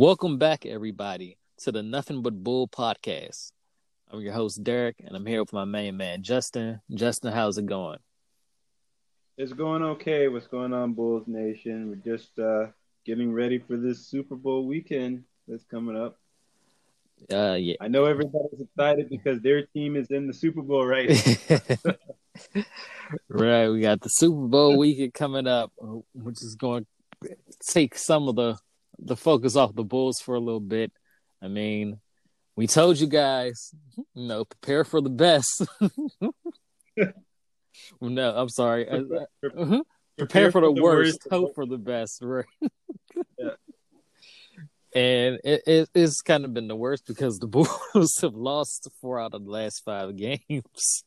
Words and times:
Welcome 0.00 0.38
back, 0.38 0.64
everybody, 0.64 1.36
to 1.58 1.72
the 1.72 1.82
Nothing 1.82 2.22
But 2.22 2.42
Bull 2.42 2.66
podcast. 2.66 3.52
I'm 4.10 4.22
your 4.22 4.32
host, 4.32 4.64
Derek, 4.64 4.96
and 5.04 5.14
I'm 5.14 5.26
here 5.26 5.42
with 5.42 5.52
my 5.52 5.66
main 5.66 5.98
man, 5.98 6.22
Justin. 6.22 6.80
Justin, 6.94 7.34
how's 7.34 7.58
it 7.58 7.66
going? 7.66 7.98
It's 9.36 9.52
going 9.52 9.82
okay. 9.82 10.28
What's 10.28 10.46
going 10.46 10.72
on, 10.72 10.94
Bulls 10.94 11.24
Nation? 11.26 11.90
We're 11.90 12.16
just 12.16 12.38
uh, 12.38 12.68
getting 13.04 13.30
ready 13.30 13.58
for 13.58 13.76
this 13.76 14.06
Super 14.06 14.36
Bowl 14.36 14.64
weekend 14.64 15.24
that's 15.46 15.64
coming 15.64 15.98
up. 15.98 16.18
Uh, 17.30 17.58
yeah. 17.60 17.74
I 17.82 17.88
know 17.88 18.06
everybody's 18.06 18.58
excited 18.58 19.10
because 19.10 19.42
their 19.42 19.66
team 19.66 19.96
is 19.96 20.10
in 20.10 20.26
the 20.26 20.32
Super 20.32 20.62
Bowl 20.62 20.86
right 20.86 21.10
now. 21.50 22.62
right. 23.28 23.68
We 23.68 23.82
got 23.82 24.00
the 24.00 24.08
Super 24.08 24.48
Bowl 24.48 24.78
weekend 24.78 25.12
coming 25.12 25.46
up, 25.46 25.72
which 26.14 26.40
is 26.40 26.54
going 26.54 26.86
to 27.22 27.36
take 27.62 27.98
some 27.98 28.28
of 28.28 28.36
the 28.36 28.56
the 29.02 29.16
focus 29.16 29.56
off 29.56 29.74
the 29.74 29.84
Bulls 29.84 30.20
for 30.20 30.34
a 30.34 30.40
little 30.40 30.60
bit. 30.60 30.92
I 31.42 31.48
mean, 31.48 32.00
we 32.56 32.66
told 32.66 32.98
you 32.98 33.06
guys, 33.06 33.74
you 34.14 34.28
know, 34.28 34.44
prepare 34.44 34.84
for 34.84 35.00
the 35.00 35.10
best. 35.10 35.66
no, 38.00 38.36
I'm 38.36 38.48
sorry. 38.48 38.84
Prepare, 38.84 39.26
prepare, 39.40 39.62
uh-huh. 39.62 39.82
prepare 40.18 40.52
for, 40.52 40.60
the, 40.60 40.74
the 40.74 40.82
worst, 40.82 41.20
worst, 41.24 41.28
hope 41.30 41.54
for 41.54 41.66
the 41.66 41.78
best. 41.78 42.22
Right. 42.22 42.44
yeah. 43.38 43.50
And 44.92 45.38
it, 45.44 45.62
it, 45.66 45.88
it's 45.94 46.20
kind 46.20 46.44
of 46.44 46.52
been 46.52 46.66
the 46.66 46.76
worst 46.76 47.06
because 47.06 47.38
the 47.38 47.46
Bulls 47.94 48.18
have 48.22 48.34
lost 48.34 48.88
four 49.00 49.20
out 49.20 49.34
of 49.34 49.44
the 49.44 49.50
last 49.50 49.82
five 49.84 50.16
games. 50.16 51.04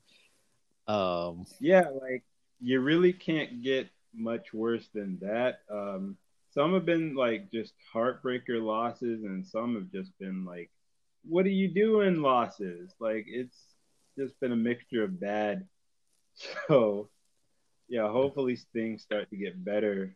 Um, 0.88 1.46
yeah, 1.60 1.86
like 1.90 2.24
you 2.62 2.80
really 2.80 3.14
can't 3.14 3.62
get 3.62 3.90
much 4.14 4.54
worse 4.54 4.88
than 4.94 5.20
that. 5.22 5.60
Um, 5.70 6.18
some 6.54 6.74
have 6.74 6.86
been 6.86 7.16
like 7.16 7.52
just 7.52 7.74
heartbreaker 7.94 8.62
losses, 8.62 9.24
and 9.24 9.46
some 9.46 9.76
have 9.76 9.92
just 9.92 10.18
been 10.20 10.46
like, 10.46 10.70
"What 11.28 11.46
are 11.46 11.50
you 11.50 11.68
doing?" 11.68 12.22
losses. 12.22 12.94
Like 13.00 13.26
it's 13.28 13.58
just 14.18 14.40
been 14.40 14.52
a 14.52 14.58
mixture 14.58 15.04
of 15.04 15.20
bad. 15.20 15.68
So, 16.68 17.10
yeah, 17.88 18.10
hopefully 18.10 18.58
things 18.74 19.04
start 19.04 19.30
to 19.30 19.38
get 19.38 19.64
better 19.64 20.16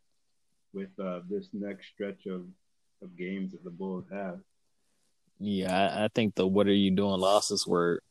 with 0.74 0.90
uh, 1.00 1.20
this 1.30 1.48
next 1.54 1.90
stretch 1.94 2.26
of 2.26 2.46
of 3.04 3.16
games 3.16 3.52
that 3.52 3.64
the 3.64 3.70
Bulls 3.70 4.06
have. 4.12 4.40
Yeah, 5.40 6.06
I, 6.06 6.08
think 6.16 6.34
the 6.34 6.48
"What 6.48 6.66
are 6.66 6.74
you 6.74 6.90
doing?" 6.90 7.20
losses 7.20 7.68
were 7.68 8.02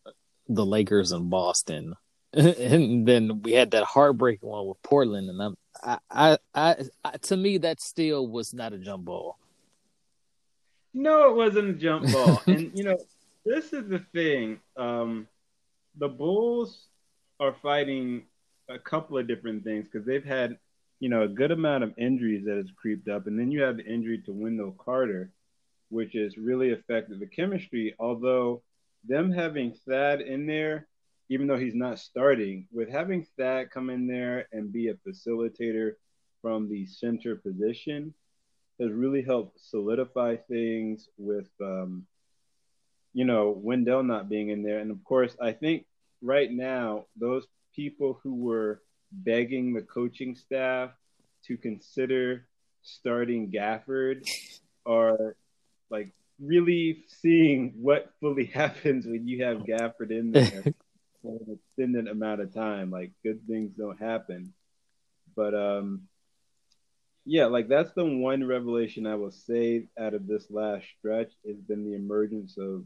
the 0.49 0.65
Lakers 0.65 1.11
and 1.11 1.29
Boston. 1.31 1.95
and 2.33 3.07
then 3.09 3.43
we 3.43 3.53
had 3.53 3.73
that 3.73 3.85
heartbreaking 3.85 4.49
one 4.49 4.67
with 4.67 4.83
Portland, 4.83 5.29
and 5.29 5.43
I'm 5.43 5.57
I, 5.87 5.99
I, 6.11 6.39
I, 6.55 6.77
I, 7.05 7.11
to 7.13 7.37
me, 7.37 7.59
that 7.59 7.81
still 7.81 8.27
was 8.27 8.53
not 8.53 8.73
a 8.73 8.79
jump 8.79 9.05
ball. 9.05 9.39
No, 10.93 11.31
it 11.31 11.37
wasn't 11.37 11.71
a 11.71 11.73
jump 11.75 12.11
ball. 12.13 12.43
and 12.47 12.77
you 12.77 12.85
know, 12.85 12.99
this 13.45 13.73
is 13.73 13.89
the 13.89 14.01
thing. 14.13 14.61
Um, 14.77 15.29
the 15.97 16.09
Bulls 16.09 16.87
are 17.39 17.55
fighting 17.63 18.25
a 18.69 18.79
couple 18.79 19.17
of 19.17 19.29
different 19.29 19.63
things 19.63 19.87
because 19.87 20.05
they've 20.05 20.25
had, 20.25 20.59
you 20.99 21.09
know, 21.09 21.23
a 21.23 21.29
good 21.29 21.53
amount 21.53 21.85
of 21.85 21.95
injuries 21.97 22.45
that 22.47 22.57
has 22.57 22.71
creeped 22.75 23.09
up, 23.09 23.29
and 23.29 23.39
then 23.39 23.53
you 23.53 23.63
have 23.63 23.77
the 23.77 23.87
injury 23.87 24.19
to 24.27 24.33
Wendell 24.33 24.75
Carter, 24.85 25.31
which 25.91 26.15
has 26.15 26.37
really 26.37 26.73
affected 26.73 27.21
the 27.21 27.27
chemistry. 27.27 27.95
Although 28.01 28.63
them 29.07 29.31
having 29.31 29.73
Thad 29.87 30.21
in 30.21 30.47
there 30.47 30.89
even 31.29 31.47
though 31.47 31.59
he's 31.59 31.75
not 31.75 31.99
starting, 31.99 32.69
with 32.73 32.89
having 32.89 33.27
Thad 33.37 33.71
come 33.71 33.91
in 33.91 34.07
there 34.07 34.49
and 34.53 34.73
be 34.73 34.89
a 34.89 34.95
facilitator 34.95 35.93
from 36.43 36.69
the 36.69 36.87
center 36.87 37.37
position 37.37 38.15
has 38.79 38.93
really 38.93 39.23
helped 39.23 39.59
solidify 39.61 40.37
things 40.37 41.09
with, 41.17 41.49
um, 41.61 42.07
you 43.13 43.25
know, 43.25 43.51
Wendell 43.51 44.03
not 44.03 44.29
being 44.29 44.51
in 44.51 44.63
there. 44.63 44.79
And 44.79 44.91
of 44.91 45.03
course, 45.03 45.35
I 45.41 45.53
think 45.53 45.87
right 46.23 46.51
now, 46.51 47.07
those 47.19 47.47
people 47.75 48.21
who 48.23 48.35
were 48.35 48.83
begging 49.11 49.73
the 49.73 49.83
coaching 49.83 50.35
staff 50.35 50.91
to 51.47 51.57
consider 51.57 52.47
starting 52.83 53.51
Gafford 53.51 54.29
are 54.85 55.37
like 55.91 56.13
really 56.41 57.05
seeing 57.09 57.75
what 57.81 58.13
fully 58.21 58.45
happens 58.55 59.07
when 59.07 59.27
you 59.27 59.45
have 59.45 59.59
Gafford 59.59 60.11
in 60.11 60.33
there 60.33 60.65
for 61.27 61.43
an 61.47 61.59
extended 61.59 62.09
amount 62.09 62.41
of 62.41 62.55
time. 62.55 62.91
Like 62.91 63.13
good 63.23 63.41
things 63.47 63.73
don't 63.77 64.01
happen. 64.01 64.53
But 65.35 65.55
um 65.55 66.03
yeah, 67.25 67.47
like 67.47 67.69
that's 67.69 67.93
the 67.93 68.05
one 68.05 68.47
revelation 68.47 69.07
I 69.07 69.17
will 69.17 69.33
say 69.33 69.89
out 69.99 70.15
of 70.15 70.27
this 70.27 70.47
last 70.51 70.87
stretch 70.99 71.33
has 71.47 71.57
been 71.57 71.85
the 71.85 71.97
emergence 71.97 72.57
of 72.57 72.85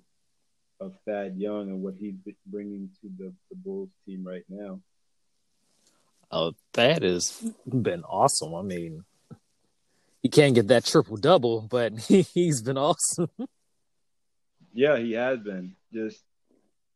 of 0.80 0.94
Thad 1.06 1.36
Young 1.36 1.68
and 1.68 1.82
what 1.82 1.94
he's 1.98 2.14
bringing 2.46 2.88
to 3.02 3.10
the, 3.18 3.34
the 3.50 3.56
Bulls 3.56 3.90
team 4.06 4.26
right 4.26 4.44
now. 4.48 4.80
Oh, 6.32 6.54
that 6.72 7.02
has 7.02 7.32
been 7.68 8.02
awesome. 8.04 8.54
I 8.54 8.62
mean, 8.62 9.04
he 10.22 10.30
can't 10.30 10.54
get 10.54 10.68
that 10.68 10.86
triple 10.86 11.18
double, 11.18 11.60
but 11.60 11.98
he, 11.98 12.22
he's 12.34 12.62
been 12.62 12.78
awesome. 12.78 13.28
yeah, 14.72 14.96
he 14.96 15.12
has 15.12 15.40
been. 15.40 15.76
Just 15.92 16.22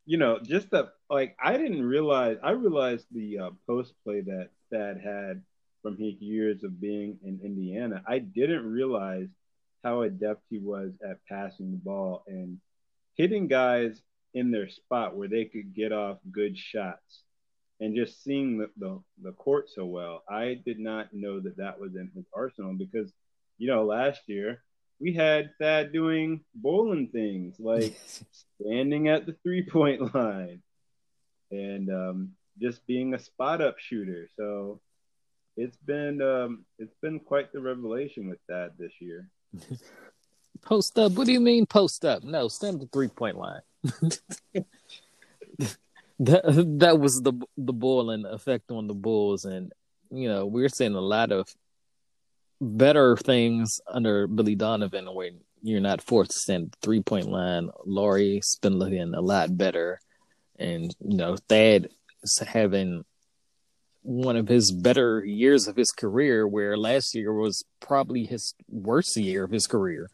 you 0.06 0.18
know, 0.18 0.38
just 0.38 0.70
the 0.70 0.90
like 1.08 1.36
I 1.42 1.56
didn't 1.56 1.82
realize 1.82 2.36
I 2.42 2.50
realized 2.50 3.06
the 3.12 3.38
uh, 3.38 3.50
post 3.66 3.94
play 4.04 4.20
that 4.22 4.50
Thad 4.70 5.00
had 5.02 5.42
from 5.82 5.96
his 5.96 6.14
years 6.20 6.64
of 6.64 6.80
being 6.80 7.18
in 7.24 7.40
Indiana. 7.42 8.02
I 8.06 8.18
didn't 8.18 8.70
realize 8.70 9.28
how 9.82 10.02
adept 10.02 10.42
he 10.48 10.58
was 10.58 10.92
at 11.08 11.24
passing 11.28 11.70
the 11.70 11.76
ball 11.76 12.24
and 12.26 12.58
hitting 13.16 13.48
guys 13.48 14.02
in 14.32 14.50
their 14.50 14.68
spot 14.68 15.14
where 15.16 15.28
they 15.28 15.44
could 15.44 15.74
get 15.74 15.92
off 15.92 16.18
good 16.32 16.56
shots 16.56 17.22
and 17.80 17.94
just 17.94 18.22
seeing 18.24 18.58
the, 18.58 18.70
the, 18.78 19.00
the 19.22 19.32
court 19.32 19.68
so 19.68 19.84
well. 19.84 20.22
I 20.28 20.60
did 20.64 20.78
not 20.78 21.08
know 21.12 21.38
that 21.40 21.58
that 21.58 21.78
was 21.78 21.94
in 21.96 22.10
his 22.14 22.24
arsenal 22.34 22.72
because, 22.72 23.12
you 23.58 23.68
know, 23.68 23.84
last 23.84 24.22
year 24.26 24.62
we 25.00 25.12
had 25.12 25.50
Thad 25.58 25.92
doing 25.92 26.44
Boylen 26.60 27.10
things 27.10 27.56
like 27.58 27.98
standing 28.60 29.08
at 29.08 29.26
the 29.26 29.36
three 29.42 29.62
point 29.62 30.14
line 30.14 30.62
and 31.50 31.90
um, 31.90 32.32
just 32.60 32.86
being 32.86 33.14
a 33.14 33.18
spot 33.18 33.60
up 33.60 33.78
shooter. 33.78 34.28
So 34.36 34.80
it's 35.56 35.76
been 35.78 36.20
um, 36.22 36.64
it's 36.78 36.94
been 37.00 37.20
quite 37.20 37.52
the 37.52 37.60
revelation 37.60 38.28
with 38.28 38.38
Thad 38.48 38.72
this 38.78 38.92
year. 39.00 39.28
post 40.62 40.98
up? 40.98 41.12
What 41.12 41.26
do 41.26 41.32
you 41.32 41.40
mean 41.40 41.66
post 41.66 42.04
up? 42.04 42.24
No, 42.24 42.48
stand 42.48 42.76
at 42.76 42.80
the 42.80 42.86
three 42.88 43.08
point 43.08 43.36
line. 43.36 43.60
that 46.20 46.76
that 46.78 46.98
was 46.98 47.22
the 47.22 47.32
the 47.56 47.74
Boylen 47.74 48.24
effect 48.32 48.70
on 48.70 48.86
the 48.86 48.94
Bulls, 48.94 49.44
and 49.44 49.72
you 50.10 50.28
know 50.28 50.46
we're 50.46 50.68
seeing 50.68 50.94
a 50.94 51.00
lot 51.00 51.32
of 51.32 51.54
better 52.64 53.16
things 53.16 53.80
under 53.86 54.26
Billy 54.26 54.54
Donovan 54.54 55.06
where 55.06 55.30
you're 55.62 55.80
not 55.80 56.02
forced 56.02 56.32
to 56.32 56.38
stand 56.38 56.74
three 56.82 57.00
point 57.00 57.30
line. 57.30 57.70
Lauri's 57.84 58.58
been 58.60 58.78
looking 58.78 59.14
a 59.14 59.20
lot 59.20 59.56
better. 59.56 60.00
And, 60.58 60.94
you 61.00 61.16
know, 61.16 61.36
Thad 61.48 61.88
is 62.22 62.38
having 62.38 63.04
one 64.02 64.36
of 64.36 64.48
his 64.48 64.70
better 64.70 65.24
years 65.24 65.66
of 65.66 65.76
his 65.76 65.90
career, 65.90 66.46
where 66.46 66.76
last 66.76 67.14
year 67.14 67.32
was 67.32 67.64
probably 67.80 68.24
his 68.24 68.54
worst 68.68 69.16
year 69.16 69.44
of 69.44 69.50
his 69.50 69.66
career. 69.66 70.08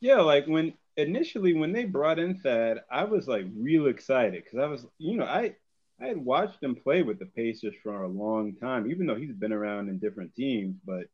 Yeah, 0.00 0.20
like 0.20 0.46
when 0.46 0.74
initially 0.96 1.54
when 1.54 1.72
they 1.72 1.84
brought 1.84 2.18
in 2.18 2.40
Thad, 2.40 2.80
I 2.90 3.04
was 3.04 3.28
like 3.28 3.46
real 3.56 3.86
excited 3.86 4.42
because 4.42 4.58
I 4.58 4.66
was, 4.66 4.84
you 4.98 5.16
know, 5.16 5.24
I 5.24 5.54
I 6.02 6.08
had 6.08 6.24
watched 6.24 6.62
him 6.62 6.74
play 6.74 7.02
with 7.02 7.20
the 7.20 7.26
Pacers 7.26 7.74
for 7.80 8.02
a 8.02 8.08
long 8.08 8.56
time, 8.56 8.90
even 8.90 9.06
though 9.06 9.14
he's 9.14 9.34
been 9.34 9.52
around 9.52 9.88
in 9.88 9.98
different 9.98 10.34
teams. 10.34 10.76
But 10.84 11.04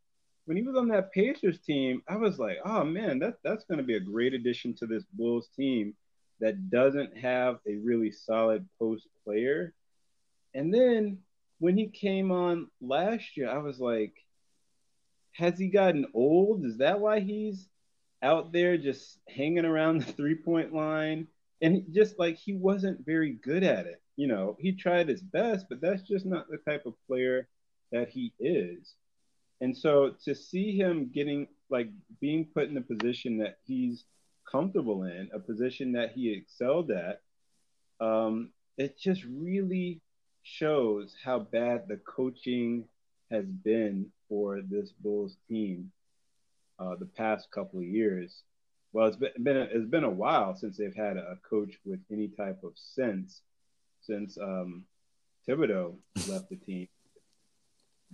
when 0.47 0.57
he 0.57 0.63
was 0.63 0.77
on 0.77 0.89
that 0.89 1.13
Pacers 1.13 1.59
team, 1.61 2.03
I 2.09 2.17
was 2.17 2.39
like, 2.39 2.57
oh 2.65 2.85
man, 2.85 3.19
that, 3.19 3.35
that's 3.45 3.65
going 3.65 3.79
to 3.79 3.85
be 3.85 3.97
a 3.97 4.01
great 4.01 4.33
addition 4.33 4.75
to 4.77 4.87
this 4.87 5.05
Bulls 5.13 5.49
team 5.55 5.95
that 6.41 6.71
doesn't 6.71 7.19
have 7.19 7.59
a 7.67 7.75
really 7.77 8.11
solid 8.11 8.67
post 8.79 9.09
player. 9.25 9.75
And 10.55 10.73
then 10.73 11.19
when 11.59 11.77
he 11.77 11.89
came 11.89 12.33
on 12.33 12.69
last 12.81 13.37
year, 13.37 13.51
I 13.51 13.59
was 13.59 13.79
like, 13.79 14.15
has 15.33 15.59
he 15.59 15.69
gotten 15.69 16.07
old? 16.15 16.65
Is 16.65 16.79
that 16.79 17.01
why 17.01 17.21
he's 17.21 17.69
out 18.23 18.53
there 18.53 18.79
just 18.79 19.19
hanging 19.29 19.67
around 19.67 20.01
the 20.01 20.13
three 20.13 20.37
point 20.37 20.73
line? 20.73 21.27
And 21.61 21.85
just 21.93 22.19
like 22.19 22.37
he 22.37 22.55
wasn't 22.55 23.05
very 23.05 23.33
good 23.33 23.65
at 23.65 23.85
it 23.85 24.01
you 24.19 24.27
know, 24.27 24.57
he 24.59 24.73
tried 24.73 25.09
his 25.09 25.23
best, 25.23 25.67
but 25.69 25.81
that's 25.81 26.03
just 26.03 26.27
not 26.27 26.51
the 26.51 26.57
type 26.57 26.87
of 26.87 26.95
player 27.07 27.47
that 27.93 28.09
he 28.09 28.33
is. 28.41 28.95
And 29.61 29.77
so 29.77 30.17
to 30.25 30.35
see 30.35 30.77
him 30.77 31.13
getting 31.15 31.47
like 31.71 31.89
being 32.21 32.45
put 32.53 32.69
in 32.69 32.77
a 32.77 32.81
position 32.81 33.39
that 33.39 33.59
he's 33.65 34.05
comfortable 34.51 35.05
in, 35.05 35.31
a 35.33 35.39
position 35.39 35.93
that 35.93 36.11
he 36.11 36.33
excelled 36.33 36.91
at, 36.91 37.21
um, 38.05 38.51
it 38.77 38.99
just 38.99 39.23
really 39.25 40.01
shows 40.43 41.15
how 41.25 41.39
bad 41.39 41.87
the 41.87 41.99
coaching 41.99 42.87
has 43.31 43.45
been 43.45 44.07
for 44.29 44.63
this 44.69 44.91
Bulls 44.91 45.37
team 45.49 45.93
uh, 46.81 46.97
the 46.97 47.07
past 47.07 47.53
couple 47.53 47.79
of 47.79 47.87
years. 47.87 48.43
Well, 48.93 49.07
it's 49.07 49.17
been, 49.17 49.31
been 49.45 49.57
a, 49.59 49.69
it's 49.71 49.89
been 49.89 50.03
a 50.03 50.11
while 50.11 50.57
since 50.57 50.77
they've 50.77 50.93
had 50.93 51.17
a 51.19 51.39
coach 51.49 51.75
with 51.85 52.01
any 52.11 52.27
type 52.27 52.65
of 52.65 52.73
sense 52.75 53.43
since 54.09 54.39
um, 54.39 54.85
Thibodeau 55.47 55.95
left 56.29 56.49
the 56.49 56.57
team. 56.57 56.89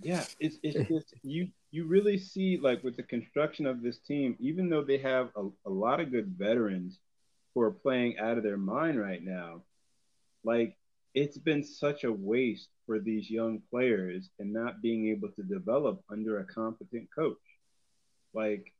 Yeah, 0.01 0.23
it's 0.39 0.57
it's 0.61 0.89
just 0.89 1.13
you 1.23 1.49
you 1.71 1.85
really 1.85 2.17
see 2.17 2.57
like 2.61 2.83
with 2.83 2.97
the 2.97 3.03
construction 3.03 3.65
of 3.65 3.81
this 3.81 3.97
team, 3.99 4.35
even 4.39 4.69
though 4.69 4.83
they 4.83 4.97
have 4.99 5.29
a, 5.35 5.47
a 5.65 5.69
lot 5.69 5.99
of 5.99 6.11
good 6.11 6.35
veterans 6.37 6.99
who 7.53 7.61
are 7.61 7.71
playing 7.71 8.19
out 8.19 8.37
of 8.37 8.43
their 8.43 8.57
mind 8.57 8.99
right 8.99 9.23
now, 9.23 9.61
like 10.43 10.77
it's 11.13 11.37
been 11.37 11.63
such 11.63 12.03
a 12.03 12.11
waste 12.11 12.67
for 12.85 12.99
these 12.99 13.29
young 13.29 13.61
players 13.71 14.29
and 14.37 14.51
not 14.51 14.81
being 14.81 15.07
able 15.07 15.29
to 15.29 15.43
develop 15.43 16.03
under 16.11 16.39
a 16.39 16.45
competent 16.45 17.07
coach. 17.15 17.37
Like 18.33 18.73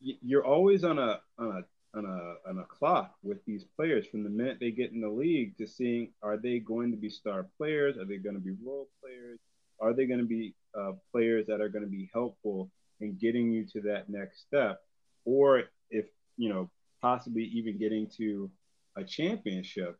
you're 0.00 0.44
always 0.44 0.84
on 0.84 0.98
a 0.98 1.20
on 1.38 1.56
a 1.58 1.62
on 1.94 2.04
a 2.04 2.48
on 2.48 2.58
a 2.58 2.64
clock 2.64 3.14
with 3.22 3.44
these 3.46 3.64
players 3.76 4.06
from 4.06 4.22
the 4.22 4.30
minute 4.30 4.58
they 4.60 4.70
get 4.70 4.92
in 4.92 5.00
the 5.00 5.08
league 5.08 5.56
to 5.56 5.66
seeing 5.66 6.12
are 6.22 6.36
they 6.36 6.58
going 6.58 6.90
to 6.90 6.96
be 6.96 7.10
star 7.10 7.46
players? 7.56 7.96
Are 7.96 8.04
they 8.04 8.18
going 8.18 8.36
to 8.36 8.40
be 8.40 8.54
role 8.64 8.88
players? 9.02 9.38
Are 9.80 9.92
they 9.92 10.06
going 10.06 10.20
to 10.20 10.26
be 10.26 10.54
uh, 10.78 10.92
players 11.10 11.46
that 11.46 11.60
are 11.60 11.68
going 11.68 11.84
to 11.84 11.90
be 11.90 12.10
helpful 12.12 12.70
in 13.00 13.16
getting 13.16 13.50
you 13.50 13.66
to 13.72 13.80
that 13.82 14.08
next 14.08 14.42
step, 14.42 14.80
or 15.24 15.64
if 15.90 16.06
you 16.36 16.48
know 16.48 16.70
possibly 17.02 17.44
even 17.44 17.78
getting 17.78 18.08
to 18.18 18.50
a 18.96 19.02
championship? 19.02 19.98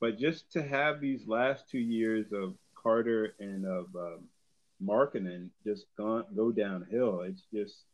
But 0.00 0.18
just 0.18 0.50
to 0.52 0.62
have 0.62 1.00
these 1.00 1.26
last 1.26 1.68
two 1.70 1.78
years 1.78 2.26
of 2.32 2.54
Carter 2.74 3.34
and 3.40 3.66
of 3.66 3.86
um, 3.96 4.20
Markkanen 4.82 5.48
just 5.64 5.86
gone 5.98 6.24
go 6.34 6.50
downhill, 6.50 7.22
it's 7.22 7.42
just 7.52 7.84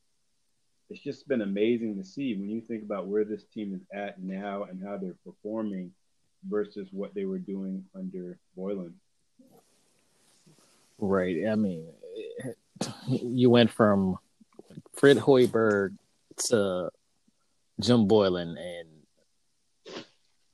it's 0.93 1.01
just 1.01 1.27
been 1.27 1.41
amazing 1.41 1.97
to 1.97 2.05
see 2.05 2.35
when 2.35 2.51
you 2.51 2.61
think 2.61 2.83
about 2.83 3.07
where 3.07 3.25
this 3.25 3.45
team 3.45 3.75
is 3.75 3.81
at 3.95 4.23
now 4.23 4.65
and 4.65 4.83
how 4.85 4.99
they're 4.99 5.17
performing 5.25 5.91
versus 6.47 6.89
what 6.91 7.15
they 7.15 7.25
were 7.25 7.39
doing 7.39 7.83
under 7.95 8.39
Boylen. 8.59 8.93
Right. 10.99 11.49
I 11.49 11.55
mean, 11.55 11.87
you 13.09 13.49
went 13.49 13.71
from 13.71 14.19
Fred 14.95 15.17
Hoiberg 15.17 15.97
to 16.49 16.91
Jim 17.81 18.07
Boylen 18.07 18.57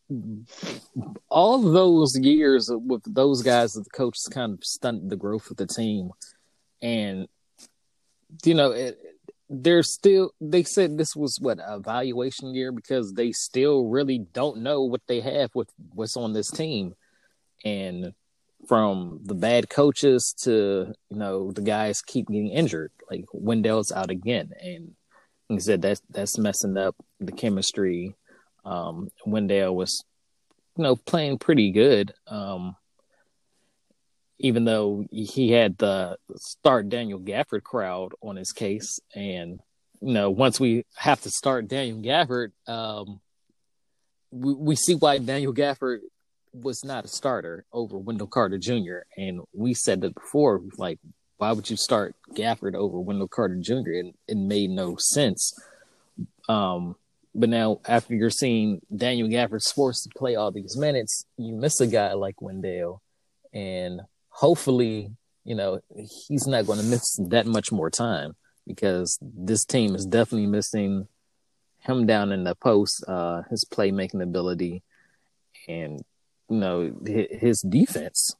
and 0.08 0.46
all 1.28 1.58
those 1.58 2.16
years 2.16 2.70
with 2.72 3.02
those 3.12 3.42
guys 3.42 3.72
the 3.72 3.84
coaches 3.90 4.28
kind 4.32 4.54
of 4.54 4.64
stunted 4.64 5.10
the 5.10 5.16
growth 5.16 5.50
of 5.50 5.56
the 5.56 5.66
team. 5.66 6.10
And 6.80 7.26
you 8.44 8.54
know, 8.54 8.70
it, 8.70 8.98
they're 9.50 9.82
still 9.82 10.32
they 10.40 10.62
said 10.62 10.96
this 10.96 11.16
was 11.16 11.38
what 11.40 11.58
evaluation 11.66 12.54
year 12.54 12.70
because 12.70 13.12
they 13.12 13.32
still 13.32 13.86
really 13.86 14.18
don't 14.18 14.58
know 14.58 14.82
what 14.82 15.00
they 15.06 15.20
have 15.20 15.50
with 15.54 15.70
what's 15.94 16.16
on 16.16 16.32
this 16.32 16.50
team. 16.50 16.94
And 17.64 18.12
from 18.66 19.20
the 19.24 19.34
bad 19.34 19.70
coaches 19.70 20.34
to 20.42 20.92
you 21.08 21.16
know 21.16 21.52
the 21.52 21.62
guys 21.62 22.02
keep 22.02 22.28
getting 22.28 22.48
injured 22.48 22.92
like 23.10 23.24
wendell's 23.32 23.92
out 23.92 24.10
again. 24.10 24.50
And 24.60 24.94
he 25.48 25.60
said 25.60 25.80
that's 25.80 26.02
that's 26.10 26.38
messing 26.38 26.76
up 26.76 26.96
the 27.18 27.32
chemistry. 27.32 28.16
Um 28.64 29.08
wendell 29.24 29.74
was 29.74 30.04
you 30.76 30.84
know 30.84 30.96
playing 30.96 31.38
pretty 31.38 31.72
good. 31.72 32.12
Um 32.26 32.76
even 34.38 34.64
though 34.64 35.04
he 35.10 35.50
had 35.50 35.78
the 35.78 36.16
start 36.36 36.88
Daniel 36.88 37.18
Gafford 37.18 37.62
crowd 37.62 38.12
on 38.22 38.36
his 38.36 38.52
case. 38.52 39.00
And, 39.14 39.60
you 40.00 40.12
know, 40.12 40.30
once 40.30 40.60
we 40.60 40.84
have 40.96 41.20
to 41.22 41.30
start 41.30 41.68
Daniel 41.68 41.98
Gafford, 41.98 42.52
um, 42.66 43.20
we, 44.30 44.54
we 44.54 44.76
see 44.76 44.94
why 44.94 45.18
Daniel 45.18 45.52
Gafford 45.52 45.98
was 46.52 46.84
not 46.84 47.04
a 47.04 47.08
starter 47.08 47.64
over 47.72 47.98
Wendell 47.98 48.26
Carter 48.28 48.58
Jr. 48.58 48.98
And 49.16 49.40
we 49.52 49.74
said 49.74 50.00
that 50.02 50.14
before, 50.14 50.60
like, 50.76 50.98
why 51.38 51.52
would 51.52 51.68
you 51.70 51.76
start 51.76 52.14
Gafford 52.32 52.74
over 52.74 52.98
Wendell 53.00 53.28
Carter 53.28 53.56
Jr.? 53.56 53.72
And 53.74 54.14
it 54.26 54.36
made 54.36 54.70
no 54.70 54.96
sense. 54.98 55.52
Um, 56.48 56.96
but 57.34 57.48
now, 57.48 57.80
after 57.86 58.14
you're 58.14 58.30
seeing 58.30 58.80
Daniel 58.94 59.28
Gafford's 59.28 59.70
forced 59.70 60.04
to 60.04 60.18
play 60.18 60.34
all 60.34 60.50
these 60.50 60.76
minutes, 60.76 61.24
you 61.36 61.54
miss 61.54 61.80
a 61.80 61.86
guy 61.86 62.14
like 62.14 62.40
Wendell. 62.40 63.02
And 63.52 64.00
hopefully, 64.38 65.10
you 65.44 65.54
know, 65.56 65.80
he's 65.96 66.46
not 66.46 66.64
going 66.64 66.78
to 66.78 66.84
miss 66.84 67.18
that 67.28 67.44
much 67.44 67.72
more 67.72 67.90
time 67.90 68.36
because 68.68 69.18
this 69.20 69.64
team 69.64 69.96
is 69.96 70.06
definitely 70.06 70.46
missing 70.46 71.08
him 71.80 72.06
down 72.06 72.30
in 72.30 72.44
the 72.44 72.54
post, 72.54 73.04
uh, 73.08 73.42
his 73.50 73.64
playmaking 73.64 74.22
ability, 74.22 74.84
and 75.66 76.00
you 76.48 76.56
know 76.56 76.92
his 77.04 77.62
defense. 77.62 78.36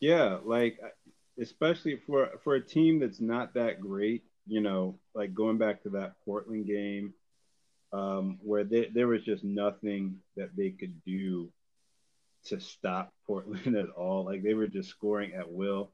Yeah, 0.00 0.38
like 0.42 0.78
especially 1.38 2.00
for 2.06 2.30
for 2.42 2.54
a 2.54 2.66
team 2.66 3.00
that's 3.00 3.20
not 3.20 3.52
that 3.54 3.80
great, 3.80 4.24
you 4.46 4.62
know, 4.62 4.98
like 5.14 5.34
going 5.34 5.58
back 5.58 5.82
to 5.82 5.90
that 5.90 6.14
Portland 6.24 6.66
game, 6.66 7.12
um, 7.92 8.38
where 8.42 8.64
they, 8.64 8.88
there 8.94 9.08
was 9.08 9.24
just 9.24 9.44
nothing 9.44 10.20
that 10.36 10.56
they 10.56 10.70
could 10.70 11.04
do 11.04 11.50
to 12.46 12.60
stop 12.60 13.12
Portland 13.26 13.76
at 13.76 13.90
all. 13.90 14.24
Like 14.24 14.42
they 14.42 14.54
were 14.54 14.66
just 14.66 14.90
scoring 14.90 15.32
at 15.34 15.50
will. 15.50 15.90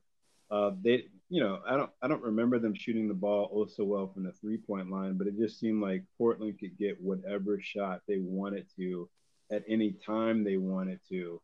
Uh, 0.51 0.73
they, 0.83 1.05
you 1.29 1.41
know, 1.41 1.61
I 1.67 1.77
don't, 1.77 1.91
I 2.03 2.09
don't 2.09 2.23
remember 2.23 2.59
them 2.59 2.75
shooting 2.75 3.07
the 3.07 3.15
ball 3.15 3.51
oh 3.55 3.67
so 3.67 3.85
well 3.85 4.09
from 4.09 4.25
the 4.25 4.33
three 4.33 4.57
point 4.57 4.91
line, 4.91 5.17
but 5.17 5.29
it 5.29 5.39
just 5.39 5.61
seemed 5.61 5.81
like 5.81 6.03
Portland 6.19 6.59
could 6.59 6.77
get 6.77 7.01
whatever 7.01 7.61
shot 7.61 8.03
they 8.09 8.19
wanted 8.19 8.67
to 8.77 9.09
at 9.53 9.63
any 9.69 9.93
time 9.93 10.43
they 10.43 10.57
wanted 10.57 10.99
to. 11.09 11.41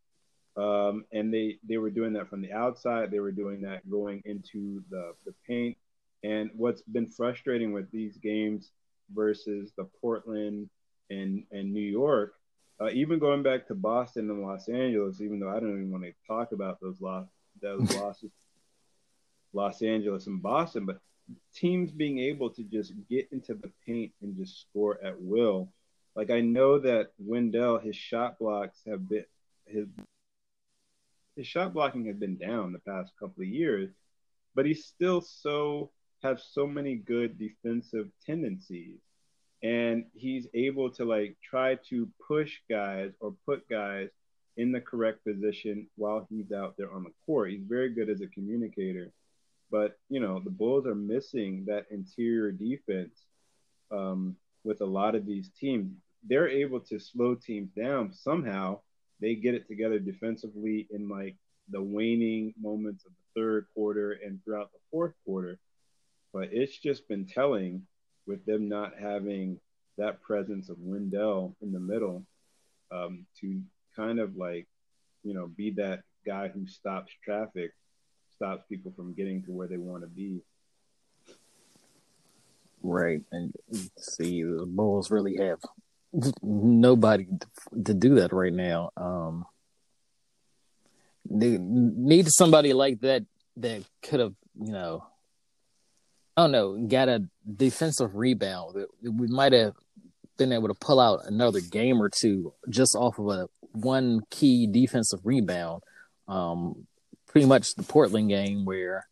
Um, 0.57 1.05
and 1.13 1.33
they, 1.33 1.59
they 1.69 1.77
were 1.77 1.91
doing 1.91 2.15
that 2.15 2.29
from 2.29 2.41
the 2.41 2.53
outside. 2.53 3.11
They 3.11 3.21
were 3.21 3.33
doing 3.33 3.61
that 3.63 3.89
going 3.89 4.23
into 4.25 4.83
the, 4.91 5.13
the 5.25 5.35
paint. 5.47 5.77
And 6.25 6.51
what's 6.57 6.83
been 6.83 7.07
frustrating 7.07 7.73
with 7.73 7.91
these 7.93 8.17
games 8.17 8.73
versus 9.15 9.73
the 9.77 9.85
Portland 10.01 10.69
and, 11.11 11.45
and 11.53 11.73
New 11.73 11.81
York 11.81 12.35
uh, 12.81 12.91
even 12.91 13.19
going 13.19 13.43
back 13.43 13.67
to 13.67 13.75
Boston 13.75 14.31
and 14.31 14.43
Los 14.43 14.69
Angeles, 14.69 15.21
even 15.21 15.41
though 15.41 15.49
I 15.49 15.61
don't 15.61 15.71
even 15.71 15.91
want 15.91 16.05
to 16.05 16.13
talk 16.27 16.53
about 16.53 16.81
those 16.81 17.01
loss 17.01 17.27
those 17.63 17.95
losses, 17.97 18.31
Los 19.53 19.83
Angeles 19.83 20.27
and 20.27 20.43
Boston, 20.43 20.85
but 20.85 21.01
teams 21.55 21.91
being 21.91 22.19
able 22.19 22.51
to 22.51 22.63
just 22.63 22.93
get 23.09 23.29
into 23.33 23.55
the 23.55 23.71
paint 23.87 24.13
and 24.23 24.37
just 24.37 24.61
score 24.61 24.99
at 25.03 25.21
will. 25.21 25.73
Like 26.15 26.31
I 26.31 26.41
know 26.41 26.79
that 26.79 27.13
Wendell, 27.19 27.79
his 27.79 27.97
shot 27.97 28.39
blocks 28.39 28.79
have 28.87 29.09
been 29.09 29.25
his 29.67 29.87
his 31.35 31.47
shot 31.47 31.75
blocking 31.75 32.07
has 32.07 32.17
been 32.17 32.39
down 32.39 32.73
the 32.73 32.79
past 32.79 33.13
couple 33.19 33.43
of 33.43 33.49
years, 33.49 33.91
but 34.55 34.65
he's 34.65 34.85
still 34.85 35.21
so 35.21 35.91
have 36.23 36.41
so 36.41 36.67
many 36.67 36.97
good 36.97 37.39
defensive 37.39 38.09
tendencies 38.25 38.99
and 39.63 40.05
he's 40.15 40.47
able 40.55 40.91
to 40.91 41.05
like 41.05 41.37
try 41.43 41.77
to 41.89 42.09
push 42.27 42.59
guys 42.69 43.13
or 43.21 43.35
put 43.47 43.69
guys 43.69 44.09
in 44.57 44.73
the 44.73 44.81
correct 44.81 45.25
position 45.25 45.87
while 45.97 46.27
he's 46.31 46.53
out 46.53 46.77
there 46.77 46.93
on 46.93 47.05
the 47.05 47.13
court. 47.25 47.51
He's 47.51 47.65
very 47.67 47.91
good 47.91 48.09
as 48.09 48.21
a 48.21 48.27
communicator, 48.27 49.13
but 49.71 49.99
you 50.09 50.21
know 50.21 50.41
the 50.43 50.51
Bulls 50.51 50.87
are 50.87 50.95
missing 50.95 51.65
that 51.67 51.87
interior 51.91 52.53
defense 52.53 53.25
um, 53.91 54.37
with 54.65 54.81
a 54.81 54.87
lot 54.87 55.15
of 55.15 55.27
these 55.27 55.51
teams. 55.59 55.93
They're 56.29 56.49
able 56.49 56.81
to 56.81 56.99
slow 56.99 57.35
teams 57.35 57.71
down 57.77 58.13
somehow. 58.13 58.81
They 59.21 59.35
get 59.35 59.55
it 59.55 59.69
together 59.69 59.99
defensively 59.99 60.87
in 60.91 61.09
like 61.09 61.37
the 61.71 61.83
waning 61.83 62.55
moments 62.61 63.05
of 63.05 63.13
the 63.13 63.41
third 63.41 63.67
quarter 63.75 64.13
and 64.13 64.43
throughout 64.45 64.73
the 64.73 64.79
fourth 64.91 65.15
quarter. 65.25 65.59
But 66.33 66.51
it's 66.53 66.77
just 66.77 67.09
been 67.09 67.27
telling 67.27 67.87
with 68.27 68.45
them 68.45 68.69
not 68.69 68.93
having 69.01 69.61
that 69.99 70.21
presence 70.23 70.69
of 70.69 70.77
Wendell 70.79 71.57
in 71.63 71.73
the 71.73 71.81
middle 71.81 72.25
um, 72.93 73.27
to 73.41 73.63
kind 73.95 74.19
of 74.21 74.37
like, 74.37 74.67
you 75.23 75.35
know, 75.35 75.47
be 75.47 75.71
that 75.73 76.03
guy 76.27 76.49
who 76.49 76.67
stops 76.67 77.13
traffic, 77.25 77.73
stops 78.35 78.65
people 78.69 78.93
from 78.95 79.15
getting 79.15 79.43
to 79.45 79.53
where 79.53 79.69
they 79.69 79.79
want 79.79 80.03
to 80.03 80.09
be. 80.09 80.41
Right. 82.83 83.23
And 83.33 83.53
see, 83.97 84.43
the 84.43 84.67
Bulls 84.67 85.11
really 85.11 85.37
have 85.37 85.59
nobody 86.43 87.27
to 87.85 87.95
do 87.95 88.17
that 88.17 88.33
right 88.33 88.53
now. 88.53 88.91
Um, 88.97 89.47
they 91.29 91.59
need 91.59 92.29
somebody 92.29 92.73
like 92.73 93.01
that 93.01 93.25
that 93.57 93.83
could 94.03 94.21
have, 94.21 94.35
you 94.61 94.73
know, 94.73 95.05
oh 96.37 96.47
no, 96.47 96.77
got 96.87 97.09
a 97.09 97.25
defensive 97.57 98.15
rebound. 98.15 98.87
We 99.03 99.27
might 99.29 99.53
have 99.53 99.75
been 100.37 100.53
able 100.53 100.69
to 100.69 100.75
pull 100.75 101.01
out 101.01 101.27
another 101.27 101.61
game 101.61 102.01
or 102.01 102.09
two 102.09 102.53
just 102.69 102.95
off 102.95 103.19
of 103.19 103.29
a 103.29 103.49
one 103.73 104.23
key 104.31 104.67
defensive 104.67 105.21
rebound. 105.25 105.83
Um, 106.29 106.87
pretty 107.29 107.47
much 107.47 107.75
the 107.75 107.83
Portland 107.83 108.29
game 108.29 108.65
where 108.65 109.07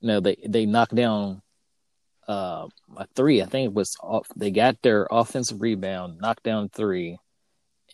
you 0.00 0.08
know 0.08 0.20
they 0.20 0.36
they 0.46 0.66
knocked 0.66 0.94
down 0.94 1.42
uh, 2.28 2.66
a 2.96 3.06
three. 3.14 3.42
I 3.42 3.46
think 3.46 3.66
it 3.66 3.74
was 3.74 3.96
off. 4.02 4.28
They 4.36 4.50
got 4.50 4.82
their 4.82 5.06
offensive 5.10 5.60
rebound, 5.62 6.20
knocked 6.20 6.42
down 6.42 6.68
three, 6.68 7.18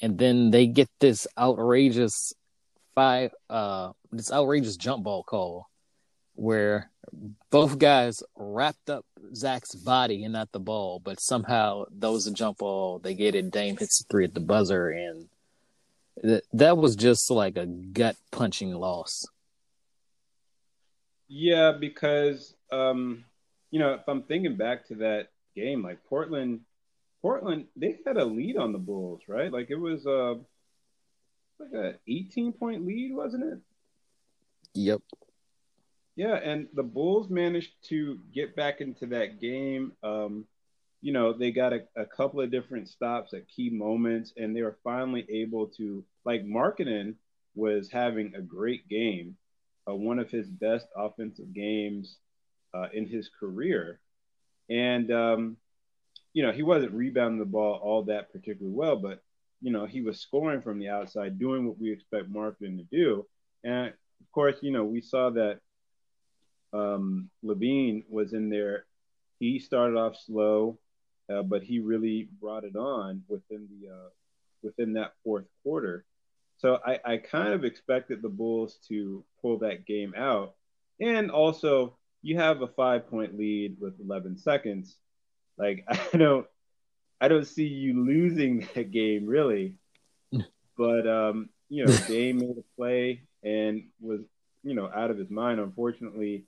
and 0.03 0.19
then 0.19 0.51
they 0.51 0.67
get 0.67 0.89
this 1.01 1.27
outrageous 1.39 2.33
five 2.95 3.33
uh 3.51 3.91
this 4.13 4.31
outrageous 4.31 4.77
jump 4.77 5.03
ball 5.03 5.25
call 5.25 5.69
where 6.35 6.91
both 7.51 7.79
guys 7.79 8.23
wrapped 8.37 8.91
up 8.91 9.05
Zach's 9.35 9.75
body 9.75 10.25
and 10.25 10.33
not 10.33 10.53
the 10.53 10.61
ball, 10.61 11.01
but 11.01 11.21
somehow 11.21 11.85
those 11.91 12.27
a 12.27 12.33
jump 12.33 12.59
ball. 12.59 12.99
They 12.99 13.15
get 13.15 13.35
it. 13.35 13.51
Dame 13.51 13.77
hits 13.77 13.99
the 13.99 14.05
three 14.11 14.25
at 14.25 14.35
the 14.35 14.41
buzzer, 14.41 14.91
and 14.91 15.29
th- 16.23 16.45
that 16.53 16.77
was 16.77 16.97
just 16.97 17.31
like 17.31 17.57
a 17.57 17.67
gut 17.67 18.17
punching 18.31 18.73
loss. 18.73 19.27
Yeah, 21.29 21.73
because 21.79 22.55
um, 22.71 23.25
you 23.71 23.79
know, 23.79 23.95
if 23.95 24.03
I'm 24.09 24.23
thinking 24.23 24.57
back 24.57 24.87
to 24.89 24.97
that 24.97 25.29
game, 25.55 25.83
like 25.83 26.05
Portland, 26.05 26.61
Portland, 27.23 27.67
they 27.77 27.99
had 28.07 28.17
a 28.17 28.25
lead 28.25 28.57
on 28.57 28.73
the 28.73 28.79
Bulls, 28.79 29.23
right? 29.29 29.53
Like 29.53 29.71
it 29.71 29.77
was 29.77 30.07
a 30.07 30.39
like 31.59 31.73
a 31.73 31.95
18 32.09 32.53
point 32.53 32.85
lead, 32.85 33.15
wasn't 33.15 33.45
it? 33.45 33.59
Yep. 34.75 35.01
Yeah, 36.17 36.37
and 36.37 36.69
the 36.75 36.83
Bulls 36.85 37.29
managed 37.29 37.73
to 37.89 38.19
get 38.33 38.55
back 38.55 38.81
into 38.81 39.07
that 39.07 39.41
game. 39.41 39.93
Um, 40.03 40.47
you 41.03 41.13
know, 41.13 41.33
they 41.33 41.51
got 41.51 41.73
a, 41.73 41.81
a 41.97 42.07
couple 42.07 42.41
of 42.41 42.51
different 42.51 42.89
stops 42.89 43.35
at 43.35 43.49
key 43.49 43.69
moments, 43.69 44.33
and 44.37 44.55
they 44.55 44.63
were 44.63 44.79
finally 44.85 45.27
able 45.29 45.67
to, 45.77 46.05
like, 46.25 46.45
Markkanen 46.45 47.17
was 47.55 47.91
having 47.91 48.35
a 48.35 48.41
great 48.41 48.89
game, 48.89 49.37
uh, 49.89 49.95
one 49.95 50.19
of 50.19 50.31
his 50.31 50.49
best 50.49 50.87
offensive 50.97 51.53
games 51.53 52.19
uh, 52.73 52.87
in 52.93 53.07
his 53.07 53.29
career. 53.29 54.01
And, 54.71 55.11
um, 55.13 55.57
you 56.33 56.43
know, 56.45 56.53
he 56.53 56.63
wasn't 56.63 56.93
rebounding 56.93 57.39
the 57.39 57.45
ball 57.45 57.75
all 57.83 58.05
that 58.05 58.33
particularly 58.33 58.75
well, 58.75 58.97
but, 58.97 59.23
you 59.61 59.73
know, 59.73 59.85
he 59.85 60.01
was 60.01 60.21
scoring 60.21 60.63
from 60.63 60.79
the 60.79 60.89
outside, 60.89 61.39
doing 61.39 61.67
what 61.67 61.79
we 61.79 61.93
expect 61.93 62.33
Markkanen 62.33 62.79
to 62.79 62.85
do. 62.91 63.27
And 63.63 63.89
of 63.89 64.33
course, 64.33 64.57
you 64.63 64.71
know, 64.71 64.85
we 64.85 65.01
saw 65.01 65.31
that 65.31 65.61
um, 66.75 67.31
LaVine 67.45 68.05
was 68.09 68.33
in 68.33 68.51
there. 68.51 68.85
He 69.39 69.59
started 69.59 69.97
off 69.97 70.17
slow, 70.17 70.79
uh, 71.33 71.43
but 71.43 71.63
he 71.63 71.79
really 71.79 72.29
brought 72.41 72.65
it 72.65 72.77
on 72.77 73.23
within 73.29 73.69
the 73.71 73.91
uh, 73.91 74.09
within 74.63 74.95
that 74.95 75.13
fourth 75.23 75.47
quarter. 75.63 76.05
So 76.59 76.79
I, 76.85 76.99
I 77.05 77.17
kind 77.19 77.53
of 77.53 77.65
expected 77.65 78.23
the 78.23 78.29
Bulls 78.29 78.79
to 78.89 79.25
pull 79.41 79.59
that 79.59 79.87
game 79.87 80.15
out, 80.17 80.55
and 81.01 81.31
also 81.31 81.97
you 82.23 82.37
have 82.39 82.63
a 82.63 82.69
five 82.69 83.09
point 83.09 83.39
lead 83.39 83.77
with 83.79 84.01
11 84.01 84.39
seconds. 84.39 84.97
Like 85.57 85.85
I 85.89 86.17
don't 86.17 86.47
I 87.21 87.29
don't 87.29 87.47
see 87.47 87.67
you 87.67 88.05
losing 88.05 88.69
that 88.75 88.91
game 88.91 89.27
really. 89.27 89.77
but 90.77 91.07
um, 91.07 91.51
you 91.69 91.85
know, 91.85 91.97
Dame 92.09 92.39
made 92.39 92.59
a 92.59 92.77
play 92.77 93.23
and 93.45 93.85
was 94.01 94.21
you 94.65 94.75
know 94.75 94.91
out 94.93 95.11
of 95.11 95.19
his 95.19 95.31
mind. 95.31 95.61
Unfortunately, 95.61 96.47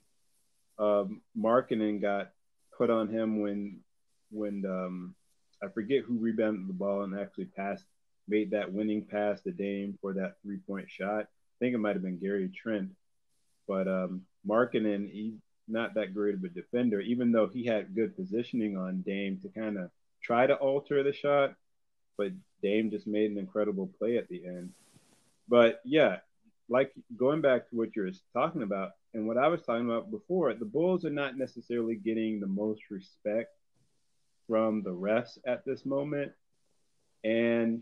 um, 0.79 1.21
Markkanen 1.37 2.01
got 2.01 2.31
put 2.77 2.89
on 2.89 3.09
him 3.09 3.41
when 3.41 3.79
when 4.31 4.63
um, 4.65 5.15
I 5.63 5.67
forget 5.69 6.03
who 6.03 6.17
rebounded 6.19 6.67
the 6.67 6.73
ball 6.73 7.03
and 7.03 7.17
actually 7.17 7.45
passed, 7.45 7.85
made 8.27 8.51
that 8.51 8.71
winning 8.71 9.05
pass 9.05 9.41
to 9.41 9.51
Dame 9.51 9.97
for 10.01 10.13
that 10.13 10.35
three 10.43 10.57
point 10.57 10.89
shot. 10.89 11.21
I 11.21 11.57
think 11.59 11.73
it 11.73 11.79
might 11.79 11.95
have 11.95 12.03
been 12.03 12.19
Gary 12.19 12.49
Trent, 12.49 12.89
but 13.67 13.87
um, 13.87 14.21
he's 14.45 15.33
not 15.67 15.95
that 15.95 16.13
great 16.13 16.35
of 16.35 16.43
a 16.43 16.49
defender, 16.49 17.01
even 17.01 17.31
though 17.31 17.47
he 17.47 17.65
had 17.65 17.95
good 17.95 18.15
positioning 18.15 18.77
on 18.77 19.01
Dame 19.01 19.39
to 19.41 19.49
kind 19.49 19.77
of 19.77 19.89
try 20.21 20.45
to 20.45 20.55
alter 20.55 21.03
the 21.03 21.13
shot. 21.13 21.55
But 22.17 22.31
Dame 22.61 22.91
just 22.91 23.07
made 23.07 23.31
an 23.31 23.37
incredible 23.37 23.89
play 23.99 24.17
at 24.17 24.29
the 24.29 24.45
end. 24.45 24.71
But 25.47 25.81
yeah, 25.83 26.17
like 26.69 26.91
going 27.15 27.41
back 27.41 27.69
to 27.69 27.75
what 27.75 27.95
you're 27.95 28.11
talking 28.33 28.63
about, 28.63 28.91
and 29.17 29.27
what 29.27 29.37
I 29.39 29.47
was 29.47 29.63
talking 29.63 29.89
about 29.89 30.11
before, 30.11 30.53
the 30.53 30.63
Bulls 30.63 31.03
are 31.03 31.09
not 31.09 31.39
necessarily 31.39 31.95
getting 31.95 32.39
the 32.39 32.45
most 32.45 32.83
respect 32.91 33.49
from 34.47 34.83
the 34.83 34.91
refs 34.91 35.39
at 35.43 35.65
this 35.65 35.87
moment. 35.87 36.33
And 37.23 37.81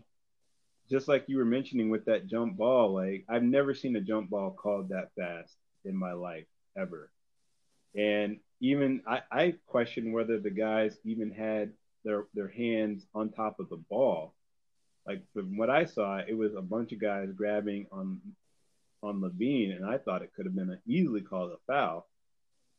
just 0.88 1.08
like 1.08 1.26
you 1.28 1.36
were 1.36 1.44
mentioning 1.44 1.90
with 1.90 2.06
that 2.06 2.26
jump 2.26 2.56
ball, 2.56 2.94
like 2.94 3.26
I've 3.28 3.42
never 3.42 3.74
seen 3.74 3.96
a 3.96 4.00
jump 4.00 4.30
ball 4.30 4.50
called 4.50 4.88
that 4.88 5.10
fast 5.14 5.54
in 5.84 5.94
my 5.94 6.12
life 6.14 6.46
ever. 6.74 7.10
And 7.94 8.38
even 8.60 9.02
I, 9.06 9.20
I 9.30 9.54
question 9.66 10.12
whether 10.12 10.40
the 10.40 10.48
guys 10.48 10.96
even 11.04 11.30
had 11.30 11.72
their 12.02 12.24
their 12.32 12.48
hands 12.48 13.04
on 13.14 13.28
top 13.28 13.60
of 13.60 13.68
the 13.68 13.76
ball. 13.76 14.32
Like 15.06 15.20
from 15.34 15.58
what 15.58 15.68
I 15.68 15.84
saw, 15.84 16.16
it 16.26 16.36
was 16.36 16.54
a 16.54 16.62
bunch 16.62 16.92
of 16.92 17.00
guys 17.00 17.28
grabbing 17.36 17.88
on 17.92 18.22
on 19.02 19.20
LaVine, 19.20 19.76
and 19.76 19.84
I 19.84 19.98
thought 19.98 20.22
it 20.22 20.32
could 20.34 20.46
have 20.46 20.54
been 20.54 20.78
easily 20.86 21.20
called 21.20 21.52
a 21.52 21.58
foul 21.66 22.06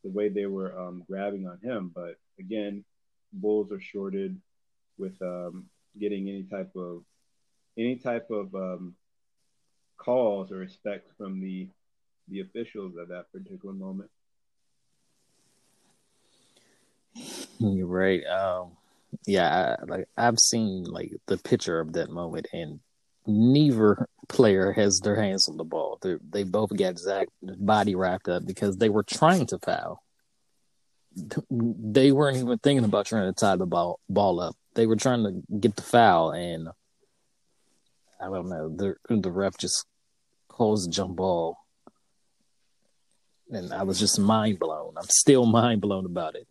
the 0.04 0.10
way 0.10 0.30
they 0.30 0.46
were 0.46 0.78
um, 0.80 1.04
grabbing 1.08 1.48
on 1.48 1.60
him. 1.62 1.92
But 1.94 2.16
again, 2.40 2.84
Bulls 3.34 3.72
are 3.72 3.82
shorted 3.82 4.40
with 4.98 5.22
um, 5.22 5.66
getting 6.00 6.30
any 6.30 6.44
type 6.44 6.76
of 6.76 7.04
any 7.78 7.96
type 7.98 8.30
of 8.32 8.54
um, 8.56 8.96
calls 9.98 10.52
or 10.52 10.58
respect 10.58 11.10
from 11.18 11.40
the 11.42 11.70
the 12.30 12.42
officials 12.42 12.94
at 13.02 13.10
that 13.10 13.32
particular 13.32 13.74
moment. 13.74 14.10
You're 17.60 17.88
right. 17.88 18.26
Um, 18.26 18.72
yeah, 19.26 19.76
I, 19.80 19.86
like 19.86 20.08
I've 20.18 20.40
seen 20.40 20.84
like 20.84 21.12
the 21.28 21.38
picture 21.38 21.80
of 21.80 21.94
that 21.94 22.10
moment, 22.10 22.48
and 22.54 22.80
neither 23.28 24.08
player 24.28 24.72
has 24.72 25.00
their 25.00 25.16
hands 25.16 25.48
on 25.48 25.58
the 25.58 25.64
ball. 25.64 26.00
They're, 26.02 26.20
they 26.30 26.44
both 26.44 26.76
got 26.76 26.98
Zach 26.98 27.28
body 27.42 27.96
wrapped 27.96 28.28
up 28.28 28.46
because 28.46 28.78
they 28.78 28.90
were 28.90 29.04
trying 29.04 29.46
to 29.48 29.60
foul. 29.60 30.04
They 31.50 32.12
weren't 32.12 32.38
even 32.38 32.58
thinking 32.60 32.86
about 32.86 33.08
trying 33.08 33.32
to 33.32 33.40
tie 33.40 33.56
the 33.56 33.66
ball 33.66 34.00
ball 34.08 34.40
up. 34.40 34.56
They 34.76 34.86
were 34.86 34.96
trying 34.96 35.24
to 35.24 35.58
get 35.60 35.76
the 35.76 35.82
foul, 35.82 36.32
and 36.32 36.70
I 38.22 38.26
don't 38.26 38.50
know. 38.50 38.70
The 38.70 38.96
the 39.10 39.32
ref 39.32 39.58
just 39.58 39.86
calls 40.48 40.86
the 40.86 40.92
jump 40.92 41.16
ball, 41.16 41.58
and 43.50 43.74
I 43.74 43.82
was 43.82 44.00
just 44.00 44.20
mind 44.20 44.60
blown. 44.60 44.94
I'm 44.96 45.10
still 45.10 45.48
mind 45.48 45.82
blown 45.82 46.06
about 46.06 46.36
it. 46.36 46.48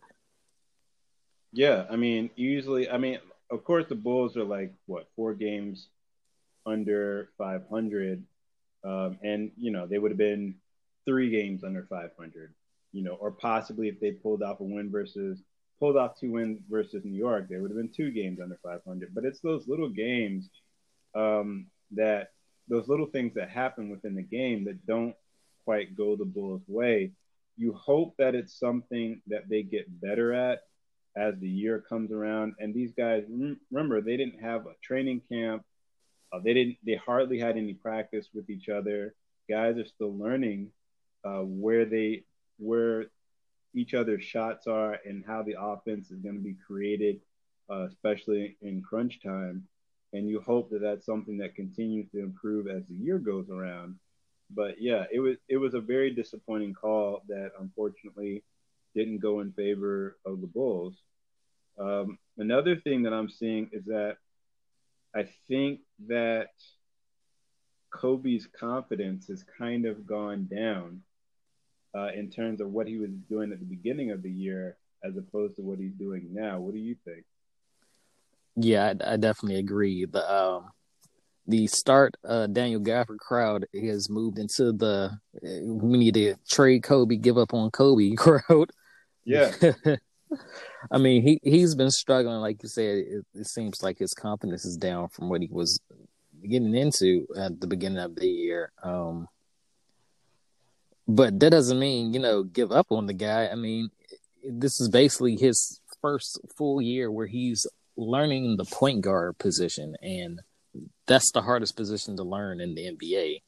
Yeah, 1.53 1.85
I 1.89 1.95
mean, 1.95 2.29
usually, 2.35 2.89
I 2.89 2.97
mean, 2.97 3.19
of 3.49 3.63
course, 3.63 3.85
the 3.87 3.95
Bulls 3.95 4.35
are 4.35 4.43
like 4.43 4.73
what 4.85 5.07
four 5.15 5.33
games 5.33 5.87
under 6.67 7.29
500, 7.37 8.23
um, 8.83 9.17
and 9.23 9.51
you 9.57 9.71
know 9.71 9.87
they 9.87 9.97
would 9.97 10.11
have 10.11 10.17
been 10.17 10.55
three 11.05 11.29
games 11.29 11.63
under 11.63 11.87
500, 11.89 12.53
you 12.91 13.03
know, 13.03 13.13
or 13.13 13.31
possibly 13.31 13.87
if 13.87 13.99
they 13.99 14.11
pulled 14.11 14.43
off 14.43 14.59
a 14.59 14.63
win 14.63 14.91
versus 14.91 15.41
pulled 15.79 15.97
off 15.97 16.19
two 16.19 16.31
wins 16.31 16.59
versus 16.69 17.03
New 17.05 17.17
York, 17.17 17.47
they 17.49 17.57
would 17.57 17.71
have 17.71 17.77
been 17.77 17.91
two 17.95 18.11
games 18.11 18.39
under 18.41 18.59
500. 18.63 19.13
But 19.13 19.25
it's 19.25 19.39
those 19.39 19.67
little 19.67 19.89
games 19.89 20.49
um, 21.15 21.67
that 21.91 22.31
those 22.67 22.87
little 22.87 23.05
things 23.05 23.33
that 23.35 23.49
happen 23.49 23.89
within 23.89 24.15
the 24.15 24.21
game 24.21 24.65
that 24.65 24.85
don't 24.85 25.15
quite 25.63 25.95
go 25.95 26.15
the 26.15 26.25
Bulls' 26.25 26.61
way. 26.67 27.11
You 27.57 27.73
hope 27.73 28.15
that 28.17 28.35
it's 28.35 28.59
something 28.59 29.21
that 29.27 29.49
they 29.49 29.63
get 29.63 30.01
better 30.01 30.33
at 30.33 30.61
as 31.15 31.35
the 31.39 31.49
year 31.49 31.83
comes 31.87 32.11
around. 32.11 32.53
And 32.59 32.73
these 32.73 32.91
guys, 32.91 33.23
remember, 33.71 34.01
they 34.01 34.17
didn't 34.17 34.41
have 34.41 34.65
a 34.67 34.75
training 34.83 35.21
camp. 35.31 35.63
Uh, 36.31 36.39
they 36.43 36.53
didn't. 36.53 36.77
They 36.85 36.95
hardly 36.95 37.39
had 37.39 37.57
any 37.57 37.73
practice 37.73 38.29
with 38.33 38.49
each 38.49 38.69
other. 38.69 39.15
Guys 39.49 39.77
are 39.77 39.85
still 39.85 40.17
learning 40.17 40.71
uh, 41.23 41.41
where 41.41 41.85
they 41.85 42.23
where 42.59 43.05
each 43.73 43.93
other's 43.93 44.23
shots 44.23 44.67
are 44.67 44.97
and 45.05 45.23
how 45.25 45.43
the 45.43 45.55
offense 45.59 46.09
is 46.11 46.19
going 46.19 46.35
to 46.35 46.41
be 46.41 46.55
created, 46.65 47.19
uh, 47.69 47.85
especially 47.85 48.57
in 48.61 48.81
crunch 48.81 49.21
time. 49.21 49.67
And 50.13 50.27
you 50.27 50.41
hope 50.41 50.69
that 50.71 50.81
that's 50.81 51.05
something 51.05 51.37
that 51.37 51.55
continues 51.55 52.09
to 52.11 52.19
improve 52.19 52.67
as 52.67 52.87
the 52.87 52.95
year 52.95 53.19
goes 53.19 53.49
around. 53.49 53.95
But 54.49 54.81
yeah, 54.81 55.05
it 55.11 55.19
was 55.19 55.37
it 55.47 55.57
was 55.57 55.73
a 55.73 55.81
very 55.81 56.11
disappointing 56.13 56.73
call 56.73 57.23
that 57.27 57.51
unfortunately 57.59 58.43
didn't 58.95 59.19
go 59.19 59.41
in 59.41 59.51
favor 59.51 60.17
of 60.25 60.41
the 60.41 60.47
Bulls. 60.47 60.95
Um, 61.77 62.17
another 62.37 62.75
thing 62.77 63.03
that 63.03 63.13
I'm 63.13 63.29
seeing 63.29 63.69
is 63.71 63.85
that 63.85 64.17
I 65.17 65.27
think 65.47 65.79
that 66.07 66.49
Coby's 67.91 68.47
confidence 68.47 69.27
has 69.29 69.43
kind 69.57 69.87
of 69.87 70.05
gone 70.05 70.47
down 70.47 71.01
uh, 71.97 72.09
in 72.13 72.29
terms 72.29 72.61
of 72.61 72.69
what 72.69 72.85
he 72.85 72.97
was 72.97 73.09
doing 73.27 73.51
at 73.51 73.59
the 73.59 73.65
beginning 73.65 74.11
of 74.11 74.21
the 74.21 74.29
year. 74.29 74.77
as 75.03 75.17
opposed 75.17 75.55
to 75.55 75.61
what 75.63 75.79
he's 75.79 75.93
doing 75.93 76.27
now. 76.31 76.59
What 76.59 76.73
do 76.73 76.79
you 76.79 76.95
think? 77.03 77.23
Yeah, 78.55 78.93
I, 79.01 79.13
I 79.13 79.17
definitely 79.17 79.59
agree. 79.59 80.05
The 80.05 80.31
um, 80.31 80.69
the 81.47 81.65
start 81.65 82.15
uh, 82.27 82.45
Daniel 82.47 82.81
Gafford 82.81 83.17
crowd 83.17 83.65
has 83.73 84.09
moved 84.09 84.37
into 84.37 84.71
the 84.71 85.17
we 85.41 85.97
need 85.97 86.13
to 86.15 86.35
trade 86.47 86.83
Coby, 86.83 87.19
give 87.19 87.37
up 87.37 87.53
on 87.53 87.71
Coby 87.71 88.15
crowd. 88.23 88.71
Yeah. 89.25 89.51
I 90.91 90.97
mean, 90.97 91.21
he 91.21 91.39
he's 91.43 91.75
been 91.75 91.91
struggling, 91.91 92.37
like 92.37 92.61
you 92.63 92.69
said. 92.69 92.97
It, 92.97 93.25
it, 93.33 93.47
seems 93.47 93.81
like 93.81 93.97
his 93.97 94.13
confidence 94.13 94.65
is 94.65 94.77
down 94.77 95.09
from 95.09 95.29
what 95.29 95.41
he 95.41 95.49
was 95.51 95.79
getting 96.41 96.75
into 96.75 97.27
at 97.37 97.59
the 97.59 97.67
beginning 97.67 97.99
of 97.99 98.15
the 98.15 98.27
year. 98.27 98.71
Um, 98.83 99.27
but 101.07 101.39
that 101.39 101.51
doesn't 101.51 101.79
mean 101.79 102.13
you 102.13 102.19
know 102.19 102.43
give 102.43 102.71
up 102.71 102.91
on 102.91 103.05
the 103.05 103.13
guy. 103.13 103.47
I 103.47 103.55
mean, 103.55 103.89
this 104.43 104.79
is 104.79 104.89
basically 104.89 105.35
his 105.35 105.79
first 106.01 106.39
full 106.55 106.81
year 106.81 107.11
where 107.11 107.27
he's 107.27 107.65
learning 107.95 108.57
the 108.57 108.65
point 108.65 109.01
guard 109.01 109.37
position, 109.37 109.95
and 110.01 110.41
that's 111.07 111.31
the 111.31 111.41
hardest 111.41 111.75
position 111.75 112.17
to 112.17 112.23
learn 112.23 112.59
in 112.59 112.75
the 112.75 112.91
NBA. 112.91 113.41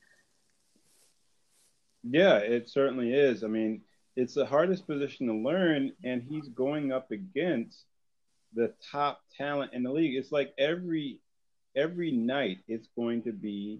Yeah, 2.03 2.37
it 2.37 2.69
certainly 2.69 3.13
is. 3.13 3.43
I 3.43 3.47
mean, 3.47 3.81
it's 4.19 4.33
the 4.33 4.45
hardest 4.45 4.85
position 4.85 5.27
to 5.27 5.33
learn, 5.33 5.93
and 6.03 6.21
he's 6.21 6.49
going 6.49 6.91
up 6.91 7.09
against 7.09 7.85
the 8.53 8.73
top 8.91 9.21
talent 9.37 9.71
in 9.73 9.81
the 9.81 9.91
league. 9.91 10.15
It's 10.15 10.31
like 10.31 10.53
every 10.57 11.21
every 11.73 12.11
night 12.11 12.57
it's 12.67 12.89
going 12.97 13.23
to 13.23 13.31
be, 13.31 13.79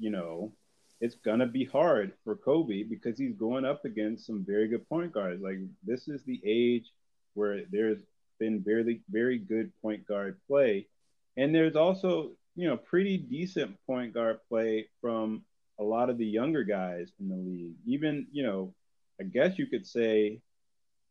you 0.00 0.10
know, 0.10 0.52
it's 1.00 1.14
gonna 1.14 1.46
be 1.46 1.64
hard 1.64 2.12
for 2.24 2.34
Coby 2.34 2.88
because 2.88 3.16
he's 3.16 3.34
going 3.34 3.64
up 3.64 3.84
against 3.84 4.26
some 4.26 4.44
very 4.44 4.66
good 4.66 4.88
point 4.88 5.12
guards. 5.12 5.40
Like 5.40 5.58
this 5.84 6.08
is 6.08 6.24
the 6.24 6.40
age 6.44 6.90
where 7.34 7.62
there's 7.70 7.98
been 8.40 8.64
very 8.64 9.00
very 9.08 9.38
good 9.38 9.70
point 9.80 10.04
guard 10.08 10.40
play, 10.48 10.88
and 11.36 11.54
there's 11.54 11.76
also 11.76 12.32
you 12.56 12.66
know 12.66 12.76
pretty 12.76 13.16
decent 13.16 13.76
point 13.86 14.12
guard 14.12 14.40
play 14.48 14.88
from 15.00 15.44
a 15.78 15.84
lot 15.84 16.10
of 16.10 16.18
the 16.18 16.26
younger 16.26 16.64
guys 16.64 17.12
in 17.20 17.28
the 17.28 17.36
league. 17.36 17.76
Even 17.86 18.26
you 18.32 18.42
know, 18.42 18.74
I 19.20 19.24
guess 19.24 19.58
you 19.58 19.66
could 19.66 19.86
say 19.86 20.40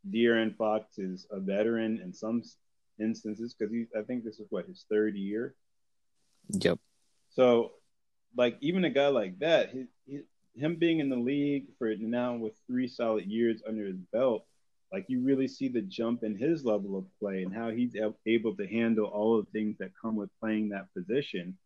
De'Aaron 0.10 0.56
Fox 0.56 0.98
is 0.98 1.28
a 1.32 1.40
veteran 1.40 2.00
in 2.04 2.14
some 2.14 2.44
instances 3.00 3.54
because 3.54 3.74
he 3.74 3.86
I 3.98 4.04
think 4.04 4.24
this 4.24 4.40
is 4.40 4.48
what 4.50 4.68
his 4.68 4.86
third 4.90 5.16
year. 5.16 5.56
Yep. 6.50 6.80
So 7.30 7.72
like 8.36 8.58
even 8.62 8.86
a 8.86 8.90
guy 8.90 9.08
like 9.08 9.40
that, 9.40 9.72
he, 9.72 9.86
he, 10.06 10.22
him 10.56 10.76
being 10.76 11.00
in 11.00 11.10
the 11.10 11.16
league 11.16 11.68
for 11.78 11.94
now 11.98 12.36
with 12.36 12.54
three 12.68 12.88
solid 12.88 13.26
years 13.26 13.62
under 13.68 13.86
his 13.86 14.00
belt, 14.12 14.46
like 14.92 15.06
you 15.08 15.22
really 15.22 15.48
see 15.48 15.70
the 15.70 15.82
jump 15.82 16.24
in 16.24 16.36
his 16.36 16.66
level 16.66 16.98
of 16.98 17.06
play 17.20 17.44
and 17.44 17.54
how 17.54 17.70
he's 17.70 17.96
able 18.26 18.56
to 18.56 18.68
handle 18.68 19.06
all 19.06 19.40
of 19.40 19.46
the 19.46 19.52
things 19.52 19.78
that 19.80 19.92
come 20.02 20.16
with 20.16 20.30
playing 20.40 20.70
that 20.70 20.94
position. 20.94 21.58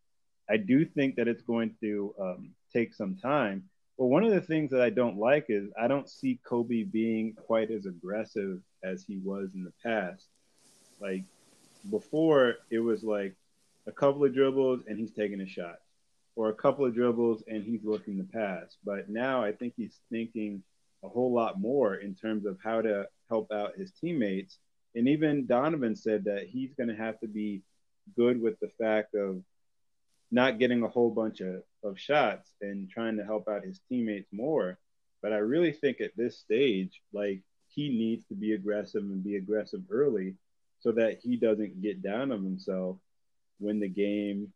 I 0.48 0.58
do 0.58 0.84
think 0.84 1.16
that 1.16 1.26
it's 1.26 1.42
going 1.42 1.74
to 1.80 2.14
um, 2.20 2.50
take 2.72 2.94
some 2.94 3.16
time. 3.16 3.64
But 3.98 4.06
one 4.06 4.24
of 4.24 4.30
the 4.30 4.40
things 4.40 4.70
that 4.72 4.82
I 4.82 4.90
don't 4.90 5.18
like 5.18 5.46
is 5.48 5.70
I 5.80 5.88
don't 5.88 6.08
see 6.08 6.38
Coby 6.48 6.90
being 6.90 7.34
quite 7.34 7.70
as 7.70 7.86
aggressive 7.86 8.60
as 8.84 9.04
he 9.04 9.18
was 9.18 9.54
in 9.54 9.64
the 9.64 9.72
past. 9.82 10.26
Like 11.00 11.24
before, 11.90 12.56
it 12.70 12.78
was 12.80 13.02
like 13.02 13.34
a 13.86 13.92
couple 13.92 14.24
of 14.24 14.34
dribbles 14.34 14.82
and 14.86 14.98
he's 14.98 15.12
taking 15.12 15.40
a 15.40 15.46
shot 15.46 15.76
or 16.34 16.50
a 16.50 16.54
couple 16.54 16.84
of 16.84 16.94
dribbles 16.94 17.42
and 17.48 17.64
he's 17.64 17.84
looking 17.84 18.18
to 18.18 18.24
pass. 18.24 18.76
But 18.84 19.08
now 19.08 19.42
I 19.42 19.52
think 19.52 19.74
he's 19.76 19.98
thinking 20.10 20.62
a 21.02 21.08
whole 21.08 21.32
lot 21.32 21.58
more 21.58 21.94
in 21.94 22.14
terms 22.14 22.44
of 22.44 22.58
how 22.62 22.82
to 22.82 23.06
help 23.28 23.50
out 23.50 23.76
his 23.76 23.92
teammates. 23.92 24.58
And 24.94 25.08
even 25.08 25.46
Donovan 25.46 25.96
said 25.96 26.24
that 26.24 26.46
he's 26.48 26.74
going 26.74 26.88
to 26.88 26.96
have 26.96 27.18
to 27.20 27.28
be 27.28 27.62
good 28.14 28.40
with 28.40 28.58
the 28.60 28.70
fact 28.78 29.14
of 29.14 29.42
not 30.30 30.58
getting 30.58 30.82
a 30.82 30.88
whole 30.88 31.10
bunch 31.10 31.40
of, 31.40 31.62
of 31.86 31.98
shots 31.98 32.52
and 32.60 32.90
trying 32.90 33.16
to 33.16 33.24
help 33.24 33.48
out 33.48 33.64
his 33.64 33.80
teammates 33.88 34.28
more. 34.32 34.78
But 35.22 35.32
I 35.32 35.38
really 35.38 35.72
think 35.72 36.00
at 36.00 36.16
this 36.16 36.38
stage, 36.38 37.00
like 37.12 37.42
he 37.68 37.88
needs 37.88 38.24
to 38.26 38.34
be 38.34 38.52
aggressive 38.52 39.02
and 39.02 39.24
be 39.24 39.36
aggressive 39.36 39.82
early 39.90 40.34
so 40.80 40.92
that 40.92 41.18
he 41.22 41.36
doesn't 41.36 41.82
get 41.82 42.02
down 42.02 42.32
on 42.32 42.44
himself 42.44 42.96
when 43.58 43.80
the 43.80 43.88
game 43.88 44.52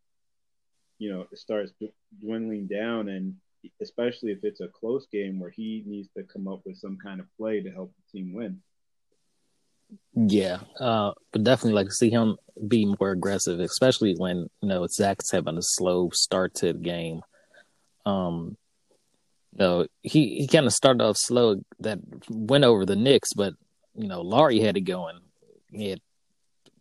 you 1.00 1.10
know, 1.10 1.26
starts 1.34 1.72
dwindling 2.20 2.66
down, 2.66 3.08
and 3.08 3.34
especially 3.80 4.30
if 4.30 4.44
it's 4.44 4.60
a 4.60 4.68
close 4.68 5.06
game 5.06 5.40
where 5.40 5.50
he 5.50 5.82
needs 5.86 6.08
to 6.16 6.22
come 6.22 6.46
up 6.46 6.60
with 6.64 6.76
some 6.76 6.98
kind 7.02 7.20
of 7.20 7.36
play 7.36 7.60
to 7.60 7.70
help 7.70 7.90
the 7.96 8.18
team 8.18 8.34
win. 8.34 8.60
Yeah, 10.14 10.58
uh, 10.78 11.12
but 11.32 11.44
definitely 11.44 11.74
like 11.74 11.86
to 11.86 11.94
see 11.94 12.10
him 12.10 12.36
be 12.66 12.84
more 12.84 13.10
aggressive, 13.10 13.60
especially 13.60 14.14
when 14.16 14.48
you 14.60 14.68
know 14.68 14.86
Zach's 14.86 15.30
having 15.30 15.56
a 15.56 15.62
slow 15.62 16.10
start 16.12 16.54
to 16.56 16.72
the 16.72 16.78
game. 16.78 17.22
Um, 18.04 18.56
you 19.52 19.58
know, 19.58 19.86
he 20.02 20.40
he 20.40 20.46
kind 20.46 20.66
of 20.66 20.72
started 20.72 21.02
off 21.02 21.16
slow 21.16 21.62
that 21.80 21.98
went 22.28 22.64
over 22.64 22.84
the 22.84 22.96
Knicks, 22.96 23.32
but 23.34 23.54
you 23.94 24.08
know, 24.08 24.20
Lauri 24.20 24.60
had 24.60 24.76
it 24.76 24.82
going. 24.82 25.18
He 25.70 25.90
had 25.90 26.00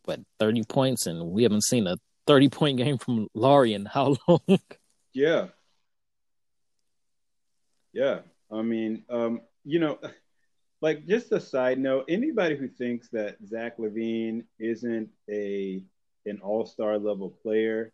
what 0.06 0.20
thirty 0.40 0.64
points, 0.64 1.06
and 1.06 1.32
we 1.32 1.44
haven't 1.44 1.64
seen 1.64 1.88
a 1.88 1.98
30 2.30 2.50
point 2.50 2.78
game 2.78 3.00
from 3.00 3.28
Lauri 3.34 3.74
in 3.74 3.86
how 3.86 4.16
long? 4.28 4.60
yeah. 5.14 5.48
Yeah. 7.92 8.20
I 8.52 8.62
mean, 8.62 9.04
um, 9.10 9.42
you 9.66 9.80
know, 9.80 9.98
like 10.82 11.06
just 11.06 11.32
a 11.32 11.40
side 11.40 11.80
note, 11.80 12.06
anybody 12.08 12.56
who 12.56 12.68
thinks 12.68 13.10
that 13.10 13.38
Zach 13.46 13.78
LaVine 13.78 14.44
isn't 14.60 15.10
a 15.30 15.84
an 16.26 16.40
all-star 16.44 16.98
level 16.98 17.30
player, 17.30 17.94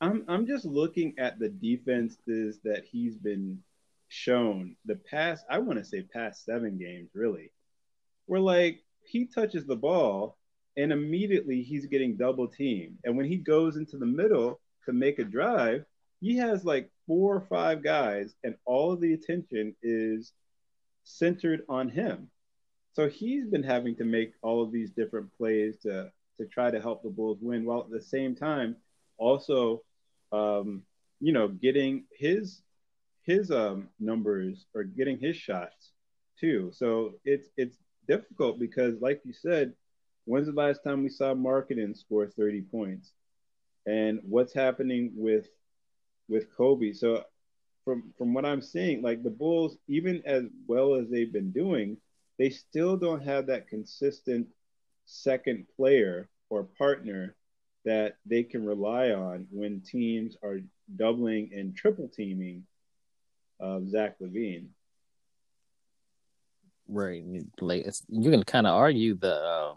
I'm 0.00 0.24
I'm 0.28 0.46
just 0.46 0.64
looking 0.64 1.14
at 1.18 1.38
the 1.38 1.48
defenses 1.48 2.60
that 2.64 2.84
he's 2.84 3.16
been 3.16 3.62
shown 4.08 4.76
the 4.84 4.96
past, 4.96 5.44
I 5.50 5.58
want 5.58 5.78
to 5.78 5.84
say 5.84 6.02
past 6.02 6.44
seven 6.44 6.78
games, 6.78 7.10
really. 7.14 7.52
Where 8.26 8.40
like 8.40 8.80
he 9.04 9.26
touches 9.26 9.66
the 9.66 9.76
ball 9.76 10.36
and 10.76 10.92
immediately 10.92 11.62
he's 11.62 11.86
getting 11.86 12.16
double 12.16 12.48
teamed. 12.48 12.98
And 13.04 13.16
when 13.16 13.26
he 13.26 13.36
goes 13.36 13.76
into 13.76 13.96
the 13.96 14.06
middle 14.06 14.60
to 14.84 14.92
make 14.92 15.18
a 15.18 15.24
drive, 15.24 15.84
he 16.20 16.36
has 16.36 16.64
like 16.64 16.90
four 17.06 17.36
or 17.36 17.40
five 17.40 17.82
guys, 17.82 18.34
and 18.44 18.56
all 18.64 18.92
of 18.92 19.00
the 19.00 19.14
attention 19.14 19.74
is 19.82 20.32
centered 21.06 21.62
on 21.68 21.88
him. 21.88 22.30
So 22.94 23.08
he's 23.08 23.46
been 23.46 23.62
having 23.62 23.96
to 23.96 24.04
make 24.04 24.32
all 24.42 24.62
of 24.62 24.72
these 24.72 24.90
different 24.90 25.32
plays 25.36 25.78
to 25.82 26.12
to 26.38 26.46
try 26.46 26.70
to 26.70 26.80
help 26.80 27.02
the 27.02 27.10
Bulls 27.10 27.38
win, 27.40 27.64
while 27.64 27.80
at 27.80 27.90
the 27.90 28.02
same 28.02 28.34
time 28.34 28.76
also, 29.16 29.82
um, 30.32 30.82
you 31.20 31.32
know, 31.32 31.48
getting 31.48 32.04
his 32.12 32.62
his 33.22 33.50
um, 33.50 33.88
numbers 33.98 34.66
or 34.74 34.84
getting 34.84 35.18
his 35.18 35.36
shots 35.36 35.92
too. 36.38 36.70
So 36.72 37.14
it's 37.24 37.48
it's 37.56 37.78
difficult 38.08 38.58
because, 38.58 39.00
like 39.00 39.22
you 39.24 39.32
said, 39.32 39.74
When's 40.26 40.48
the 40.48 40.52
last 40.52 40.82
time 40.82 41.04
we 41.04 41.08
saw 41.08 41.34
Markkanen 41.34 41.96
score 41.96 42.26
30 42.26 42.62
points? 42.62 43.12
And 43.86 44.20
what's 44.24 44.52
happening 44.52 45.12
with 45.14 45.46
with 46.28 46.52
Coby? 46.56 46.96
So 46.96 47.24
from 47.86 48.12
from 48.18 48.34
what 48.34 48.44
I'm 48.44 48.60
seeing, 48.60 49.00
like 49.00 49.22
the 49.22 49.30
Bulls, 49.30 49.78
even 49.86 50.20
as 50.26 50.42
well 50.66 50.96
as 50.96 51.08
they've 51.08 51.32
been 51.32 51.52
doing, 51.52 51.96
they 52.36 52.50
still 52.50 52.96
don't 52.96 53.22
have 53.22 53.46
that 53.46 53.68
consistent 53.68 54.48
second 55.06 55.66
player 55.76 56.28
or 56.50 56.64
partner 56.64 57.36
that 57.84 58.16
they 58.26 58.42
can 58.42 58.66
rely 58.66 59.10
on 59.10 59.46
when 59.50 59.80
teams 59.80 60.36
are 60.42 60.58
doubling 60.96 61.50
and 61.54 61.76
triple 61.76 62.08
teaming 62.08 62.64
uh, 63.60 63.78
Zach 63.86 64.16
LaVine. 64.20 64.66
Right, 66.88 67.22
like 67.60 67.86
you 68.08 68.30
can 68.32 68.42
kind 68.42 68.66
of 68.66 68.74
argue 68.74 69.14
the 69.14 69.44
um, 69.44 69.76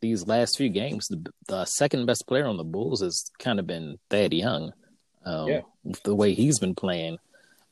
these 0.00 0.26
last 0.26 0.56
few 0.56 0.68
games, 0.68 1.06
the, 1.06 1.24
the, 1.46 1.64
second 1.64 2.06
best 2.06 2.26
player 2.26 2.46
on 2.46 2.56
the 2.56 2.64
Bulls 2.64 3.00
has 3.00 3.30
kind 3.38 3.58
of 3.58 3.66
been 3.66 3.98
Thad 4.10 4.34
Young. 4.34 4.72
Um, 5.26 5.48
yeah. 5.48 5.60
The 6.04 6.14
way 6.14 6.32
he's 6.32 6.58
been 6.58 6.74
playing. 6.74 7.18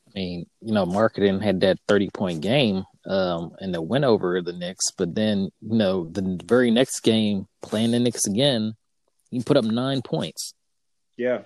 I 0.09 0.11
mean, 0.15 0.47
you 0.61 0.75
know, 0.75 0.85
Markkanen 0.85 1.43
had 1.43 1.61
that 1.61 1.79
30 1.89 2.11
point 2.11 2.41
game 2.41 2.85
um, 3.07 3.55
and 3.61 3.73
the 3.75 3.81
win 3.81 4.05
over 4.05 4.41
the 4.43 4.53
Knicks, 4.53 4.91
but 4.97 5.15
then, 5.15 5.51
you 5.61 5.77
know, 5.77 6.05
the 6.05 6.41
very 6.45 6.71
next 6.71 7.01
game, 7.01 7.47
playing 7.63 7.93
the 7.93 7.99
Knicks 7.99 8.27
again, 8.27 8.75
he 9.31 9.41
put 9.41 9.57
up 9.57 9.65
nine 9.65 10.03
points. 10.03 10.55
Yeah. 11.17 11.43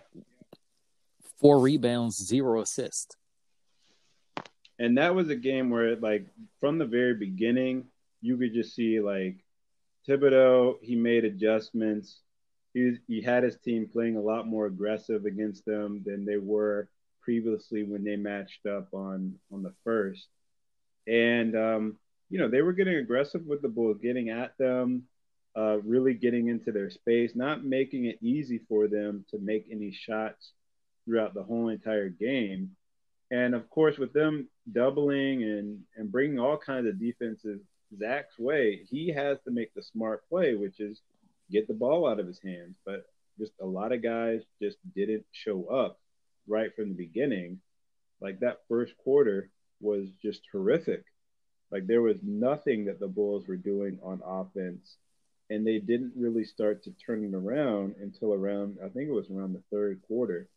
Four 1.40 1.60
rebounds, 1.60 2.16
zero 2.26 2.62
assists. 2.62 3.16
And 4.78 4.98
that 4.98 5.14
was 5.14 5.28
a 5.28 5.36
game 5.36 5.70
where, 5.70 5.96
like, 5.96 6.26
from 6.60 6.78
the 6.78 6.86
very 6.86 7.14
beginning, 7.14 7.86
you 8.20 8.36
could 8.36 8.54
just 8.54 8.74
see, 8.74 9.00
like, 9.00 9.36
Thibodeau, 10.08 10.76
he 10.82 10.96
made 10.96 11.24
adjustments. 11.24 12.20
He, 12.78 13.16
he 13.16 13.20
had 13.22 13.42
his 13.42 13.56
team 13.56 13.88
playing 13.92 14.16
a 14.16 14.20
lot 14.20 14.46
more 14.46 14.66
aggressive 14.66 15.24
against 15.24 15.64
them 15.64 16.02
than 16.06 16.24
they 16.24 16.36
were 16.36 16.88
previously 17.20 17.82
when 17.82 18.04
they 18.04 18.16
matched 18.16 18.66
up 18.66 18.88
on 18.94 19.34
on 19.52 19.62
the 19.62 19.74
first. 19.84 20.26
And 21.06 21.56
um, 21.56 21.96
you 22.30 22.38
know, 22.38 22.48
they 22.48 22.62
were 22.62 22.72
getting 22.72 22.96
aggressive 22.96 23.44
with 23.46 23.62
the 23.62 23.68
Bulls, 23.68 23.98
getting 24.02 24.30
at 24.30 24.56
them, 24.58 25.04
uh, 25.56 25.78
really 25.80 26.14
getting 26.14 26.48
into 26.48 26.72
their 26.72 26.90
space, 26.90 27.32
not 27.34 27.64
making 27.64 28.04
it 28.04 28.18
easy 28.22 28.60
for 28.68 28.86
them 28.86 29.24
to 29.30 29.38
make 29.38 29.66
any 29.70 29.90
shots 29.90 30.52
throughout 31.04 31.34
the 31.34 31.42
whole 31.42 31.68
entire 31.68 32.08
game. 32.08 32.70
And 33.30 33.54
of 33.54 33.68
course, 33.68 33.98
with 33.98 34.12
them 34.12 34.48
doubling 34.72 35.42
and, 35.42 35.80
and 35.96 36.12
bringing 36.12 36.38
all 36.38 36.56
kinds 36.56 36.86
of 36.86 37.00
defenses 37.00 37.60
Zach's 37.98 38.38
way, 38.38 38.84
he 38.88 39.08
has 39.08 39.38
to 39.44 39.50
make 39.50 39.72
the 39.74 39.82
smart 39.82 40.28
play, 40.28 40.54
which 40.54 40.80
is 40.80 41.00
get 41.50 41.68
the 41.68 41.74
ball 41.74 42.08
out 42.08 42.20
of 42.20 42.26
his 42.26 42.40
hands. 42.42 42.76
But 42.84 43.04
just 43.38 43.52
a 43.60 43.66
lot 43.66 43.92
of 43.92 44.02
guys 44.02 44.42
just 44.60 44.78
didn't 44.94 45.24
show 45.32 45.66
up 45.66 45.98
right 46.46 46.74
from 46.74 46.88
the 46.88 46.94
beginning. 46.94 47.60
Like 48.20 48.40
that 48.40 48.60
first 48.68 48.96
quarter 48.96 49.50
was 49.80 50.08
just 50.22 50.42
horrific. 50.50 51.04
Like 51.70 51.86
there 51.86 52.02
was 52.02 52.16
nothing 52.22 52.86
that 52.86 52.98
the 52.98 53.08
Bulls 53.08 53.46
were 53.46 53.56
doing 53.56 53.98
on 54.02 54.22
offense, 54.24 54.96
and 55.50 55.66
they 55.66 55.78
didn't 55.78 56.12
really 56.16 56.44
start 56.44 56.82
to 56.84 56.92
turn 56.92 57.24
it 57.24 57.34
around 57.34 57.96
until 58.00 58.32
around 58.32 58.78
I 58.84 58.88
think 58.88 59.08
it 59.08 59.12
was 59.12 59.30
around 59.30 59.52
the 59.52 59.62
third 59.70 60.00
quarter. 60.02 60.48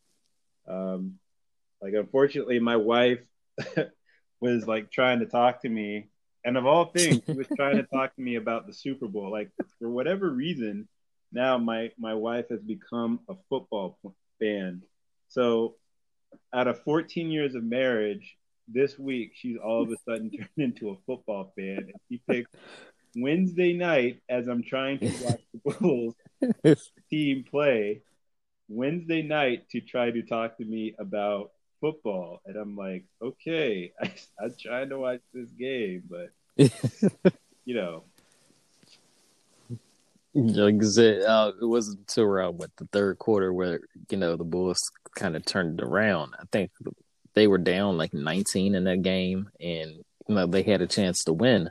Um, 0.68 1.20
like 1.82 1.94
unfortunately, 1.94 2.60
my 2.60 2.78
wife 2.78 3.20
was 4.40 4.68
like 4.68 4.92
trying 4.92 5.20
to 5.20 5.26
talk 5.26 5.62
to 5.62 5.70
me, 5.70 6.08
and 6.44 6.58
of 6.58 6.66
all 6.66 6.86
things, 6.86 7.22
he 7.26 7.34
was 7.34 7.48
trying 7.56 7.78
to 7.78 7.84
talk 7.84 8.16
to 8.16 8.22
me 8.22 8.36
about 8.36 8.68
the 8.68 8.74
Super 8.74 9.08
Bowl. 9.08 9.32
Like 9.32 9.52
for 9.80 9.90
whatever 9.90 10.30
reason, 10.30 10.88
now 11.32 11.58
my 11.58 11.92
my 11.98 12.14
wife 12.14 12.46
has 12.50 12.62
become 12.62 13.20
a 13.30 13.36
football 13.50 13.98
fan. 14.40 14.82
So 15.30 15.76
out 16.54 16.68
of 16.68 16.82
14 16.84 17.30
years 17.30 17.56
of 17.56 17.64
marriage, 17.64 18.38
this 18.68 18.98
week 18.98 19.32
she's 19.36 19.58
all 19.58 19.84
of 19.84 19.90
a 19.92 19.98
sudden 20.06 20.32
turned 20.38 20.50
into 20.58 20.90
a 20.90 20.98
football 21.06 21.54
fan 21.58 21.78
and 21.78 21.94
she 22.10 22.22
picked 22.30 22.56
Wednesday 23.16 23.74
night 23.74 24.22
as 24.30 24.48
I'm 24.48 24.64
trying 24.64 25.00
to 25.00 25.08
watch 25.24 25.42
the 25.54 25.72
Bulls 25.72 26.16
team 27.10 27.46
play 27.50 28.02
Wednesday 28.70 29.22
night 29.22 29.70
to 29.72 29.82
try 29.82 30.12
to 30.12 30.22
talk 30.22 30.58
to 30.58 30.66
me 30.66 30.96
about 30.98 31.52
football. 31.82 32.41
And 32.46 32.56
I'm 32.56 32.78
like, 32.78 33.04
okay, 33.22 33.91
I, 34.02 34.13
I'm 34.39 34.56
trying 34.58 34.89
to 34.89 35.00
watch 35.00 35.22
this 35.34 35.50
game, 35.50 36.04
but 36.10 36.32
you 37.65 37.76
know. 37.76 38.04
Like 40.34 40.76
uh, 40.76 41.52
it 41.62 41.65
wasn't 41.65 42.00
until 42.00 42.24
around 42.24 42.58
what 42.58 42.72
the 42.78 42.88
third 42.94 43.20
quarter 43.20 43.52
where 43.52 43.82
you 44.10 44.17
know 44.17 44.38
the 44.38 44.46
Bulls 44.46 44.80
kind 45.13 45.36
of 45.36 45.44
turned 45.44 45.82
it 45.82 45.84
around. 45.84 46.36
I 46.39 46.44
think 46.54 46.72
they 47.34 47.48
were 47.48 47.58
down 47.58 47.98
like 47.98 48.13
19 48.13 48.74
in 48.76 48.86
that 48.86 49.02
game, 49.02 49.50
and 49.60 49.91
you 50.28 50.36
know 50.36 50.48
they 50.48 50.63
had 50.63 50.82
a 50.82 50.88
chance 50.88 51.26
to 51.26 51.34
win. 51.34 51.70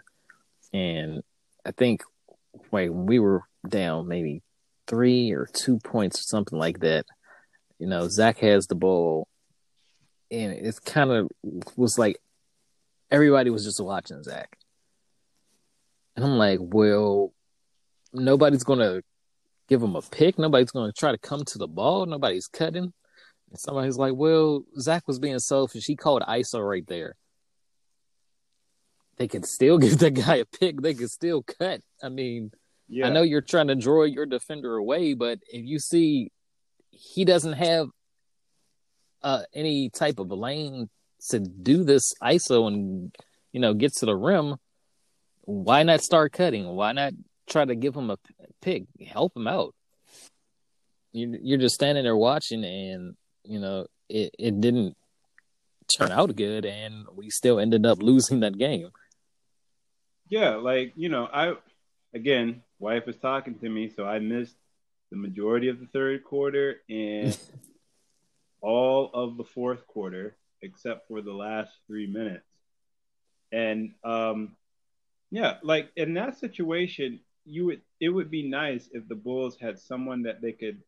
And 0.75 1.23
I 1.65 1.71
think 1.71 2.03
when 2.69 3.07
we 3.07 3.19
were 3.19 3.45
down 3.67 4.09
maybe 4.09 4.43
three 4.87 5.33
or 5.33 5.49
two 5.51 5.79
points 5.79 6.21
or 6.21 6.25
something 6.25 6.59
like 6.59 6.81
that, 6.81 7.07
you 7.79 7.87
know 7.87 8.09
Zach 8.09 8.39
has 8.41 8.67
the 8.67 8.75
ball, 8.75 9.27
and 10.31 10.53
it's 10.53 10.79
kind 10.79 11.11
of 11.11 11.31
was 11.77 11.99
like 11.99 12.19
everybody 13.11 13.51
was 13.51 13.65
just 13.65 13.81
watching 13.81 14.23
Zach, 14.23 14.57
and 16.17 16.25
I'm 16.25 16.39
like, 16.39 16.59
well, 16.61 17.33
nobody's 18.13 18.65
gonna 18.65 19.03
give 19.69 19.83
him 19.83 19.97
a 19.97 20.03
pick. 20.03 20.39
Nobody's 20.39 20.71
gonna 20.71 20.93
try 20.93 21.13
to 21.13 21.19
come 21.19 21.45
to 21.45 21.59
the 21.59 21.69
ball. 21.69 22.07
Nobody's 22.07 22.47
cutting. 22.47 22.93
And 23.51 23.59
somebody's 23.59 23.97
like, 23.97 24.15
well, 24.15 24.65
Zach 24.79 25.07
was 25.07 25.19
being 25.19 25.39
selfish. 25.39 25.85
He 25.87 25.97
called 25.97 26.23
ISO 26.23 26.67
right 26.67 26.87
there. 26.87 27.17
They 29.17 29.29
could 29.29 29.45
still 29.45 29.79
give 29.79 29.99
that 29.99 30.13
guy 30.15 30.37
a 30.37 30.45
pick. 30.45 30.81
They 30.81 30.95
could 30.95 31.11
still 31.11 31.43
cut. 31.43 31.81
I 32.03 32.09
mean, 32.09 32.53
yeah. 32.89 33.07
I 33.07 33.11
know 33.11 33.23
you're 33.23 33.41
trying 33.41 33.69
to 33.69 33.75
draw 33.75 34.05
your 34.05 34.27
defender 34.27 34.77
away, 34.77 35.15
but 35.15 35.39
if 35.53 35.65
you 35.65 35.79
see 35.79 36.31
he 36.91 37.25
doesn't 37.25 37.55
have 37.55 37.89
uh, 39.23 39.43
any 39.55 39.91
type 39.91 40.19
of 40.19 40.31
lane 40.31 40.89
to 41.29 41.39
do 41.39 41.85
this 41.85 42.15
ISO 42.23 42.67
and 42.67 43.15
you 43.53 43.61
know 43.61 43.75
get 43.75 43.95
to 43.97 44.07
the 44.07 44.17
rim, 44.17 44.57
why 45.43 45.83
not 45.83 46.03
start 46.03 46.33
cutting? 46.33 46.67
Why 46.67 46.93
not 46.93 47.13
try 47.49 47.65
to 47.65 47.75
give 47.75 47.95
him 47.95 48.11
a 48.11 48.19
pick? 48.61 48.85
Help 49.07 49.37
him 49.37 49.47
out. 49.47 49.75
You're 51.13 51.59
just 51.59 51.75
standing 51.75 52.05
there 52.05 52.17
watching, 52.17 52.65
and 52.65 53.17
you 53.45 53.59
know, 53.59 53.87
it, 54.09 54.35
it 54.39 54.61
didn't 54.61 54.97
turn 55.97 56.13
out 56.13 56.35
good 56.37 56.65
and 56.65 57.07
we 57.15 57.31
still 57.31 57.59
ended 57.59 57.85
up 57.85 58.03
losing 58.03 58.41
that 58.41 58.57
game. 58.57 58.91
Yeah, 60.29 60.57
like, 60.57 60.93
you 60.95 61.09
know, 61.09 61.29
I 61.33 61.55
again, 62.15 62.63
wife 62.79 63.07
was 63.07 63.17
talking 63.17 63.57
to 63.59 63.69
me, 63.69 63.89
so 63.89 64.05
I 64.05 64.21
missed 64.21 64.55
the 65.11 65.17
majority 65.17 65.69
of 65.69 65.81
the 65.81 65.87
third 65.87 66.25
quarter 66.25 66.81
and 66.89 67.37
all 68.61 69.11
of 69.15 69.37
the 69.37 69.45
fourth 69.45 69.87
quarter 69.87 70.37
except 70.63 71.09
for 71.09 71.23
the 71.23 71.33
last 71.33 71.73
3 71.87 72.07
minutes. 72.07 72.47
And 73.53 73.93
um 74.05 74.57
yeah, 75.31 75.59
like 75.63 75.91
in 75.97 76.15
that 76.15 76.39
situation, 76.39 77.21
you 77.45 77.67
would 77.67 77.83
it 78.01 78.09
would 78.09 78.31
be 78.31 78.49
nice 78.49 78.89
if 78.93 79.07
the 79.09 79.15
Bulls 79.15 79.57
had 79.61 79.79
someone 79.79 80.23
that 80.23 80.41
they 80.43 80.53
could 80.53 80.83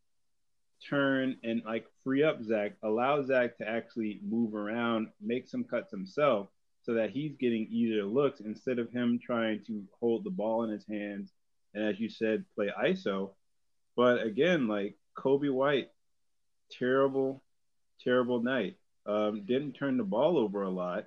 turn 0.89 1.37
and 1.43 1.61
like 1.65 1.85
free 2.03 2.23
up 2.23 2.43
Zach, 2.43 2.73
allow 2.83 3.21
Zach 3.21 3.57
to 3.57 3.67
actually 3.67 4.19
move 4.23 4.53
around, 4.53 5.07
make 5.21 5.47
some 5.47 5.63
cuts 5.63 5.91
himself 5.91 6.47
so 6.83 6.93
that 6.95 7.11
he's 7.11 7.35
getting 7.37 7.67
easier 7.71 8.03
looks 8.03 8.41
instead 8.41 8.79
of 8.79 8.91
him 8.91 9.19
trying 9.23 9.63
to 9.65 9.83
hold 9.99 10.25
the 10.25 10.29
ball 10.29 10.63
in 10.63 10.69
his 10.69 10.85
hands 10.85 11.31
and 11.73 11.83
as 11.83 11.99
you 11.99 12.09
said, 12.09 12.45
play 12.55 12.71
ISO. 12.83 13.31
But 13.95 14.23
again, 14.23 14.67
like 14.67 14.95
Coby 15.17 15.51
White, 15.51 15.89
terrible, 16.71 17.42
terrible 18.03 18.41
night. 18.41 18.77
Um, 19.05 19.43
didn't 19.45 19.73
turn 19.73 19.97
the 19.97 20.03
ball 20.03 20.37
over 20.37 20.63
a 20.63 20.69
lot. 20.69 21.05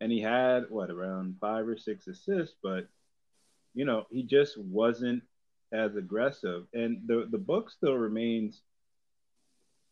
And 0.00 0.10
he 0.10 0.20
had 0.20 0.68
what 0.68 0.90
around 0.90 1.36
five 1.40 1.66
or 1.68 1.76
six 1.76 2.08
assists, 2.08 2.56
but 2.62 2.88
you 3.74 3.84
know, 3.84 4.06
he 4.10 4.22
just 4.22 4.58
wasn't 4.58 5.22
as 5.72 5.96
aggressive. 5.96 6.66
And 6.74 7.02
the 7.06 7.28
the 7.30 7.38
book 7.38 7.70
still 7.70 7.94
remains 7.94 8.60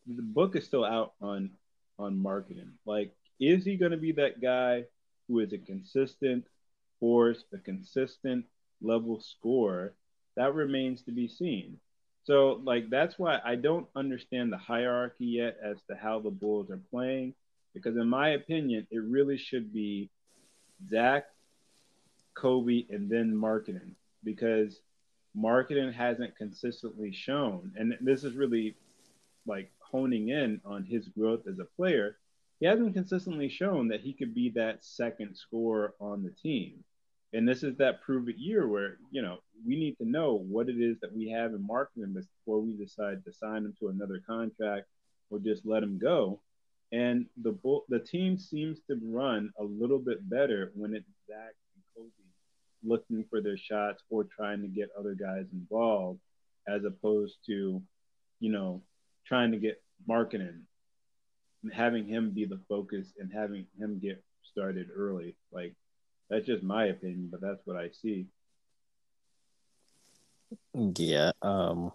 the 0.05 0.21
book 0.21 0.55
is 0.55 0.65
still 0.65 0.85
out 0.85 1.13
on 1.21 1.51
on 1.97 2.21
Markkanen. 2.21 2.73
Like, 2.85 3.13
is 3.39 3.63
he 3.63 3.77
going 3.77 3.91
to 3.91 3.97
be 3.97 4.11
that 4.13 4.41
guy 4.41 4.85
who 5.27 5.39
is 5.39 5.53
a 5.53 5.57
consistent 5.57 6.45
force, 6.99 7.43
a 7.53 7.57
consistent 7.57 8.45
level 8.81 9.19
scorer? 9.19 9.93
That 10.35 10.55
remains 10.55 11.03
to 11.03 11.11
be 11.11 11.27
seen. 11.27 11.79
So, 12.23 12.61
like, 12.63 12.89
that's 12.89 13.17
why 13.17 13.39
I 13.43 13.55
don't 13.55 13.87
understand 13.95 14.51
the 14.51 14.57
hierarchy 14.57 15.25
yet 15.25 15.57
as 15.63 15.77
to 15.89 15.95
how 15.95 16.19
the 16.19 16.29
Bulls 16.29 16.69
are 16.69 16.79
playing, 16.91 17.33
because 17.73 17.97
in 17.97 18.07
my 18.07 18.29
opinion, 18.29 18.87
it 18.91 18.99
really 18.99 19.37
should 19.37 19.73
be 19.73 20.09
Zach, 20.89 21.25
Coby, 22.35 22.89
and 22.89 23.09
then 23.09 23.33
Markkanen, 23.33 23.95
because 24.23 24.79
Markkanen 25.35 25.93
hasn't 25.93 26.37
consistently 26.37 27.11
shown, 27.11 27.71
and 27.75 27.97
this 28.01 28.23
is 28.23 28.35
really 28.35 28.75
like 29.47 29.71
honing 29.79 30.29
in 30.29 30.61
on 30.65 30.83
his 30.83 31.07
growth 31.07 31.47
as 31.47 31.59
a 31.59 31.65
player, 31.65 32.17
he 32.59 32.65
hasn't 32.67 32.93
consistently 32.93 33.49
shown 33.49 33.87
that 33.87 34.01
he 34.01 34.13
could 34.13 34.35
be 34.35 34.49
that 34.49 34.83
second 34.83 35.35
scorer 35.35 35.95
on 35.99 36.23
the 36.23 36.29
team. 36.29 36.83
And 37.33 37.47
this 37.47 37.63
is 37.63 37.77
that 37.77 38.01
prove 38.01 38.27
it 38.27 38.37
year 38.37 38.67
where, 38.67 38.97
you 39.09 39.21
know, 39.21 39.37
we 39.65 39.77
need 39.77 39.97
to 39.99 40.09
know 40.09 40.33
what 40.33 40.67
it 40.69 40.81
is 40.81 40.97
that 41.01 41.15
we 41.15 41.29
have 41.29 41.53
in 41.53 41.65
Markkanen 41.65 42.13
before 42.13 42.59
we 42.59 42.73
decide 42.73 43.23
to 43.23 43.31
sign 43.31 43.65
him 43.65 43.73
to 43.79 43.87
another 43.87 44.21
contract 44.25 44.87
or 45.29 45.39
just 45.39 45.65
let 45.65 45.83
him 45.83 45.97
go. 45.97 46.41
And 46.91 47.25
the 47.41 47.55
the 47.87 47.99
team 47.99 48.37
seems 48.37 48.79
to 48.89 48.99
run 49.01 49.51
a 49.57 49.63
little 49.63 49.99
bit 49.99 50.29
better 50.29 50.71
when 50.75 50.93
it's 50.93 51.07
Zach 51.25 51.53
and 51.75 51.83
Coby 52.05 52.09
looking 52.83 53.23
for 53.29 53.41
their 53.41 53.57
shots 53.57 54.03
or 54.09 54.25
trying 54.25 54.61
to 54.61 54.67
get 54.67 54.89
other 54.97 55.15
guys 55.15 55.45
involved, 55.53 56.19
as 56.67 56.83
opposed 56.83 57.37
to, 57.45 57.81
you 58.41 58.51
know, 58.51 58.81
trying 59.25 59.51
to 59.51 59.57
get 59.57 59.81
Markkanen, 60.09 60.63
having 61.71 62.05
him 62.05 62.31
be 62.31 62.43
the 62.43 62.59
focus 62.67 63.13
and 63.17 63.31
having 63.31 63.67
him 63.79 63.99
get 63.99 64.21
started 64.43 64.87
early. 64.93 65.35
Like 65.53 65.75
that's 66.31 66.45
just 66.45 66.63
my 66.63 66.85
opinion, 66.85 67.27
but 67.29 67.41
that's 67.41 67.59
what 67.65 67.75
I 67.75 67.89
see. 67.89 68.27
Yeah, 70.73 71.33
um, 71.41 71.91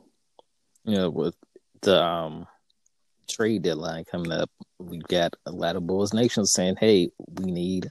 you 0.85 0.95
know, 0.95 1.09
with 1.09 1.35
the 1.81 2.03
um 2.03 2.47
trade 3.29 3.63
deadline 3.63 4.05
coming 4.05 4.31
up, 4.31 4.51
we 4.79 4.99
got 4.99 5.35
a 5.47 5.51
lot 5.51 5.75
of 5.75 5.87
Bulls 5.87 6.13
Nation 6.13 6.45
saying, 6.45 6.77
"Hey, 6.79 7.09
we 7.41 7.51
need 7.51 7.91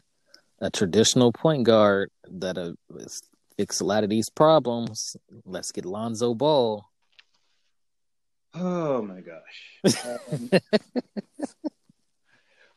a 0.60 0.70
traditional 0.70 1.34
point 1.34 1.64
guard 1.64 2.12
that 2.30 2.60
uh, 2.60 2.74
fix 3.58 3.80
a 3.80 3.86
lot 3.86 4.04
of 4.04 4.12
these 4.12 4.30
problems. 4.30 5.18
Let's 5.46 5.72
get 5.72 5.84
Lonzo 5.84 6.36
Ball." 6.36 6.86
Oh 8.54 9.02
my 9.02 9.22
gosh. 9.22 9.82
Um, 10.32 10.50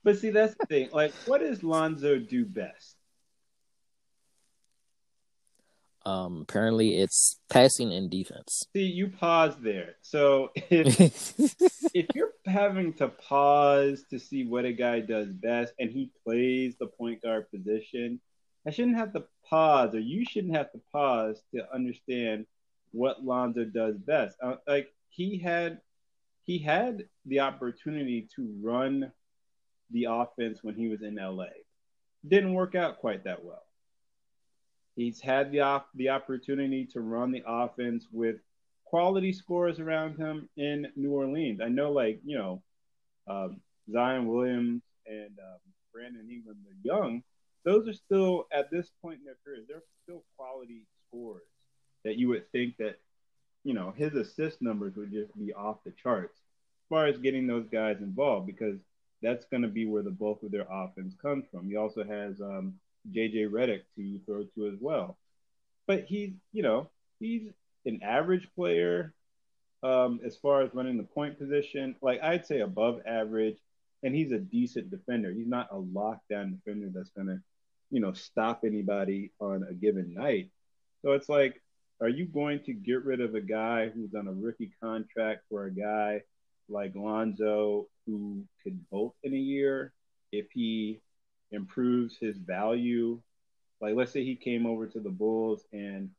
but 0.05 0.19
see, 0.19 0.31
that's 0.31 0.55
the 0.55 0.67
thing. 0.67 0.89
Like, 0.93 1.13
what 1.27 1.41
does 1.41 1.63
Lonzo 1.63 2.19
do 2.19 2.47
best? 2.47 2.98
Um, 6.09 6.41
apparently, 6.41 6.97
it's 6.97 7.39
passing 7.51 7.93
and 7.93 8.11
defense. 8.11 8.67
See, 8.75 8.85
you 8.85 9.09
pause 9.09 9.55
there. 9.61 9.97
So 10.01 10.51
if 10.55 11.39
if 11.95 12.07
you're 12.15 12.33
having 12.47 12.95
to 12.95 13.09
pause 13.09 14.05
to 14.09 14.19
see 14.19 14.47
what 14.47 14.65
a 14.65 14.73
guy 14.73 15.01
does 15.01 15.29
best, 15.29 15.75
and 15.79 15.91
he 15.91 16.11
plays 16.25 16.77
the 16.81 16.87
point 16.87 17.21
guard 17.21 17.51
position, 17.51 18.21
I 18.67 18.71
shouldn't 18.71 18.97
have 18.97 19.13
to 19.13 19.25
pause, 19.45 19.95
or 19.95 19.99
you 19.99 20.25
shouldn't 20.25 20.57
have 20.57 20.73
to 20.73 20.81
pause 20.93 21.43
to 21.55 21.71
understand 21.75 22.47
what 22.93 23.23
Lonzo 23.23 23.67
does 23.67 23.99
best. 23.99 24.39
Uh, 24.43 24.57
like 24.67 24.89
he 25.11 25.37
had, 25.37 25.83
he 26.45 26.59
had 26.59 27.05
the 27.27 27.41
opportunity 27.41 28.29
to 28.35 28.51
run 28.63 29.13
the 29.91 30.07
offense 30.09 30.61
when 30.63 30.75
he 30.75 30.89
was 30.89 31.03
in 31.03 31.17
LA. 31.17 31.53
Didn't 32.27 32.55
work 32.55 32.75
out 32.75 32.99
quite 32.99 33.25
that 33.25 33.45
well. 33.45 33.68
He's 34.99 35.21
had 35.21 35.53
the 35.53 35.61
op- 35.61 35.91
the 35.95 36.09
opportunity 36.09 36.85
to 36.87 37.01
run 37.01 37.31
the 37.31 37.45
offense 37.47 38.09
with 38.11 38.39
quality 38.85 39.33
scores 39.33 39.79
around 39.79 40.17
him 40.17 40.49
in 40.57 40.89
New 40.97 41.13
Orleans. 41.13 41.61
I 41.61 41.69
know, 41.69 41.93
like 41.93 42.21
you 42.25 42.37
know, 42.37 42.63
um, 43.29 43.61
Zion 43.93 44.27
Williams 44.27 44.83
and 45.07 45.39
um, 45.39 45.61
Brandon 45.93 46.29
Ingram, 46.29 46.57
the 46.65 46.75
young, 46.83 47.23
those 47.65 47.87
are 47.87 47.93
still 47.93 48.49
at 48.53 48.73
this 48.73 48.91
point 49.01 49.21
in 49.21 49.25
their 49.25 49.39
careers, 49.45 49.67
they're 49.69 49.85
still 50.03 50.25
quality 50.37 50.83
scores 51.07 51.47
that 52.05 52.17
you 52.17 52.27
would 52.31 52.51
think 52.51 52.77
that 52.79 52.99
you 53.63 53.75
know 53.75 53.95
his 53.97 54.15
assist 54.15 54.61
numbers 54.61 54.97
would 54.97 55.13
just 55.13 55.31
be 55.39 55.53
off 55.53 55.77
the 55.85 55.93
charts 55.93 56.35
as 56.35 56.89
far 56.89 57.07
as 57.07 57.19
getting 57.19 57.47
those 57.47 57.69
guys 57.69 57.99
involved 58.01 58.49
because 58.49 58.81
that's 59.23 59.45
going 59.45 59.63
to 59.63 59.69
be 59.69 59.87
where 59.87 60.03
the 60.03 60.11
bulk 60.11 60.43
of 60.43 60.51
their 60.51 60.67
offense 60.69 61.15
comes 61.23 61.45
from. 61.53 61.69
He 61.69 61.77
also 61.77 62.03
has 62.03 62.41
um, 62.41 62.75
JJ 63.15 63.51
Redick 63.51 63.83
to 63.97 64.21
throw 64.27 64.45
to 64.55 64.67
as 64.69 64.79
well. 64.81 65.19
But 65.87 66.05
he's, 66.05 66.33
you 66.53 66.63
know, 66.63 66.91
he's 67.19 67.51
an 67.87 68.01
average 68.03 68.49
player 68.55 69.15
um, 69.83 70.21
as 70.25 70.37
far 70.37 70.63
as 70.63 70.75
running 70.75 70.97
the 70.97 71.05
point 71.05 71.39
position. 71.39 71.97
Like 72.03 72.23
I'd 72.23 72.47
say 72.47 72.61
above 72.61 73.01
average, 73.07 73.57
and 74.03 74.15
he's 74.15 74.33
a 74.33 74.39
decent 74.39 74.91
defender. 74.91 75.33
He's 75.33 75.49
not 75.49 75.69
a 75.73 75.77
lockdown 75.77 76.57
defender 76.57 76.89
that's 76.93 77.11
gonna, 77.11 77.41
you 77.91 78.01
know, 78.01 78.13
stop 78.13 78.63
anybody 78.65 79.33
on 79.41 79.65
a 79.69 79.75
given 79.75 80.15
night. 80.15 80.51
So 81.03 81.13
it's 81.13 81.29
like, 81.29 81.63
are 82.01 82.09
you 82.09 82.27
going 82.27 82.61
to 82.65 82.73
get 82.73 83.05
rid 83.05 83.21
of 83.21 83.35
a 83.35 83.41
guy 83.41 83.89
who's 83.89 84.15
on 84.15 84.29
a 84.29 84.33
rookie 84.33 84.71
contract 84.83 85.43
for 85.49 85.65
a 85.65 85.71
guy 85.73 86.23
like 86.69 86.93
Lonzo 86.95 87.89
who 88.07 88.45
could 88.63 88.89
bolt 88.91 89.15
in 89.23 89.35
a 89.35 89.39
year 89.39 89.93
if 90.33 90.47
he 90.53 91.01
improves 91.51 92.17
his 92.17 92.37
value. 92.37 93.21
Like 93.81 93.95
let's 93.95 94.13
say 94.13 94.25
he 94.25 94.37
came 94.37 94.67
over 94.67 94.87
to 94.87 95.01
the 95.01 95.11
Bulls 95.11 95.65
and 95.73 96.11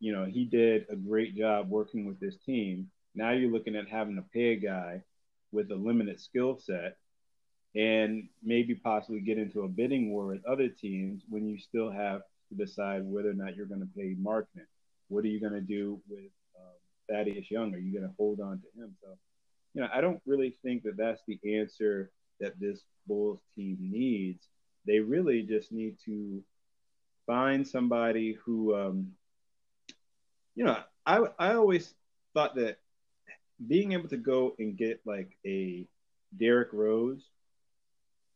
you 0.00 0.12
know 0.12 0.24
he 0.24 0.44
did 0.44 0.86
a 0.90 0.96
great 0.96 1.36
job 1.36 1.68
working 1.68 2.06
with 2.06 2.18
this 2.20 2.36
team. 2.44 2.90
Now 3.14 3.32
you're 3.32 3.52
looking 3.52 3.76
at 3.76 3.88
having 3.88 4.16
to 4.16 4.24
pay 4.32 4.52
a 4.52 4.56
guy 4.56 5.02
with 5.52 5.70
a 5.70 5.76
limited 5.76 6.18
skill 6.20 6.58
set 6.58 6.96
and 7.74 8.28
maybe 8.42 8.74
possibly 8.74 9.20
get 9.20 9.38
into 9.38 9.62
a 9.62 9.68
bidding 9.68 10.10
war 10.10 10.26
with 10.26 10.44
other 10.46 10.68
teams 10.68 11.22
when 11.28 11.46
you 11.46 11.58
still 11.58 11.90
have 11.90 12.22
to 12.48 12.54
decide 12.54 13.02
whether 13.04 13.30
or 13.30 13.34
not 13.34 13.56
you're 13.56 13.66
going 13.66 13.80
to 13.80 13.88
pay 13.96 14.14
Markkanen. 14.14 14.66
What 15.08 15.24
are 15.24 15.28
you 15.28 15.40
going 15.40 15.54
to 15.54 15.60
do 15.60 16.00
with 16.08 16.30
um, 16.58 16.74
Thaddeus 17.08 17.50
Young? 17.50 17.74
Are 17.74 17.78
you 17.78 17.92
going 17.92 18.08
to 18.08 18.14
hold 18.18 18.40
on 18.40 18.60
to 18.60 18.82
him? 18.82 18.94
So, 19.02 19.16
you 19.74 19.80
know, 19.80 19.88
I 19.92 20.00
don't 20.00 20.20
really 20.26 20.56
think 20.62 20.82
that 20.82 20.96
that's 20.96 21.22
the 21.26 21.38
answer 21.58 22.10
that 22.40 22.58
this 22.60 22.80
Bulls 23.06 23.40
team 23.54 23.78
needs 23.80 24.46
they 24.86 25.00
really 25.00 25.42
just 25.42 25.72
need 25.72 25.96
to 26.04 26.42
find 27.26 27.66
somebody 27.66 28.36
who, 28.44 28.74
um, 28.74 29.12
you 30.54 30.64
know, 30.64 30.78
I 31.06 31.24
I 31.38 31.54
always 31.54 31.94
thought 32.34 32.56
that 32.56 32.78
being 33.66 33.92
able 33.92 34.08
to 34.08 34.16
go 34.16 34.54
and 34.58 34.76
get 34.76 35.00
like 35.04 35.36
a 35.46 35.86
Derrick 36.36 36.72
Rose, 36.72 37.22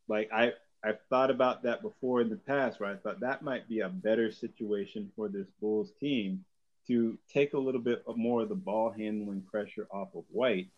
like 0.09 0.31
I 0.33 0.53
I've 0.85 1.01
thought 1.11 1.31
about 1.31 1.65
that 1.65 1.83
before 1.83 2.21
in 2.21 2.29
the 2.29 2.37
past, 2.37 2.79
where 2.79 2.91
I 2.91 2.97
thought 2.97 3.21
that 3.21 3.43
might 3.43 3.69
be 3.69 3.81
a 3.81 3.89
better 3.89 4.31
situation 4.31 5.11
for 5.17 5.29
this 5.29 5.49
Bulls 5.61 5.91
team 5.99 6.45
to 6.87 7.19
take 7.33 7.55
a 7.55 7.59
little 7.59 7.81
bit 7.81 8.05
more 8.15 8.43
of 8.43 8.49
the 8.49 8.55
ball 8.55 8.91
handling 8.91 9.43
pressure 9.43 9.89
off 9.91 10.15
of 10.15 10.25
White 10.31 10.69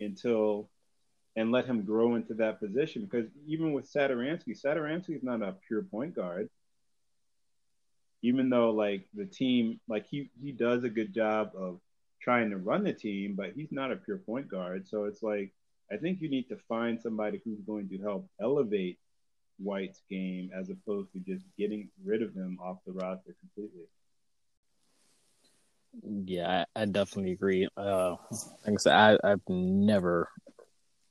until 0.00 0.70
and 1.36 1.52
let 1.52 1.66
him 1.66 1.82
grow 1.82 2.14
into 2.14 2.34
that 2.34 2.60
position. 2.60 3.04
Because 3.04 3.28
even 3.46 3.72
with 3.72 3.92
Satoransky, 3.92 4.60
Satoransky 4.60 5.16
is 5.16 5.22
not 5.22 5.42
a 5.42 5.54
pure 5.66 5.82
point 5.82 6.14
guard. 6.14 6.48
Even 8.22 8.50
though 8.50 8.70
like 8.70 9.06
the 9.14 9.26
team, 9.26 9.80
like 9.88 10.06
he 10.06 10.30
he 10.42 10.50
does 10.52 10.84
a 10.84 10.88
good 10.88 11.14
job 11.14 11.52
of 11.56 11.80
trying 12.20 12.50
to 12.50 12.56
run 12.56 12.82
the 12.82 12.92
team, 12.92 13.34
but 13.36 13.52
he's 13.54 13.70
not 13.70 13.92
a 13.92 13.96
pure 13.96 14.18
point 14.18 14.48
guard. 14.48 14.88
So 14.88 15.04
it's 15.04 15.22
like 15.22 15.52
I 15.92 15.96
think 15.96 16.20
you 16.20 16.28
need 16.28 16.48
to 16.48 16.56
find 16.68 17.00
somebody 17.00 17.40
who's 17.44 17.60
going 17.60 17.88
to 17.90 17.98
help 17.98 18.28
elevate 18.40 18.98
White's 19.58 20.02
game 20.10 20.50
as 20.54 20.70
opposed 20.70 21.12
to 21.12 21.20
just 21.20 21.44
getting 21.56 21.88
rid 22.04 22.22
of 22.22 22.34
him 22.34 22.58
off 22.62 22.78
the 22.86 22.92
roster 22.92 23.34
completely. 23.40 23.86
Yeah, 26.02 26.64
I, 26.76 26.82
I 26.82 26.84
definitely 26.84 27.32
agree. 27.32 27.68
Uh, 27.76 28.16
like 28.66 28.74
I 28.74 28.76
said, 28.76 28.92
I, 28.92 29.18
I've 29.24 29.40
never 29.48 30.28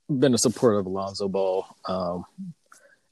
been 0.09 0.33
a 0.33 0.37
supporter 0.37 0.79
of 0.79 0.85
Alonzo 0.85 1.27
Ball. 1.27 1.67
Um, 1.85 2.25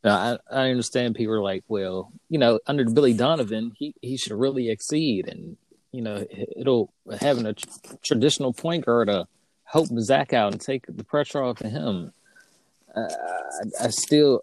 I, 0.04 0.38
I 0.52 0.70
understand 0.70 1.16
people 1.16 1.34
are 1.34 1.42
like, 1.42 1.64
well, 1.68 2.12
you 2.30 2.38
know, 2.38 2.60
under 2.68 2.86
Billy 2.86 3.14
Donovan, 3.14 3.72
he, 3.76 3.96
he 4.02 4.18
should 4.18 4.34
really 4.34 4.70
exceed, 4.70 5.28
and 5.28 5.58
you 5.92 6.02
know, 6.02 6.26
it'll 6.56 6.94
having 7.20 7.46
a 7.46 7.54
tr- 7.54 7.68
traditional 8.04 8.54
point 8.54 8.86
guard 8.86 9.08
to 9.08 9.28
help 9.64 9.88
Zach 10.00 10.34
out 10.34 10.52
and 10.52 10.62
take 10.62 10.86
the 10.88 11.04
pressure 11.04 11.42
off 11.42 11.62
of 11.62 11.72
him. 11.72 12.12
Uh, 12.96 13.02
I, 13.02 13.86
I, 13.86 13.90
still, 13.90 14.42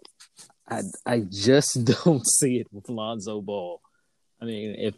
I 0.67 0.81
I 1.05 1.19
just 1.29 1.85
don't 2.03 2.25
see 2.27 2.57
it 2.57 2.67
with 2.71 2.89
Lonzo 2.89 3.41
Ball. 3.41 3.81
I 4.41 4.45
mean, 4.45 4.75
if 4.77 4.95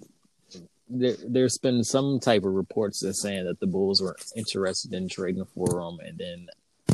there, 0.90 1.16
there's 1.28 1.58
been 1.58 1.84
some 1.84 2.20
type 2.20 2.44
of 2.44 2.54
reports 2.54 3.02
that 3.02 3.16
saying 3.16 3.46
that 3.46 3.60
the 3.60 3.68
Bulls 3.68 4.02
were 4.02 4.16
interested 4.36 4.94
in 4.94 5.10
trading 5.10 5.46
for 5.46 5.80
him, 5.80 6.00
and 6.04 6.18
then 6.18 6.48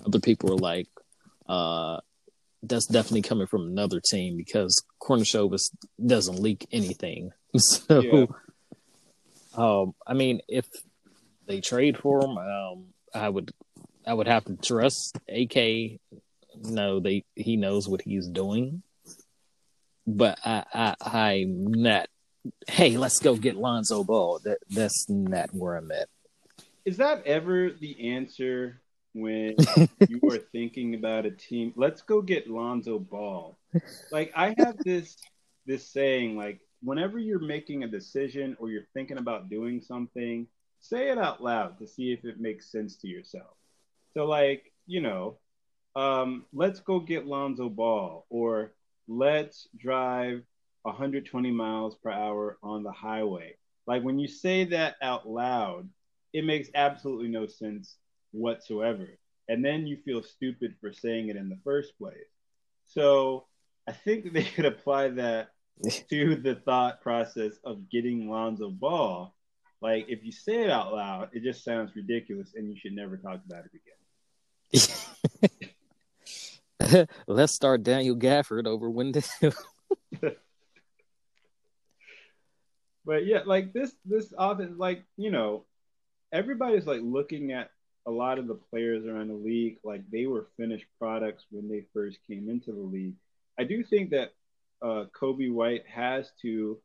other 0.05 0.19
people 0.19 0.53
are 0.53 0.57
like, 0.57 0.87
uh, 1.47 1.99
that's 2.63 2.85
definitely 2.85 3.23
coming 3.23 3.47
from 3.47 3.67
another 3.67 3.99
team 3.99 4.37
because 4.37 4.83
Karnisovas 5.01 5.71
doesn't 6.03 6.39
leak 6.39 6.67
anything. 6.71 7.31
So, 7.57 7.99
yeah. 7.99 8.25
um, 9.55 9.93
I 10.07 10.13
mean, 10.13 10.39
if 10.47 10.65
they 11.45 11.59
trade 11.59 11.97
for 11.97 12.23
him, 12.23 12.37
um, 12.37 12.85
I 13.13 13.27
would, 13.27 13.51
I 14.07 14.13
would 14.13 14.27
have 14.27 14.45
to 14.45 14.55
trust 14.55 15.19
AK. 15.27 15.99
No, 16.63 17.01
they 17.01 17.25
he 17.35 17.57
knows 17.57 17.89
what 17.89 18.01
he's 18.01 18.29
doing, 18.29 18.83
but 20.07 20.39
I, 20.45 20.63
I 20.73 20.95
I'm 21.03 21.73
not. 21.73 22.07
Hey, 22.69 22.95
let's 22.95 23.19
go 23.19 23.35
get 23.35 23.57
Lonzo 23.57 24.05
Ball. 24.05 24.39
That 24.45 24.59
that's 24.69 25.07
not 25.09 25.53
where 25.53 25.75
I'm 25.75 25.91
at. 25.91 26.07
Is 26.85 26.97
that 26.97 27.27
ever 27.27 27.69
the 27.69 28.13
answer 28.13 28.80
when 29.13 29.55
you 30.07 30.19
are 30.29 30.37
thinking 30.37 30.95
about 30.95 31.25
a 31.25 31.31
team. 31.31 31.73
Let's 31.75 32.01
go 32.01 32.21
get 32.21 32.49
Lonzo 32.49 32.99
Ball. 32.99 33.57
Like 34.11 34.31
I 34.35 34.55
have 34.57 34.77
this 34.83 35.15
this 35.65 35.87
saying, 35.87 36.37
like 36.37 36.59
whenever 36.81 37.19
you're 37.19 37.39
making 37.39 37.83
a 37.83 37.87
decision 37.87 38.57
or 38.59 38.69
you're 38.69 38.87
thinking 38.93 39.17
about 39.17 39.49
doing 39.49 39.81
something, 39.81 40.47
say 40.79 41.09
it 41.09 41.17
out 41.17 41.41
loud 41.43 41.77
to 41.79 41.87
see 41.87 42.11
if 42.11 42.25
it 42.25 42.39
makes 42.39 42.71
sense 42.71 42.95
to 42.97 43.07
yourself. 43.07 43.55
So 44.13 44.25
like, 44.25 44.71
you 44.87 45.01
know, 45.01 45.37
um, 45.95 46.45
let's 46.53 46.79
go 46.79 46.99
get 46.99 47.27
Lonzo 47.27 47.69
Ball 47.69 48.25
or 48.29 48.73
let's 49.07 49.67
drive 49.77 50.41
120 50.83 51.51
miles 51.51 51.95
per 51.95 52.09
hour 52.09 52.57
on 52.63 52.83
the 52.83 52.91
highway. 52.91 53.55
Like 53.87 54.03
when 54.03 54.19
you 54.19 54.27
say 54.27 54.65
that 54.65 54.95
out 55.01 55.27
loud, 55.27 55.89
it 56.33 56.45
makes 56.45 56.69
absolutely 56.73 57.27
no 57.27 57.45
sense 57.45 57.97
whatsoever. 58.31 59.07
And 59.47 59.63
then 59.63 59.87
you 59.87 59.97
feel 59.97 60.23
stupid 60.23 60.75
for 60.79 60.93
saying 60.93 61.29
it 61.29 61.35
in 61.35 61.49
the 61.49 61.59
first 61.63 61.97
place. 61.97 62.15
So 62.85 63.45
I 63.87 63.91
think 63.91 64.31
they 64.31 64.43
could 64.43 64.65
apply 64.65 65.09
that 65.09 65.49
to 66.09 66.35
the 66.35 66.55
thought 66.55 67.01
process 67.01 67.53
of 67.63 67.89
getting 67.89 68.29
Lonzo 68.29 68.69
Ball. 68.69 69.33
Like 69.81 70.05
if 70.09 70.23
you 70.23 70.31
say 70.31 70.63
it 70.63 70.69
out 70.69 70.93
loud, 70.93 71.29
it 71.33 71.43
just 71.43 71.63
sounds 71.63 71.95
ridiculous 71.95 72.53
and 72.55 72.69
you 72.69 72.77
should 72.79 72.93
never 72.93 73.17
talk 73.17 73.41
about 73.45 73.65
it 73.65 73.71
again. 73.73 73.95
Let's 77.27 77.53
start 77.53 77.83
Daniel 77.83 78.15
Gafford 78.15 78.67
over 78.67 78.89
Wendell. 78.89 79.23
but 83.05 83.25
yeah, 83.25 83.41
like 83.45 83.73
this 83.73 83.93
this 84.05 84.33
often 84.37 84.77
like, 84.77 85.03
you 85.17 85.31
know, 85.31 85.65
everybody's 86.31 86.85
like 86.85 87.01
looking 87.03 87.51
at 87.51 87.71
a 88.07 88.11
lot 88.11 88.39
of 88.39 88.47
the 88.47 88.55
players 88.55 89.05
around 89.05 89.27
the 89.27 89.35
league, 89.35 89.77
like 89.83 90.09
they 90.09 90.25
were 90.25 90.47
finished 90.57 90.85
products 90.99 91.45
when 91.51 91.69
they 91.69 91.85
first 91.93 92.17
came 92.27 92.49
into 92.49 92.71
the 92.71 92.79
league. 92.79 93.15
I 93.59 93.63
do 93.63 93.83
think 93.83 94.09
that 94.11 94.33
uh, 94.81 95.05
Coby 95.19 95.51
White 95.51 95.85
has 95.87 96.31
to 96.41 96.79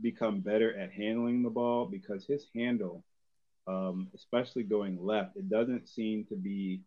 become 0.00 0.40
better 0.40 0.76
at 0.76 0.92
handling 0.92 1.42
the 1.42 1.50
ball 1.50 1.86
because 1.86 2.24
his 2.26 2.46
handle, 2.54 3.04
um, 3.66 4.08
especially 4.14 4.62
going 4.62 5.04
left, 5.04 5.36
it 5.36 5.48
doesn't 5.50 5.88
seem 5.88 6.24
to 6.26 6.36
be 6.36 6.80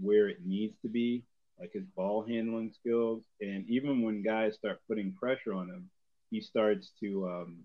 where 0.00 0.28
it 0.28 0.44
needs 0.44 0.76
to 0.82 0.88
be, 0.88 1.24
like 1.58 1.72
his 1.72 1.84
ball 1.96 2.24
handling 2.26 2.72
skills. 2.72 3.24
And 3.40 3.68
even 3.68 4.02
when 4.02 4.22
guys 4.22 4.54
start 4.54 4.80
putting 4.88 5.12
pressure 5.12 5.54
on 5.54 5.68
him, 5.68 5.90
he 6.30 6.40
starts 6.40 6.92
to, 7.00 7.28
um, 7.28 7.58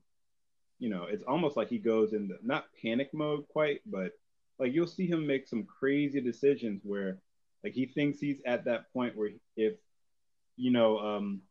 you 0.79 0.89
know, 0.89 1.05
it's 1.09 1.23
almost 1.27 1.57
like 1.57 1.69
he 1.69 1.77
goes 1.77 2.13
into 2.13 2.35
not 2.43 2.65
panic 2.81 3.13
mode 3.13 3.47
quite, 3.49 3.81
but 3.85 4.11
like 4.59 4.73
you'll 4.73 4.87
see 4.87 5.07
him 5.07 5.25
make 5.25 5.47
some 5.47 5.63
crazy 5.63 6.21
decisions 6.21 6.81
where 6.83 7.19
like 7.63 7.73
he 7.73 7.85
thinks 7.85 8.19
he's 8.19 8.41
at 8.45 8.65
that 8.65 8.91
point 8.93 9.15
where 9.17 9.31
if 9.55 9.73
you 10.57 10.71
know 10.71 10.99
um 10.99 11.41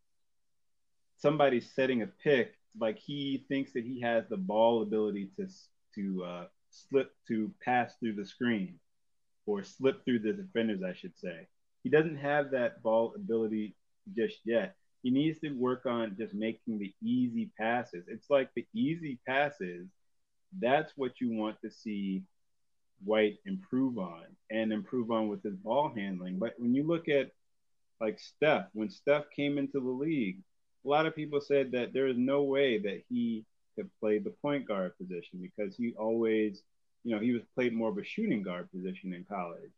somebody's 1.16 1.70
setting 1.74 2.02
a 2.02 2.06
pick 2.06 2.54
like 2.78 2.98
he 2.98 3.44
thinks 3.48 3.72
that 3.72 3.84
he 3.84 4.00
has 4.00 4.24
the 4.28 4.36
ball 4.36 4.82
ability 4.82 5.30
to 5.36 5.46
to 5.94 6.24
uh, 6.24 6.44
slip 6.70 7.12
to 7.26 7.52
pass 7.64 7.94
through 7.98 8.14
the 8.14 8.24
screen 8.24 8.78
or 9.46 9.62
slip 9.62 10.04
through 10.04 10.20
the 10.20 10.32
defenders, 10.32 10.82
I 10.82 10.92
should 10.92 11.16
say. 11.16 11.46
He 11.82 11.90
doesn't 11.90 12.18
have 12.18 12.50
that 12.50 12.82
ball 12.82 13.14
ability 13.16 13.74
just 14.16 14.38
yet. 14.44 14.74
He 15.02 15.10
needs 15.10 15.38
to 15.40 15.50
work 15.50 15.86
on 15.86 16.16
just 16.18 16.34
making 16.34 16.78
the 16.78 16.92
easy 17.02 17.50
passes. 17.58 18.04
It's 18.08 18.28
like 18.30 18.50
the 18.54 18.66
easy 18.74 19.18
passes. 19.26 19.88
That's 20.60 20.92
what 20.96 21.20
you 21.20 21.32
want 21.32 21.60
to 21.62 21.70
see 21.70 22.24
White 23.04 23.38
improve 23.46 23.98
on 23.98 24.24
and 24.50 24.72
improve 24.72 25.10
on 25.10 25.28
with 25.28 25.42
his 25.42 25.56
ball 25.56 25.92
handling. 25.94 26.38
But 26.38 26.54
when 26.58 26.74
you 26.74 26.84
look 26.84 27.08
at 27.08 27.30
like 28.00 28.18
Steph, 28.18 28.66
when 28.72 28.90
Steph 28.90 29.24
came 29.34 29.58
into 29.58 29.80
the 29.80 29.88
league, 29.88 30.38
a 30.84 30.88
lot 30.88 31.06
of 31.06 31.16
people 31.16 31.40
said 31.40 31.72
that 31.72 31.92
there 31.92 32.06
is 32.06 32.16
no 32.16 32.42
way 32.42 32.78
that 32.78 33.02
he 33.08 33.44
could 33.74 33.90
play 34.00 34.18
the 34.18 34.30
point 34.42 34.66
guard 34.66 34.96
position 34.98 35.40
because 35.40 35.76
he 35.76 35.94
always, 35.98 36.62
you 37.04 37.14
know, 37.14 37.20
he 37.20 37.32
was 37.32 37.42
played 37.54 37.72
more 37.72 37.90
of 37.90 37.98
a 37.98 38.04
shooting 38.04 38.42
guard 38.42 38.70
position 38.70 39.12
in 39.12 39.24
college. 39.24 39.70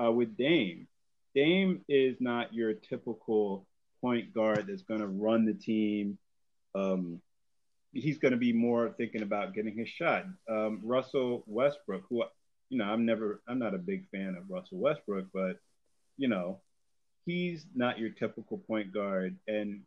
Uh, 0.00 0.10
with 0.12 0.36
Dame, 0.36 0.86
Dame 1.34 1.84
is 1.88 2.16
not 2.20 2.54
your 2.54 2.72
typical 2.74 3.66
point 4.00 4.32
guard 4.32 4.66
that's 4.68 4.82
going 4.82 5.00
to 5.00 5.06
run 5.06 5.44
the 5.44 5.54
team. 5.54 6.18
Um, 6.74 7.20
he's 7.92 8.18
going 8.18 8.32
to 8.32 8.38
be 8.38 8.52
more 8.52 8.94
thinking 8.96 9.22
about 9.22 9.54
getting 9.54 9.76
his 9.76 9.88
shot. 9.88 10.24
Um, 10.48 10.80
Russell 10.82 11.42
Westbrook, 11.46 12.04
who 12.08 12.24
you 12.68 12.78
know, 12.78 12.84
I'm 12.84 13.06
never, 13.06 13.40
I'm 13.48 13.58
not 13.58 13.74
a 13.74 13.78
big 13.78 14.08
fan 14.10 14.36
of 14.36 14.50
Russell 14.50 14.78
Westbrook, 14.78 15.26
but 15.32 15.60
you 16.16 16.28
know, 16.28 16.60
he's 17.24 17.66
not 17.74 17.98
your 17.98 18.10
typical 18.10 18.58
point 18.58 18.92
guard, 18.92 19.36
and 19.46 19.82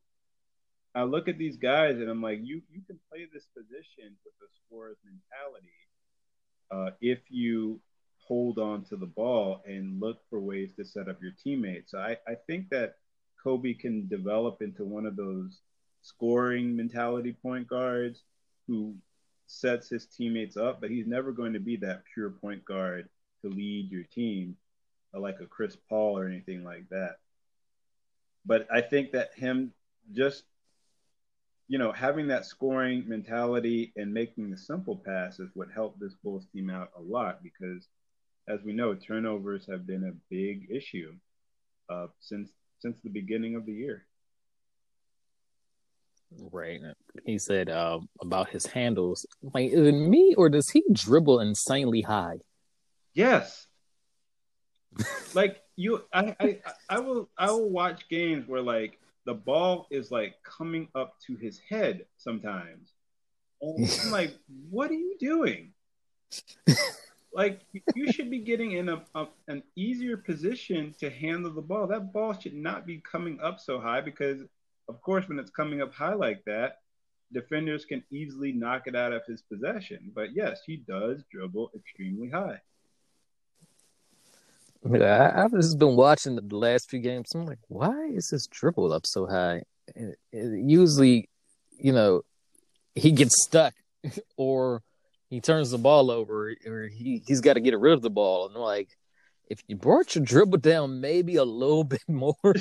I 0.93 1.03
look 1.03 1.27
at 1.27 1.37
these 1.37 1.57
guys 1.57 1.95
and 1.97 2.09
I'm 2.09 2.21
like, 2.21 2.39
you 2.43 2.61
you 2.71 2.81
can 2.85 2.99
play 3.09 3.27
this 3.33 3.45
position 3.55 4.15
with 4.25 4.33
a 4.43 4.49
scorer's 4.65 4.97
mentality 5.05 5.71
uh, 6.71 6.95
if 7.01 7.19
you 7.29 7.79
hold 8.17 8.59
on 8.59 8.83
to 8.85 8.95
the 8.95 9.05
ball 9.05 9.61
and 9.65 9.99
look 9.99 10.19
for 10.29 10.39
ways 10.39 10.71
to 10.77 10.85
set 10.85 11.07
up 11.07 11.21
your 11.21 11.33
teammates. 11.43 11.91
So 11.91 11.99
I, 11.99 12.17
I 12.27 12.35
think 12.47 12.69
that 12.69 12.95
Coby 13.43 13.77
can 13.77 14.07
develop 14.07 14.61
into 14.61 14.83
one 14.83 15.05
of 15.05 15.15
those 15.15 15.59
scoring 16.01 16.75
mentality 16.75 17.33
point 17.41 17.67
guards 17.67 18.23
who 18.67 18.95
sets 19.51 19.89
his 19.89 20.05
teammates 20.05 20.57
up, 20.57 20.81
but 20.81 20.89
he's 20.89 21.07
never 21.07 21.31
going 21.31 21.53
to 21.53 21.59
be 21.59 21.75
that 21.77 22.03
pure 22.13 22.29
point 22.29 22.63
guard 22.65 23.09
to 23.41 23.49
lead 23.49 23.91
your 23.91 24.03
team 24.03 24.55
uh, 25.13 25.19
like 25.19 25.39
a 25.41 25.45
Chris 25.45 25.75
Paul 25.89 26.17
or 26.17 26.27
anything 26.27 26.63
like 26.63 26.87
that. 26.89 27.17
But 28.45 28.67
I 28.71 28.81
think 28.81 29.11
that 29.11 29.33
him 29.35 29.73
just 30.13 30.43
you 31.71 31.77
know, 31.77 31.93
having 31.93 32.27
that 32.27 32.45
scoring 32.45 33.07
mentality 33.07 33.93
and 33.95 34.13
making 34.13 34.51
the 34.51 34.57
simple 34.57 34.97
passes 34.97 35.49
would 35.55 35.71
help 35.73 35.97
this 35.97 36.13
Bulls 36.15 36.45
team 36.51 36.69
out 36.69 36.91
a 36.97 37.01
lot 37.01 37.41
because, 37.41 37.87
as 38.49 38.61
we 38.61 38.73
know, 38.73 38.93
turnovers 38.93 39.65
have 39.67 39.87
been 39.87 40.03
a 40.03 40.19
big 40.29 40.67
issue 40.69 41.13
uh, 41.89 42.07
since 42.19 42.49
since 42.79 42.97
the 42.99 43.09
beginning 43.09 43.55
of 43.55 43.65
the 43.65 43.71
year. 43.71 44.05
Right. 46.39 46.79
He 47.25 47.37
said 47.37 47.69
uh, 47.69 47.99
about 48.21 48.49
his 48.49 48.65
handles. 48.65 49.25
Like, 49.41 49.71
is 49.71 49.87
it 49.87 49.91
me 49.91 50.33
or 50.37 50.49
does 50.49 50.69
he 50.69 50.83
dribble 50.91 51.39
insanely 51.39 52.01
high? 52.01 52.39
Yes. 53.13 53.67
like 55.33 55.61
you, 55.75 56.03
I, 56.13 56.35
I, 56.39 56.59
I 56.89 56.99
will, 56.99 57.29
I 57.37 57.51
will 57.51 57.69
watch 57.69 58.07
games 58.09 58.47
where 58.47 58.61
like 58.61 58.99
the 59.25 59.33
ball 59.33 59.87
is 59.91 60.11
like 60.11 60.35
coming 60.43 60.87
up 60.95 61.15
to 61.27 61.35
his 61.35 61.59
head 61.69 62.05
sometimes. 62.17 62.93
And 63.61 63.89
I'm 64.03 64.11
like, 64.11 64.35
what 64.69 64.89
are 64.89 64.95
you 64.95 65.17
doing? 65.19 65.73
like 67.33 67.61
you 67.95 68.11
should 68.11 68.29
be 68.29 68.39
getting 68.39 68.73
in 68.73 68.89
a, 68.89 69.03
a, 69.15 69.27
an 69.47 69.63
easier 69.75 70.17
position 70.17 70.93
to 70.99 71.09
handle 71.09 71.51
the 71.51 71.61
ball. 71.61 71.87
That 71.87 72.11
ball 72.13 72.37
should 72.37 72.53
not 72.53 72.85
be 72.85 73.01
coming 73.09 73.39
up 73.41 73.59
so 73.59 73.79
high 73.79 74.01
because, 74.01 74.41
of 74.91 75.01
course, 75.01 75.27
when 75.29 75.39
it's 75.39 75.49
coming 75.49 75.81
up 75.81 75.93
high 75.93 76.13
like 76.13 76.43
that, 76.45 76.79
defenders 77.31 77.85
can 77.85 78.03
easily 78.11 78.51
knock 78.51 78.83
it 78.87 78.95
out 78.95 79.13
of 79.13 79.25
his 79.25 79.41
possession. 79.41 80.11
But 80.13 80.35
yes, 80.35 80.59
he 80.65 80.77
does 80.77 81.23
dribble 81.31 81.71
extremely 81.75 82.29
high. 82.29 82.59
Yeah, 84.89 85.31
I, 85.33 85.41
have 85.41 85.51
just 85.51 85.79
been 85.79 85.95
watching 85.95 86.35
the 86.35 86.55
last 86.55 86.89
few 86.89 86.99
games. 86.99 87.29
I'm 87.33 87.45
like, 87.45 87.59
why 87.67 88.09
is 88.13 88.29
this 88.29 88.47
dribble 88.47 88.91
up 88.91 89.05
so 89.05 89.27
high? 89.27 89.61
It, 89.95 90.17
it, 90.31 90.59
usually, 90.65 91.29
you 91.79 91.93
know, 91.93 92.23
he 92.95 93.11
gets 93.11 93.43
stuck 93.43 93.73
or 94.37 94.81
he 95.29 95.39
turns 95.39 95.71
the 95.71 95.77
ball 95.77 96.11
over 96.11 96.53
or 96.65 96.87
he, 96.87 97.23
he's 97.25 97.41
got 97.41 97.53
to 97.53 97.61
get 97.61 97.79
rid 97.79 97.93
of 97.93 98.01
the 98.01 98.09
ball. 98.09 98.47
And 98.47 98.55
like, 98.55 98.89
if 99.47 99.61
you 99.67 99.75
brought 99.77 100.15
your 100.15 100.25
dribble 100.25 100.57
down 100.57 100.99
maybe 100.99 101.37
a 101.37 101.45
little 101.45 101.83
bit 101.95 102.03
more, 102.07 102.55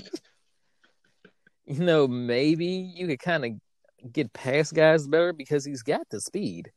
you 1.79 1.85
know, 1.85 2.09
maybe 2.09 2.67
you 2.67 3.07
could 3.07 3.21
kind 3.21 3.45
of 3.45 4.13
get 4.13 4.33
past 4.33 4.75
guys 4.75 5.07
better 5.07 5.33
because 5.33 5.65
he's 5.65 5.83
got 5.83 6.03
the 6.11 6.21
speed. 6.21 6.71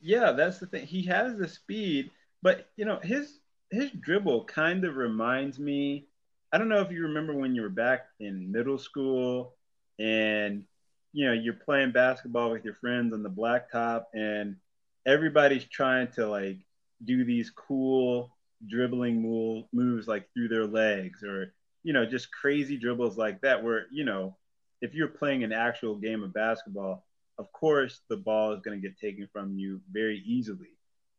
Yeah, 0.00 0.32
that's 0.32 0.58
the 0.58 0.66
thing. 0.66 0.86
He 0.86 1.02
has 1.06 1.36
the 1.36 1.48
speed, 1.48 2.10
but 2.40 2.70
you 2.76 2.86
know, 2.86 2.98
his 3.02 3.40
his 3.70 3.90
dribble 3.90 4.44
kind 4.46 4.84
of 4.84 4.96
reminds 4.96 5.58
me. 5.58 6.06
I 6.50 6.56
don't 6.56 6.70
know 6.70 6.80
if 6.80 6.90
you 6.90 7.02
remember 7.02 7.34
when 7.34 7.54
you 7.54 7.60
were 7.60 7.68
back 7.68 8.06
in 8.20 8.50
middle 8.50 8.78
school 8.78 9.54
and 9.98 10.64
you 11.12 11.26
know 11.26 11.34
you're 11.34 11.52
playing 11.52 11.92
basketball 11.92 12.50
with 12.50 12.64
your 12.64 12.74
friends 12.74 13.12
on 13.12 13.22
the 13.22 13.28
blacktop 13.28 14.04
and 14.14 14.56
everybody's 15.04 15.64
trying 15.64 16.08
to 16.12 16.26
like 16.26 16.56
do 17.04 17.22
these 17.24 17.50
cool 17.50 18.34
dribbling 18.66 19.20
move, 19.20 19.64
moves 19.74 20.08
like 20.08 20.26
through 20.32 20.48
their 20.48 20.66
legs 20.66 21.22
or 21.22 21.52
you 21.82 21.92
know 21.92 22.06
just 22.06 22.32
crazy 22.32 22.78
dribbles 22.78 23.18
like 23.18 23.42
that 23.42 23.62
where 23.62 23.86
you 23.90 24.04
know 24.04 24.37
if 24.80 24.94
you're 24.94 25.08
playing 25.08 25.44
an 25.44 25.52
actual 25.52 25.94
game 25.96 26.22
of 26.22 26.32
basketball 26.32 27.04
of 27.38 27.50
course 27.52 28.00
the 28.08 28.16
ball 28.16 28.52
is 28.52 28.60
going 28.60 28.80
to 28.80 28.88
get 28.88 28.98
taken 28.98 29.28
from 29.32 29.58
you 29.58 29.80
very 29.92 30.22
easily 30.26 30.68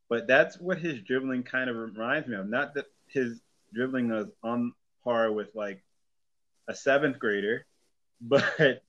but 0.10 0.26
that's 0.28 0.60
what 0.60 0.80
his 0.80 1.02
dribbling 1.02 1.43
kind 1.43 1.69
of 1.69 1.76
reminds 1.76 2.28
me 2.28 2.36
of. 2.36 2.50
Not 2.50 2.74
that 2.74 2.86
his 3.08 3.39
dribbling 3.74 4.12
is 4.12 4.28
on 4.43 4.74
par 5.04 5.32
with 5.32 5.50
like 5.54 5.84
a 6.67 6.76
seventh 6.76 7.19
grader, 7.19 7.65
but 8.21 8.81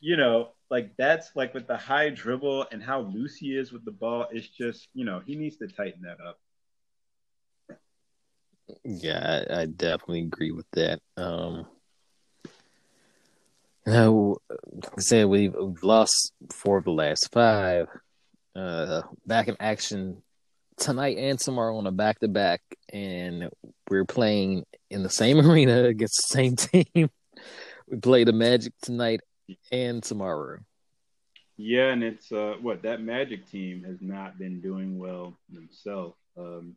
you 0.00 0.16
know, 0.16 0.50
like 0.70 0.92
that's 0.96 1.32
like 1.34 1.52
with 1.52 1.66
the 1.66 1.76
high 1.76 2.08
dribble 2.08 2.66
and 2.70 2.82
how 2.82 3.00
loose 3.00 3.36
he 3.36 3.56
is 3.56 3.72
with 3.72 3.84
the 3.84 3.90
ball. 3.90 4.28
It's 4.30 4.48
just 4.48 4.88
you 4.94 5.04
know 5.04 5.20
he 5.26 5.34
needs 5.34 5.56
to 5.56 5.66
tighten 5.66 6.02
that 6.02 6.18
up. 6.24 6.38
Yeah, 8.84 9.44
I, 9.50 9.66
definitely 9.66 10.20
agree 10.20 10.52
with 10.52 10.66
that. 10.74 11.00
Um, 11.16 11.66
you 13.90 13.96
know, 13.96 14.36
like 14.48 14.92
I 14.98 15.00
said, 15.00 15.26
we've, 15.26 15.54
we've 15.54 15.82
lost 15.82 16.32
four 16.52 16.78
of 16.78 16.84
the 16.84 16.92
last 16.92 17.32
five. 17.32 17.88
Uh, 18.54 19.02
back 19.26 19.48
in 19.48 19.56
action 19.58 20.22
tonight 20.76 21.16
and 21.18 21.38
tomorrow 21.38 21.76
on 21.76 21.86
a 21.86 21.92
back 21.92 22.20
to 22.20 22.28
back, 22.28 22.60
and 22.92 23.48
we're 23.88 24.04
playing 24.04 24.64
in 24.90 25.02
the 25.02 25.10
same 25.10 25.38
arena 25.50 25.84
against 25.84 26.28
the 26.28 26.34
same 26.34 26.56
team. 26.56 27.10
we 27.88 27.96
play 28.00 28.22
the 28.22 28.32
Magic 28.32 28.72
tonight 28.82 29.20
and 29.72 30.02
tomorrow. 30.02 30.58
Yeah, 31.56 31.88
and 31.88 32.04
it's 32.04 32.30
uh, 32.30 32.54
what 32.60 32.82
that 32.82 33.02
Magic 33.02 33.50
team 33.50 33.82
has 33.84 34.00
not 34.00 34.38
been 34.38 34.60
doing 34.60 34.98
well 34.98 35.36
themselves. 35.48 36.14
Um, 36.38 36.76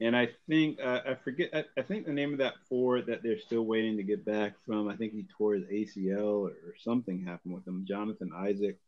and 0.00 0.16
I 0.16 0.28
think 0.48 0.78
uh, 0.82 1.00
I 1.06 1.14
forget. 1.14 1.50
I, 1.52 1.64
I, 1.78 1.82
think 1.82 2.06
the 2.06 2.12
name 2.12 2.32
of 2.32 2.38
that 2.38 2.54
forward 2.68 3.06
that 3.06 3.22
they're 3.22 3.38
still 3.38 3.62
waiting 3.62 3.96
to 3.98 4.02
get 4.02 4.24
back 4.24 4.54
from. 4.64 4.88
I 4.88 4.96
think 4.96 5.12
he 5.12 5.26
tore 5.36 5.54
his 5.54 5.64
ACL 5.64 6.40
or, 6.40 6.48
or 6.48 6.74
something 6.78 7.24
happened 7.24 7.54
with 7.54 7.66
him. 7.66 7.84
Jonathan 7.86 8.30
Isaac 8.34 8.78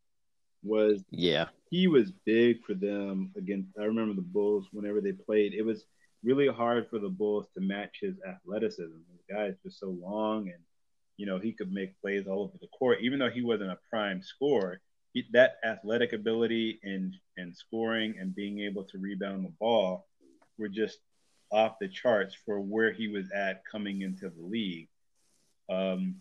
was 0.63 1.03
yeah 1.11 1.47
he 1.71 1.89
was 1.89 2.13
big 2.25 2.63
for 2.65 2.75
them 2.75 3.33
against 3.37 3.71
I 3.79 3.85
remember 3.85 4.15
the 4.15 4.23
Bulls 4.23 4.69
whenever 4.73 5.01
they 5.01 5.13
played 5.13 5.55
it 5.55 5.65
was 5.65 5.85
really 6.23 6.49
hard 6.49 6.89
for 6.89 6.99
the 6.99 7.09
Bulls 7.09 7.49
to 7.55 7.61
match 7.61 7.99
his 8.01 8.15
athleticism 8.27 8.93
the 9.29 9.35
guy 9.35 9.47
is 9.47 9.57
just 9.65 9.81
so 9.81 9.89
long 9.89 10.49
and 10.49 10.63
you 11.17 11.27
know 11.27 11.39
he 11.39 11.53
could 11.53 11.73
make 11.73 12.01
plays 12.01 12.27
all 12.27 12.45
over 12.45 12.59
the 12.61 12.69
court 12.69 12.99
even 13.03 13.19
though 13.19 13.31
he 13.31 13.43
wasn't 13.43 13.71
a 13.71 13.79
prime 13.91 14.23
scorer 14.23 14.81
that 15.33 15.57
athletic 15.65 16.13
ability 16.13 16.79
and 16.85 17.15
and 17.37 17.57
scoring 17.57 18.15
and 18.19 18.35
being 18.35 18.61
able 18.61 18.85
to 18.85 18.99
rebound 18.99 19.45
the 19.45 19.53
ball 19.59 20.07
were 20.59 20.69
just 20.69 20.99
off 21.51 21.79
the 21.81 21.89
charts 21.89 22.35
for 22.47 22.61
where 22.61 22.93
he 22.93 23.09
was 23.09 23.31
at 23.35 23.63
coming 23.71 24.03
into 24.03 24.31
the 24.31 24.43
league. 24.43 24.89
Um, 25.69 26.17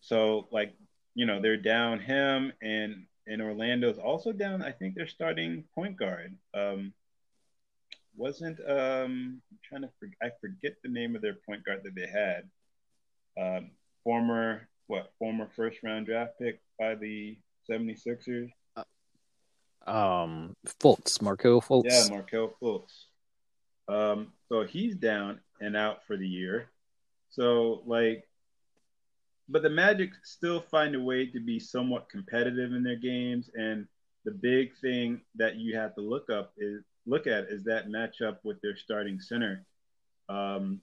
so 0.00 0.48
like 0.50 0.74
you 1.14 1.26
know 1.26 1.40
they're 1.40 1.56
down 1.56 2.00
him 2.00 2.52
and 2.62 3.06
and 3.26 3.40
Orlando's 3.40 3.98
also 3.98 4.32
down. 4.32 4.62
I 4.62 4.72
think 4.72 4.94
they're 4.94 5.06
starting 5.06 5.64
point 5.74 5.96
guard. 5.96 6.36
Um, 6.54 6.92
wasn't 8.16 8.60
um 8.68 9.40
I'm 9.50 9.58
trying 9.62 9.82
to 9.82 9.90
forget, 9.98 10.16
I 10.22 10.30
forget 10.40 10.76
the 10.82 10.90
name 10.90 11.16
of 11.16 11.22
their 11.22 11.36
point 11.46 11.64
guard 11.64 11.82
that 11.84 11.94
they 11.94 12.06
had. 12.06 12.48
Um, 13.40 13.70
former 14.04 14.68
what 14.86 15.12
former 15.18 15.48
first 15.56 15.78
round 15.82 16.06
draft 16.06 16.32
pick 16.38 16.60
by 16.78 16.94
the 16.94 17.38
76ers. 17.70 18.50
Um, 19.86 20.54
Fultz, 20.80 21.20
Markelle 21.22 21.60
Fultz. 21.60 21.84
Yeah, 21.86 22.06
Markelle 22.10 22.54
Fultz. 22.62 23.04
Um, 23.88 24.32
so 24.48 24.64
he's 24.64 24.94
down 24.94 25.40
and 25.60 25.76
out 25.76 26.04
for 26.06 26.16
the 26.16 26.26
year. 26.26 26.68
So 27.30 27.82
like, 27.86 28.24
but 29.48 29.62
the 29.62 29.70
Magic 29.70 30.10
still 30.22 30.60
find 30.60 30.94
a 30.94 31.00
way 31.00 31.26
to 31.26 31.40
be 31.40 31.58
somewhat 31.58 32.08
competitive 32.08 32.72
in 32.72 32.82
their 32.82 32.96
games. 32.96 33.50
And 33.54 33.86
the 34.24 34.30
big 34.30 34.76
thing 34.80 35.20
that 35.36 35.56
you 35.56 35.76
have 35.76 35.94
to 35.96 36.00
look 36.00 36.30
up 36.30 36.52
is 36.56 36.82
look 37.06 37.26
at 37.26 37.44
is 37.50 37.64
that 37.64 37.88
matchup 37.88 38.38
with 38.44 38.60
their 38.60 38.76
starting 38.76 39.20
center. 39.20 39.66
Um, 40.28 40.80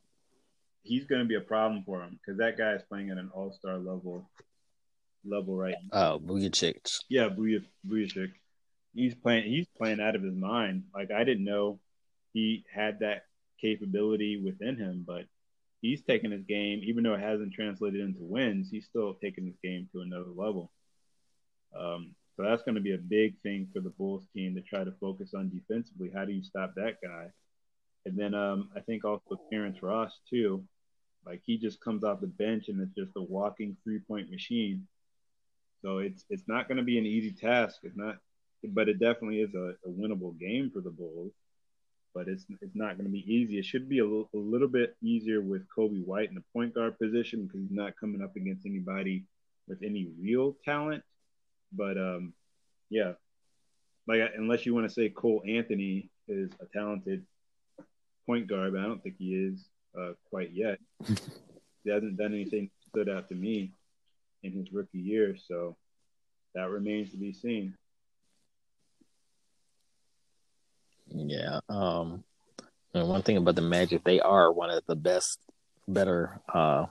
he's 0.83 1.05
going 1.05 1.21
to 1.21 1.27
be 1.27 1.35
a 1.35 1.41
problem 1.41 1.83
for 1.85 2.01
him 2.01 2.19
because 2.19 2.39
that 2.39 2.57
guy 2.57 2.73
is 2.73 2.81
playing 2.89 3.09
at 3.09 3.17
an 3.17 3.31
All 3.33 3.53
Star 3.53 3.77
level 3.77 4.29
level 5.25 5.55
right 5.55 5.75
now. 5.91 6.13
Oh, 6.13 6.19
Vucevic. 6.19 6.99
Yeah, 7.09 7.29
Vucevic. 7.29 8.31
He's 8.93 9.15
playing. 9.15 9.49
He's 9.49 9.67
playing 9.77 9.99
out 9.99 10.15
of 10.15 10.23
his 10.23 10.35
mind. 10.35 10.83
Like 10.93 11.11
I 11.11 11.23
didn't 11.23 11.45
know 11.45 11.79
he 12.33 12.63
had 12.73 12.99
that 12.99 13.23
capability 13.59 14.41
within 14.41 14.77
him, 14.77 15.03
but 15.05 15.25
he's 15.81 16.01
taken 16.01 16.31
his 16.31 16.43
game, 16.43 16.81
even 16.83 17.03
though 17.03 17.13
it 17.13 17.21
hasn't 17.21 17.53
translated 17.53 18.01
into 18.01 18.19
wins, 18.21 18.69
he's 18.69 18.85
still 18.85 19.13
taking 19.13 19.45
his 19.45 19.57
game 19.63 19.87
to 19.91 20.01
another 20.01 20.29
level. 20.35 20.71
Um, 21.77 22.15
so 22.35 22.43
that's 22.43 22.63
going 22.63 22.75
to 22.75 22.81
be 22.81 22.93
a 22.93 22.97
big 22.97 23.35
thing 23.41 23.67
for 23.73 23.81
the 23.81 23.89
Bulls 23.89 24.25
team 24.33 24.55
to 24.55 24.61
try 24.61 24.83
to 24.83 24.93
focus 24.99 25.33
on 25.35 25.49
defensively. 25.49 26.09
How 26.13 26.25
do 26.25 26.31
you 26.31 26.43
stop 26.43 26.73
that 26.75 26.97
guy? 27.03 27.27
And 28.05 28.17
then 28.17 28.33
um, 28.33 28.69
I 28.75 28.79
think 28.79 29.03
also 29.03 29.39
Terrence 29.51 29.83
Ross 29.83 30.19
too. 30.29 30.63
Like 31.25 31.41
he 31.45 31.57
just 31.57 31.81
comes 31.81 32.03
off 32.03 32.21
the 32.21 32.27
bench 32.27 32.69
and 32.69 32.81
it's 32.81 32.95
just 32.95 33.11
a 33.17 33.21
walking 33.21 33.75
three 33.83 33.99
point 33.99 34.31
machine. 34.31 34.87
So 35.81 35.99
it's 35.99 36.23
it's 36.29 36.47
not 36.47 36.67
going 36.67 36.77
to 36.77 36.83
be 36.83 36.97
an 36.97 37.05
easy 37.05 37.31
task. 37.31 37.79
It's 37.83 37.97
not, 37.97 38.15
but 38.63 38.87
it 38.87 38.99
definitely 38.99 39.41
is 39.41 39.53
a, 39.53 39.75
a 39.85 39.89
winnable 39.89 40.37
game 40.39 40.71
for 40.73 40.81
the 40.81 40.89
Bulls. 40.89 41.33
But 42.19 42.27
it's 42.27 42.45
it's 42.61 42.75
not 42.75 42.97
going 42.97 43.05
to 43.05 43.11
be 43.11 43.23
easy. 43.33 43.57
It 43.57 43.63
should 43.63 43.87
be 43.87 43.99
a 43.99 44.05
little, 44.33 44.67
bit 44.67 44.97
easier 45.01 45.39
with 45.39 45.61
Coby 45.69 46.05
White 46.05 46.27
in 46.27 46.35
the 46.35 46.43
point 46.51 46.75
guard 46.75 46.99
position 46.99 47.45
because 47.45 47.61
he's 47.61 47.71
not 47.71 47.93
coming 47.97 48.21
up 48.21 48.35
against 48.35 48.65
anybody 48.65 49.23
with 49.69 49.81
any 49.81 50.09
real 50.21 50.57
talent. 50.65 51.01
But 51.71 51.97
um, 51.97 52.33
yeah, 52.89 53.13
like 54.05 54.19
unless 54.35 54.65
you 54.65 54.73
want 54.73 54.85
to 54.85 54.93
say 54.93 55.07
Cole 55.07 55.41
Anthony 55.47 56.09
is 56.27 56.51
a 56.59 56.65
talented 56.77 57.25
point 58.25 58.47
guard, 58.47 58.73
but 58.73 58.81
I 58.81 58.83
don't 58.83 59.01
think 59.01 59.15
he 59.17 59.33
is 59.33 59.69
uh, 59.97 60.11
quite 60.29 60.51
yet. 60.51 60.79
he 61.85 61.89
hasn't 61.89 62.17
done 62.17 62.33
anything 62.33 62.69
stood 62.89 63.07
out 63.07 63.29
to 63.29 63.35
me 63.35 63.71
in 64.43 64.51
his 64.51 64.73
rookie 64.73 64.99
year, 64.99 65.37
so 65.47 65.77
that 66.53 66.69
remains 66.69 67.11
to 67.11 67.17
be 67.17 67.31
seen. 67.31 67.77
Yeah. 71.13 71.59
Um, 71.69 72.23
and 72.93 73.07
one 73.07 73.21
thing 73.21 73.37
about 73.37 73.55
the 73.55 73.61
Magic, 73.61 74.03
they 74.03 74.19
are 74.19 74.51
one 74.51 74.69
of 74.69 74.83
the 74.87 74.95
best, 74.95 75.39
better 75.87 76.39
uh, 76.53 76.85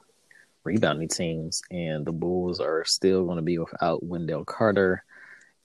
rebounding 0.65 1.09
teams, 1.09 1.63
and 1.71 2.07
the 2.07 2.13
Bulls 2.13 2.61
are 2.61 2.85
still 2.85 3.25
going 3.25 3.37
to 3.37 3.43
be 3.43 3.59
without 3.59 4.05
Wendell 4.05 4.45
Carter, 4.45 5.03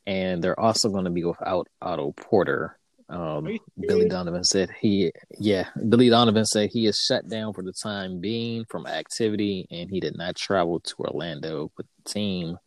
and 0.07 0.43
they're 0.43 0.59
also 0.59 0.89
going 0.89 1.05
to 1.05 1.11
be 1.11 1.23
without 1.23 1.67
Otto 1.81 2.13
Porter. 2.13 2.77
Um, 3.09 3.59
Billy 3.79 4.07
Donovan 4.07 4.43
said 4.43 4.71
he, 4.79 5.11
yeah, 5.37 5.67
Billy 5.89 6.09
Donovan 6.09 6.45
said 6.45 6.71
he 6.71 6.87
is 6.87 6.97
shut 6.97 7.27
down 7.27 7.53
for 7.53 7.61
the 7.61 7.73
time 7.73 8.19
being 8.19 8.65
from 8.65 8.87
activity, 8.87 9.67
and 9.69 9.89
he 9.89 9.99
did 9.99 10.17
not 10.17 10.35
travel 10.35 10.79
to 10.79 10.95
Orlando 10.99 11.71
with 11.77 11.85
the 11.85 12.09
team. 12.09 12.57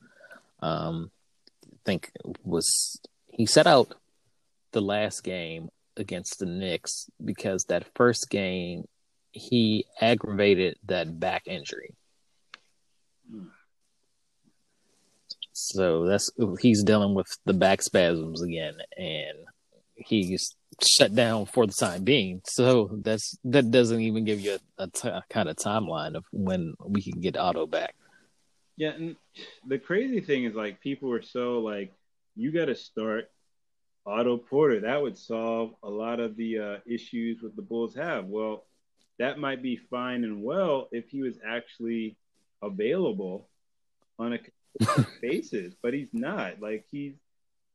Um, 0.61 1.11
I 1.64 1.78
think 1.84 2.12
was 2.45 3.01
he 3.28 3.47
set 3.47 3.66
out 3.66 3.95
the 4.72 4.80
last 4.80 5.24
game 5.24 5.70
against 5.97 6.38
the 6.38 6.47
Knicks 6.47 7.11
because 7.24 7.64
that 7.64 7.86
first 7.94 8.30
game 8.30 8.84
he 9.32 9.84
aggravated 10.01 10.76
that 10.86 11.20
back 11.20 11.42
injury. 11.47 11.94
So 15.53 16.07
that's 16.07 16.30
he's 16.61 16.82
dealing 16.82 17.14
with 17.14 17.26
the 17.44 17.55
back 17.55 17.82
spasms 17.82 18.42
again, 18.42 18.74
and 18.97 19.38
he's 19.94 20.55
shut 20.86 21.14
down 21.14 21.47
for 21.47 21.66
the 21.66 21.72
time 21.72 22.05
being. 22.05 22.42
So 22.44 22.99
that's 23.03 23.38
that 23.44 23.70
doesn't 23.70 24.01
even 24.01 24.24
give 24.24 24.40
you 24.40 24.59
a, 24.78 24.84
a 24.84 24.88
t- 24.88 25.11
kind 25.30 25.49
of 25.49 25.57
timeline 25.57 26.14
of 26.14 26.24
when 26.32 26.74
we 26.84 27.03
can 27.03 27.20
get 27.20 27.36
Otto 27.36 27.66
back. 27.66 27.94
Yeah, 28.76 28.90
and 28.90 29.16
the 29.66 29.78
crazy 29.78 30.20
thing 30.20 30.44
is 30.44 30.55
like 30.55 30.80
people 30.80 31.11
are 31.12 31.22
so 31.22 31.61
like 31.61 31.92
you 32.36 32.53
got 32.53 32.66
to 32.66 32.74
start 32.74 33.30
Otto 34.07 34.36
Porter. 34.38 34.80
That 34.80 35.02
would 35.02 35.18
solve 35.18 35.74
a 35.82 35.90
lot 35.90 36.20
of 36.20 36.36
the 36.36 36.59
uh, 36.59 36.76
issues 36.86 37.42
what 37.42 37.57
the 37.57 37.62
Bulls 37.62 37.94
have. 37.94 38.26
Well, 38.26 38.64
that 39.18 39.38
might 39.38 39.62
be 39.62 39.76
fine 39.76 40.24
and 40.24 40.42
well 40.42 40.88
if 40.92 41.09
he 41.09 41.22
was 41.22 41.38
actually 41.46 42.16
available 42.62 43.48
on 44.18 44.34
a 44.34 44.38
basis, 45.22 45.74
but 45.82 45.94
he's 45.94 46.12
not. 46.12 46.61
Like 46.61 46.84
he's 46.90 47.14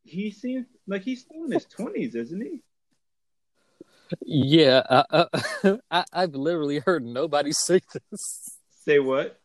he 0.04 0.30
seems 0.30 0.66
like 0.86 1.02
he's 1.02 1.20
still 1.20 1.44
in 1.44 1.52
his 1.52 1.66
twenties, 1.66 2.14
isn't 2.14 2.40
he? 2.40 2.60
Yeah, 4.24 4.82
uh, 4.88 5.26
uh, 5.62 5.76
I, 5.90 6.04
I've 6.12 6.34
literally 6.34 6.78
heard 6.78 7.04
nobody 7.04 7.52
say 7.52 7.80
this. 8.10 8.58
Say 8.84 8.98
what? 8.98 9.40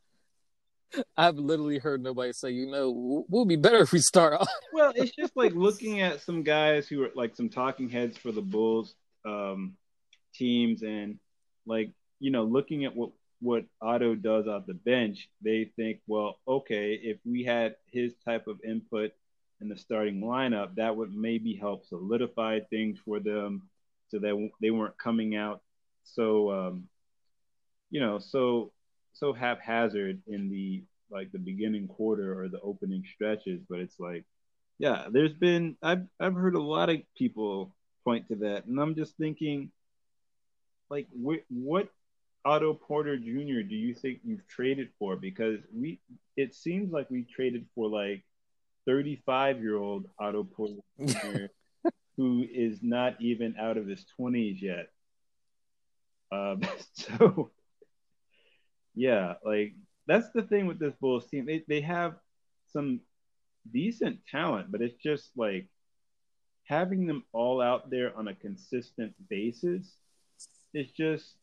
I've 1.18 1.38
literally 1.38 1.80
heard 1.80 2.02
nobody 2.02 2.34
say, 2.34 2.52
you 2.52 2.68
know, 2.68 3.26
we'll 3.30 3.46
be 3.46 3.56
better 3.56 3.80
if 3.80 3.92
we 3.92 4.00
start 4.00 4.34
off. 4.34 4.50
well, 4.74 4.94
it's 4.96 5.16
just 5.16 5.36
like 5.36 5.54
looking 5.54 6.02
at 6.02 6.22
some 6.22 6.44
guys 6.44 6.88
who 6.88 7.04
are 7.04 7.12
like 7.16 7.36
some 7.36 7.50
talking 7.50 7.90
heads 7.90 8.18
for 8.18 8.32
the 8.32 8.42
Bulls 8.42 8.96
um, 9.26 9.76
teams, 10.34 10.84
and 10.84 11.20
like 11.66 11.92
you 12.20 12.32
know, 12.32 12.44
looking 12.44 12.86
at 12.86 12.96
what 12.96 13.12
what 13.40 13.66
Otto 13.82 14.16
does 14.16 14.48
off 14.48 14.66
the 14.66 14.74
bench, 14.74 15.30
they 15.42 15.72
think, 15.76 16.00
well, 16.08 16.40
okay, 16.48 16.94
if 16.94 17.18
we 17.24 17.44
had 17.44 17.76
his 17.92 18.14
type 18.26 18.48
of 18.48 18.60
input 18.68 19.12
in 19.62 19.70
the 19.70 19.78
starting 19.78 20.22
lineup, 20.22 20.76
that 20.76 20.96
would 20.96 21.14
maybe 21.14 21.56
help 21.56 21.86
solidify 21.86 22.60
things 22.70 22.98
for 23.06 23.20
them 23.20 23.70
so 24.10 24.20
that 24.20 24.50
they 24.62 24.72
weren't 24.72 24.98
coming 24.98 25.36
out 25.36 25.62
so 26.14 26.52
um, 26.52 26.84
you 27.90 28.00
know 28.00 28.20
so 28.20 28.72
so 29.20 29.34
haphazard 29.34 30.22
in 30.28 30.50
the 30.50 30.84
like 31.10 31.32
the 31.32 31.40
beginning 31.40 31.88
quarter 31.88 32.40
or 32.40 32.50
the 32.50 32.60
opening 32.62 33.04
stretches 33.14 33.62
but 33.70 33.80
it's 33.80 34.00
like 34.00 34.26
yeah 34.80 35.08
there's 35.12 35.34
been 35.34 35.76
i've 35.82 36.06
i've 36.20 36.36
heard 36.36 36.56
a 36.56 36.62
lot 36.62 36.90
of 36.90 36.98
people 37.16 37.74
point 38.04 38.28
to 38.28 38.36
that 38.36 38.66
and 38.66 38.80
i'm 38.80 38.96
just 38.96 39.16
thinking 39.18 39.72
like 40.90 41.08
wh- 41.12 41.50
what 41.52 41.90
otto 42.46 42.74
porter 42.74 43.18
jr 43.18 43.62
do 43.62 43.76
you 43.76 43.94
think 43.94 44.20
you've 44.24 44.48
traded 44.48 44.90
for 45.00 45.16
because 45.16 45.60
we 45.74 46.00
it 46.36 46.54
seems 46.54 46.92
like 46.92 47.10
we 47.10 47.24
traded 47.24 47.66
for 47.76 47.90
like 47.90 48.24
35 48.88 49.62
year 49.62 49.76
old 49.76 50.08
Otto 50.18 50.44
Porter 50.44 50.82
Jr., 51.06 51.46
who 52.18 52.46
is 52.52 52.80
not 52.82 53.22
even 53.22 53.56
out 53.60 53.78
of 53.78 53.86
his 53.86 54.06
20s 54.20 54.62
yet. 54.62 54.88
Um, 56.32 56.62
so, 56.94 57.52
yeah, 58.98 59.36
like 59.46 59.74
that's 60.08 60.30
the 60.32 60.42
thing 60.42 60.66
with 60.66 60.80
this 60.80 60.96
Bulls 61.00 61.28
team. 61.28 61.46
They, 61.46 61.64
they 61.68 61.82
have 61.82 62.16
some 62.74 63.02
decent 63.72 64.20
talent, 64.30 64.72
but 64.72 64.82
it's 64.82 65.02
just 65.02 65.30
like 65.36 65.68
having 66.66 67.06
them 67.06 67.24
all 67.32 67.62
out 67.62 67.90
there 67.90 68.18
on 68.18 68.28
a 68.28 68.34
consistent 68.34 69.14
basis. 69.30 69.94
It's 70.74 70.92
just 70.92 71.36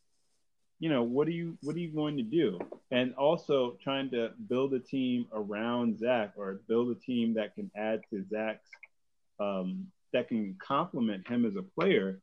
you 0.81 0.91
know 0.91 1.05
what 1.05 1.29
are 1.29 1.33
you 1.33 1.57
what 1.63 1.77
are 1.77 1.79
you 1.79 1.95
going 1.95 2.17
to 2.17 2.23
do 2.23 2.59
and 2.91 3.15
also 3.15 3.79
trying 3.83 4.11
to 4.11 4.31
build 4.49 4.75
a 4.75 4.81
team 4.81 5.27
around 5.33 5.99
zach 5.99 6.33
or 6.37 6.61
build 6.69 6.91
a 6.91 7.01
team 7.01 7.35
that 7.35 7.55
can 7.55 7.71
add 7.77 8.03
to 8.11 8.25
zach's 8.29 8.69
um, 9.41 9.87
that 10.13 10.29
can 10.29 10.57
complement 10.61 11.27
him 11.29 11.47
as 11.47 11.55
a 11.57 11.63
player 11.63 12.21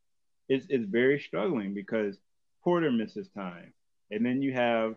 is, 0.50 0.66
is 0.70 0.86
very 0.86 1.20
struggling 1.20 1.74
because 1.74 2.18
porter 2.64 2.92
misses 2.92 3.30
time 3.30 3.74
and 4.12 4.26
then 4.26 4.42
you 4.42 4.54
have 4.54 4.96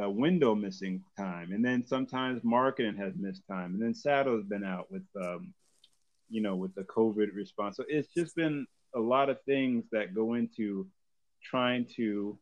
a 0.00 0.10
window 0.10 0.54
missing 0.54 1.02
time 1.16 1.52
and 1.52 1.64
then 1.64 1.86
sometimes 1.86 2.42
Markkanen 2.42 2.98
has 2.98 3.14
missed 3.16 3.42
time 3.48 3.74
and 3.74 3.82
then 3.82 3.94
Sato's 3.94 4.44
been 4.44 4.64
out 4.64 4.90
with 4.90 5.04
um, 5.20 5.54
you 6.28 6.40
know, 6.40 6.56
with 6.56 6.74
the 6.74 6.82
COVID 6.82 7.34
response. 7.34 7.76
So 7.76 7.84
it's 7.88 8.08
just 8.12 8.34
been 8.36 8.66
a 8.94 9.00
lot 9.00 9.30
of 9.30 9.42
things 9.42 9.84
that 9.92 10.14
go 10.14 10.34
into 10.34 10.86
trying 11.42 11.86
to 11.96 12.38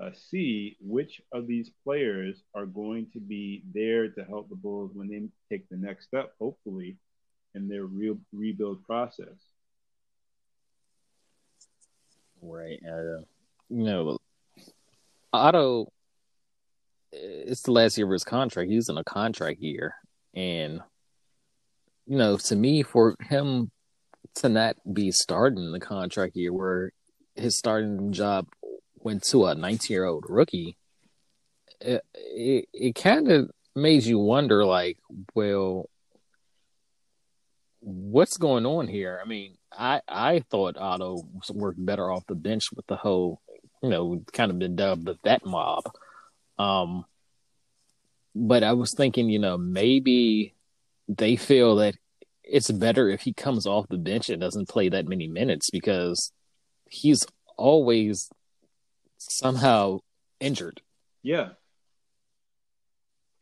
uh, 0.00 0.10
see 0.14 0.76
which 0.80 1.20
of 1.32 1.46
these 1.46 1.70
players 1.84 2.42
are 2.54 2.66
going 2.66 3.08
to 3.12 3.20
be 3.20 3.62
there 3.74 4.08
to 4.08 4.24
help 4.24 4.48
the 4.48 4.54
Bulls 4.54 4.92
when 4.94 5.08
they 5.08 5.28
take 5.54 5.68
the 5.68 5.76
next 5.76 6.06
step, 6.06 6.32
hopefully, 6.40 6.96
in 7.54 7.68
their 7.68 7.84
real 7.84 8.16
rebuild 8.32 8.84
process. 8.84 9.26
Right. 12.40 12.80
Uh, 12.86 13.22
you 13.68 13.84
know, 13.84 14.18
Otto, 15.32 15.92
it's 17.20 17.62
the 17.62 17.72
last 17.72 17.96
year 17.96 18.06
of 18.06 18.12
his 18.12 18.24
contract. 18.24 18.70
He's 18.70 18.88
in 18.88 18.98
a 18.98 19.04
contract 19.04 19.60
year. 19.60 19.94
And, 20.34 20.80
you 22.06 22.16
know, 22.16 22.36
to 22.36 22.56
me, 22.56 22.82
for 22.82 23.16
him 23.20 23.70
to 24.36 24.48
not 24.48 24.76
be 24.92 25.10
starting 25.10 25.72
the 25.72 25.80
contract 25.80 26.36
year 26.36 26.52
where 26.52 26.92
his 27.34 27.56
starting 27.56 28.12
job 28.12 28.46
went 28.96 29.22
to 29.24 29.46
a 29.46 29.54
19 29.54 29.94
year 29.94 30.04
old 30.04 30.24
rookie, 30.28 30.76
it, 31.80 32.02
it, 32.14 32.68
it 32.72 32.94
kind 32.94 33.30
of 33.30 33.50
made 33.74 34.04
you 34.04 34.18
wonder, 34.18 34.64
like, 34.64 34.98
well, 35.34 35.88
what's 37.80 38.36
going 38.36 38.66
on 38.66 38.88
here? 38.88 39.20
I 39.22 39.26
mean, 39.26 39.56
I 39.72 40.00
I 40.08 40.40
thought 40.50 40.76
Otto 40.76 41.22
worked 41.52 41.84
better 41.84 42.10
off 42.10 42.26
the 42.26 42.34
bench 42.34 42.72
with 42.72 42.86
the 42.86 42.96
whole, 42.96 43.40
you 43.82 43.88
know, 43.88 44.22
kind 44.32 44.50
of 44.50 44.58
been 44.58 44.76
dubbed 44.76 45.06
the 45.06 45.16
vet 45.24 45.44
mob. 45.44 45.84
Um, 46.58 47.04
but 48.34 48.62
I 48.62 48.72
was 48.72 48.94
thinking, 48.94 49.28
you 49.28 49.38
know, 49.38 49.56
maybe 49.56 50.54
they 51.08 51.36
feel 51.36 51.76
that 51.76 51.94
it's 52.44 52.70
better 52.70 53.08
if 53.08 53.22
he 53.22 53.32
comes 53.32 53.66
off 53.66 53.88
the 53.88 53.98
bench 53.98 54.30
and 54.30 54.40
doesn't 54.40 54.68
play 54.68 54.88
that 54.88 55.06
many 55.06 55.26
minutes 55.26 55.70
because 55.70 56.32
he's 56.88 57.26
always 57.56 58.30
somehow 59.18 59.98
injured. 60.40 60.80
Yeah. 61.22 61.50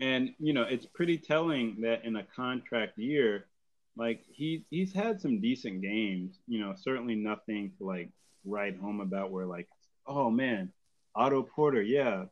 And 0.00 0.34
you 0.38 0.52
know, 0.52 0.62
it's 0.62 0.86
pretty 0.86 1.18
telling 1.18 1.80
that 1.82 2.04
in 2.04 2.16
a 2.16 2.24
contract 2.24 2.98
year, 2.98 3.46
like 3.96 4.24
he 4.30 4.64
he's 4.70 4.92
had 4.92 5.20
some 5.20 5.40
decent 5.40 5.82
games, 5.82 6.38
you 6.46 6.60
know, 6.60 6.74
certainly 6.76 7.14
nothing 7.14 7.72
to 7.78 7.84
like 7.84 8.10
write 8.44 8.78
home 8.78 9.00
about 9.00 9.30
where 9.30 9.46
like, 9.46 9.68
oh 10.06 10.30
man, 10.30 10.72
Otto 11.14 11.42
Porter, 11.42 11.82
yeah. 11.82 12.24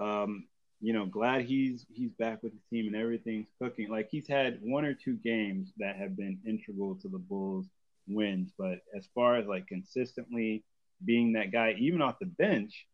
Um, 0.00 0.44
you 0.80 0.94
know, 0.94 1.04
glad 1.04 1.42
he's 1.42 1.84
he's 1.92 2.12
back 2.12 2.42
with 2.42 2.52
the 2.52 2.60
team 2.70 2.86
and 2.86 2.96
everything's 2.96 3.48
cooking. 3.60 3.90
Like 3.90 4.08
he's 4.10 4.26
had 4.26 4.58
one 4.62 4.84
or 4.84 4.94
two 4.94 5.16
games 5.16 5.72
that 5.78 5.96
have 5.96 6.16
been 6.16 6.38
integral 6.46 6.94
to 6.96 7.08
the 7.08 7.18
Bulls 7.18 7.66
wins, 8.08 8.50
but 8.58 8.78
as 8.96 9.06
far 9.14 9.36
as 9.36 9.46
like 9.46 9.66
consistently 9.66 10.64
being 11.04 11.34
that 11.34 11.52
guy, 11.52 11.74
even 11.78 12.00
off 12.00 12.18
the 12.18 12.26
bench, 12.26 12.86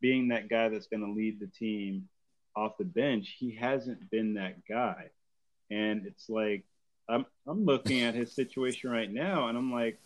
being 0.00 0.28
that 0.28 0.48
guy 0.48 0.68
that's 0.68 0.86
going 0.86 1.04
to 1.04 1.12
lead 1.12 1.40
the 1.40 1.46
team 1.46 2.08
off 2.54 2.78
the 2.78 2.84
bench, 2.84 3.36
he 3.38 3.54
hasn't 3.54 4.08
been 4.10 4.34
that 4.34 4.64
guy. 4.68 5.10
And 5.70 6.06
it's 6.06 6.28
like 6.28 6.64
I'm 7.08 7.26
I'm 7.46 7.64
looking 7.64 8.02
at 8.02 8.14
his 8.14 8.32
situation 8.32 8.90
right 8.90 9.10
now, 9.10 9.48
and 9.48 9.58
I'm 9.58 9.72
like, 9.72 9.98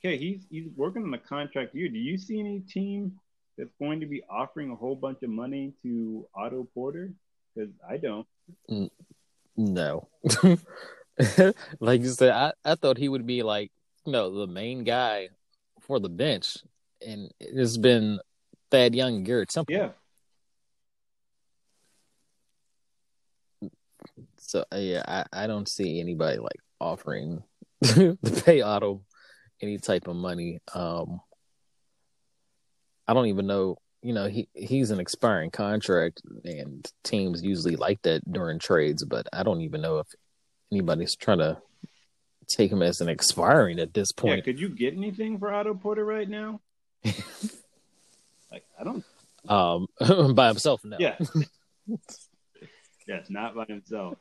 okay, 0.00 0.16
he's 0.16 0.40
he's 0.50 0.66
working 0.76 1.04
on 1.04 1.14
a 1.14 1.18
contract 1.18 1.74
year. 1.74 1.88
Do 1.88 1.98
you 1.98 2.18
see 2.18 2.40
any 2.40 2.60
team 2.60 3.20
that's 3.56 3.70
going 3.78 4.00
to 4.00 4.06
be 4.06 4.22
offering 4.28 4.70
a 4.70 4.76
whole 4.76 4.96
bunch 4.96 5.22
of 5.22 5.30
money 5.30 5.72
to 5.82 6.26
Otto 6.34 6.68
Porter? 6.74 7.12
Because 7.54 7.70
I 7.88 7.96
don't. 7.96 8.26
No. 9.56 10.08
like 11.80 12.00
you 12.00 12.08
said, 12.08 12.30
I, 12.30 12.52
I 12.64 12.74
thought 12.74 12.98
he 12.98 13.08
would 13.08 13.26
be 13.26 13.42
like, 13.42 13.70
you 14.04 14.12
know, 14.12 14.34
the 14.34 14.46
main 14.46 14.84
guy 14.84 15.28
for 15.80 16.00
the 16.00 16.08
bench. 16.08 16.58
And 17.06 17.30
it's 17.40 17.76
been 17.76 18.20
Thad 18.70 18.94
Young 18.94 19.16
and 19.16 19.26
Garrett 19.26 19.50
Temple. 19.50 19.74
Yeah. 19.74 19.90
So 24.36 24.64
yeah, 24.74 25.02
I, 25.06 25.24
I 25.44 25.46
don't 25.46 25.68
see 25.68 26.00
anybody 26.00 26.38
like 26.38 26.60
offering 26.80 27.42
to 27.84 28.16
pay 28.44 28.60
Otto 28.60 29.02
any 29.60 29.78
type 29.78 30.06
of 30.06 30.16
money. 30.16 30.60
Um, 30.74 31.20
I 33.06 33.14
don't 33.14 33.26
even 33.26 33.46
know. 33.46 33.76
You 34.02 34.12
know, 34.12 34.26
he 34.26 34.48
he's 34.52 34.90
an 34.90 35.00
expiring 35.00 35.50
contract, 35.50 36.22
and 36.44 36.86
teams 37.04 37.42
usually 37.42 37.76
like 37.76 38.02
that 38.02 38.30
during 38.30 38.58
trades. 38.58 39.04
But 39.04 39.26
I 39.32 39.42
don't 39.42 39.62
even 39.62 39.80
know 39.80 39.98
if 39.98 40.08
anybody's 40.70 41.16
trying 41.16 41.38
to 41.38 41.58
take 42.46 42.70
him 42.70 42.82
as 42.82 43.00
an 43.00 43.08
expiring 43.08 43.78
at 43.78 43.94
this 43.94 44.12
point. 44.12 44.38
Yeah, 44.38 44.44
could 44.44 44.60
you 44.60 44.68
get 44.68 44.94
anything 44.94 45.38
for 45.38 45.52
Otto 45.52 45.74
Porter 45.74 46.04
right 46.04 46.28
now? 46.28 46.60
like 47.04 48.64
I 48.78 48.84
don't. 48.84 49.04
Um, 49.48 49.86
by 50.34 50.48
himself, 50.48 50.84
no. 50.84 50.98
Yeah. 51.00 51.16
yes, 53.06 53.30
not 53.30 53.54
by 53.54 53.64
himself 53.66 54.18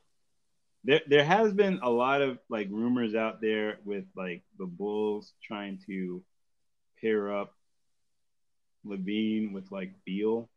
there 0.84 1.02
there 1.08 1.24
has 1.24 1.54
been 1.54 1.80
a 1.82 1.90
lot 1.90 2.22
of 2.22 2.38
like 2.50 2.68
rumors 2.70 3.16
out 3.16 3.42
there 3.42 3.78
with 3.86 4.06
like 4.16 4.44
the 4.58 4.66
Bulls 4.66 5.34
trying 5.42 5.80
to 5.88 6.22
pair 7.02 7.36
up 7.36 7.56
LaVine 8.86 9.54
with 9.54 9.72
like 9.72 9.94
Beal. 10.06 10.50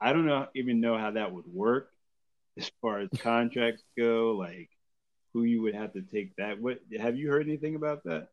I 0.00 0.12
don't 0.12 0.26
know 0.26 0.46
even 0.54 0.80
know 0.80 0.96
how 0.96 1.12
that 1.12 1.32
would 1.32 1.46
work 1.46 1.90
as 2.56 2.70
far 2.80 3.00
as 3.00 3.08
contracts 3.18 3.82
go, 3.96 4.32
like 4.32 4.70
who 5.32 5.42
you 5.44 5.62
would 5.62 5.74
have 5.74 5.92
to 5.92 6.02
take 6.02 6.34
that. 6.36 6.60
What 6.60 6.80
have 6.98 7.16
you 7.16 7.30
heard 7.30 7.46
anything 7.46 7.74
about 7.74 8.04
that? 8.04 8.28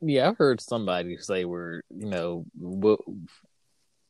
Yeah, 0.00 0.28
I've 0.28 0.38
heard 0.38 0.60
somebody 0.60 1.16
say 1.18 1.44
we're, 1.44 1.82
you 1.90 2.06
know, 2.06 2.44
what 2.54 3.00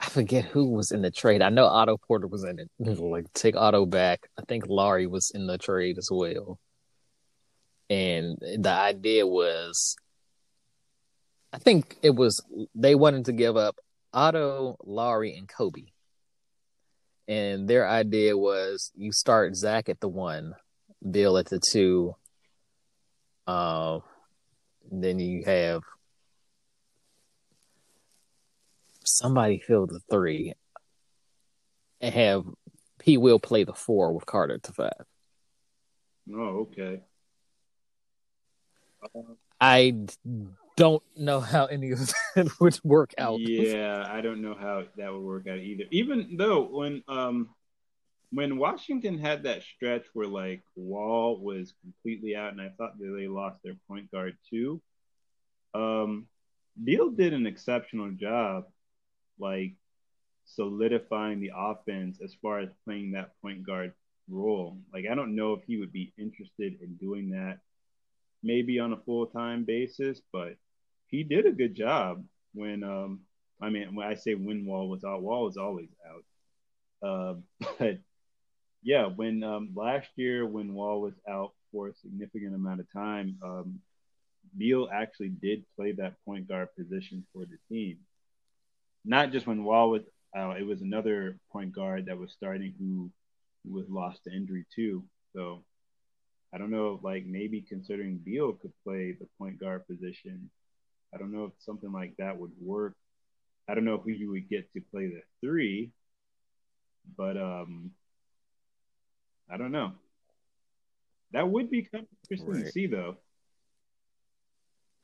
I 0.00 0.06
forget 0.06 0.44
who 0.44 0.70
was 0.70 0.92
in 0.92 1.02
the 1.02 1.10
trade. 1.10 1.42
I 1.42 1.48
know 1.48 1.64
Otto 1.64 1.96
Porter 1.96 2.26
was 2.26 2.44
in 2.44 2.58
it. 2.58 2.70
Like 3.00 3.32
take 3.32 3.56
Otto 3.56 3.86
back. 3.86 4.28
I 4.38 4.42
think 4.46 4.66
Lauri 4.68 5.06
was 5.06 5.30
in 5.30 5.46
the 5.46 5.58
trade 5.58 5.98
as 5.98 6.08
well. 6.10 6.58
And 7.90 8.36
the 8.38 8.70
idea 8.70 9.26
was 9.26 9.96
I 11.52 11.58
think 11.58 11.96
it 12.02 12.14
was 12.14 12.42
they 12.74 12.94
wanted 12.94 13.24
to 13.26 13.32
give 13.32 13.56
up 13.56 13.76
Otto, 14.12 14.76
Lauri, 14.84 15.36
and 15.36 15.48
Coby. 15.48 15.92
And 17.26 17.68
their 17.68 17.88
idea 17.88 18.36
was 18.36 18.90
you 18.96 19.12
start 19.12 19.54
Zach 19.54 19.88
at 19.88 20.00
the 20.00 20.08
one, 20.08 20.54
Beal 21.08 21.36
at 21.36 21.46
the 21.46 21.60
two. 21.60 22.14
Uh, 23.46 24.00
then 24.90 25.18
you 25.18 25.44
have 25.44 25.82
somebody 29.04 29.58
fill 29.58 29.86
the 29.86 30.00
three 30.10 30.54
and 32.00 32.14
have 32.14 32.44
he 33.02 33.16
will 33.16 33.38
play 33.38 33.64
the 33.64 33.72
four 33.72 34.12
with 34.12 34.26
Carter 34.26 34.58
to 34.58 34.72
five. 34.72 35.04
Oh, 36.32 36.68
okay. 36.68 37.00
I 39.60 39.94
don't 40.78 41.02
know 41.16 41.40
how 41.40 41.66
any 41.66 41.90
of 41.90 41.98
that 42.36 42.60
would 42.60 42.78
work 42.84 43.12
out. 43.18 43.40
Yeah, 43.40 44.06
I 44.08 44.20
don't 44.20 44.40
know 44.40 44.54
how 44.58 44.84
that 44.96 45.12
would 45.12 45.22
work 45.22 45.46
out 45.48 45.58
either. 45.58 45.84
Even 45.90 46.36
though 46.38 46.62
when 46.62 47.02
um 47.08 47.50
when 48.30 48.58
Washington 48.58 49.18
had 49.18 49.42
that 49.42 49.62
stretch 49.62 50.04
where 50.12 50.28
like 50.28 50.62
Wall 50.76 51.40
was 51.40 51.74
completely 51.82 52.36
out 52.36 52.52
and 52.52 52.60
I 52.60 52.70
thought 52.78 52.98
that 52.98 53.16
they 53.18 53.26
lost 53.26 53.58
their 53.64 53.76
point 53.88 54.10
guard 54.10 54.36
too. 54.48 54.80
Um 55.74 56.26
Beal 56.82 57.10
did 57.10 57.34
an 57.34 57.46
exceptional 57.46 58.12
job 58.12 58.66
like 59.40 59.74
solidifying 60.44 61.40
the 61.40 61.50
offense 61.54 62.20
as 62.22 62.34
far 62.40 62.60
as 62.60 62.68
playing 62.84 63.12
that 63.12 63.32
point 63.42 63.66
guard 63.66 63.92
role. 64.28 64.78
Like 64.92 65.06
I 65.10 65.16
don't 65.16 65.34
know 65.34 65.54
if 65.54 65.64
he 65.66 65.76
would 65.76 65.92
be 65.92 66.12
interested 66.16 66.80
in 66.80 66.94
doing 67.00 67.30
that 67.30 67.58
maybe 68.42 68.78
on 68.78 68.92
a 68.92 68.96
full 68.98 69.26
time 69.26 69.64
basis, 69.64 70.20
but 70.32 70.54
he 71.08 71.24
did 71.24 71.46
a 71.46 71.52
good 71.52 71.74
job 71.74 72.24
when 72.54 72.82
um 72.84 73.20
I 73.60 73.70
mean 73.70 73.94
when 73.94 74.06
I 74.06 74.14
say 74.14 74.34
when 74.34 74.66
Wall 74.66 74.88
was 74.88 75.04
out, 75.04 75.22
Wall 75.22 75.44
was 75.44 75.56
always 75.56 75.88
out. 76.06 76.24
Uh, 77.08 77.34
but 77.78 77.98
yeah, 78.82 79.06
when 79.06 79.42
um, 79.42 79.70
last 79.74 80.08
year 80.16 80.46
when 80.46 80.74
Wall 80.74 81.00
was 81.00 81.14
out 81.28 81.52
for 81.72 81.88
a 81.88 81.94
significant 81.94 82.54
amount 82.54 82.80
of 82.80 82.92
time, 82.92 83.36
um, 83.44 83.80
Beal 84.56 84.88
actually 84.92 85.30
did 85.30 85.64
play 85.76 85.92
that 85.92 86.14
point 86.24 86.48
guard 86.48 86.68
position 86.76 87.24
for 87.32 87.44
the 87.44 87.58
team 87.68 87.98
not 89.04 89.32
just 89.32 89.46
when 89.46 89.64
Wall 89.64 89.90
was 89.90 90.02
uh, 90.36 90.50
it 90.50 90.66
was 90.66 90.82
another 90.82 91.38
point 91.50 91.74
guard 91.74 92.06
that 92.06 92.18
was 92.18 92.32
starting 92.32 92.74
who, 92.78 93.10
who 93.64 93.74
was 93.74 93.88
lost 93.88 94.24
to 94.24 94.30
injury 94.34 94.66
too. 94.74 95.02
So 95.34 95.64
I 96.52 96.58
don't 96.58 96.70
know, 96.70 97.00
like 97.02 97.24
maybe 97.24 97.62
considering 97.62 98.18
Beal 98.18 98.52
could 98.52 98.72
play 98.84 99.16
the 99.18 99.26
point 99.38 99.58
guard 99.58 99.86
position. 99.86 100.50
I 101.14 101.18
don't 101.18 101.32
know 101.32 101.44
if 101.44 101.52
something 101.58 101.92
like 101.92 102.16
that 102.18 102.36
would 102.38 102.52
work. 102.60 102.94
I 103.68 103.74
don't 103.74 103.84
know 103.84 103.98
who 103.98 104.10
you 104.10 104.30
would 104.30 104.48
get 104.48 104.72
to 104.72 104.80
play 104.80 105.08
the 105.08 105.22
three, 105.40 105.90
but 107.16 107.36
um, 107.36 107.90
I 109.50 109.56
don't 109.56 109.72
know. 109.72 109.92
That 111.32 111.48
would 111.48 111.70
be 111.70 111.82
kind 111.82 112.04
of 112.04 112.10
interesting 112.24 112.54
right. 112.54 112.64
to 112.64 112.72
see, 112.72 112.86
though. 112.86 113.16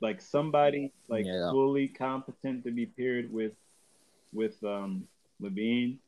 like 0.00 0.20
somebody 0.20 0.92
like 1.08 1.24
Yeah. 1.24 1.50
fully 1.50 1.88
competent 1.88 2.64
to 2.64 2.70
be 2.70 2.86
paired 2.86 3.32
with 3.32 3.52
with 4.32 4.62
um 4.64 5.08
LaVine. 5.40 5.98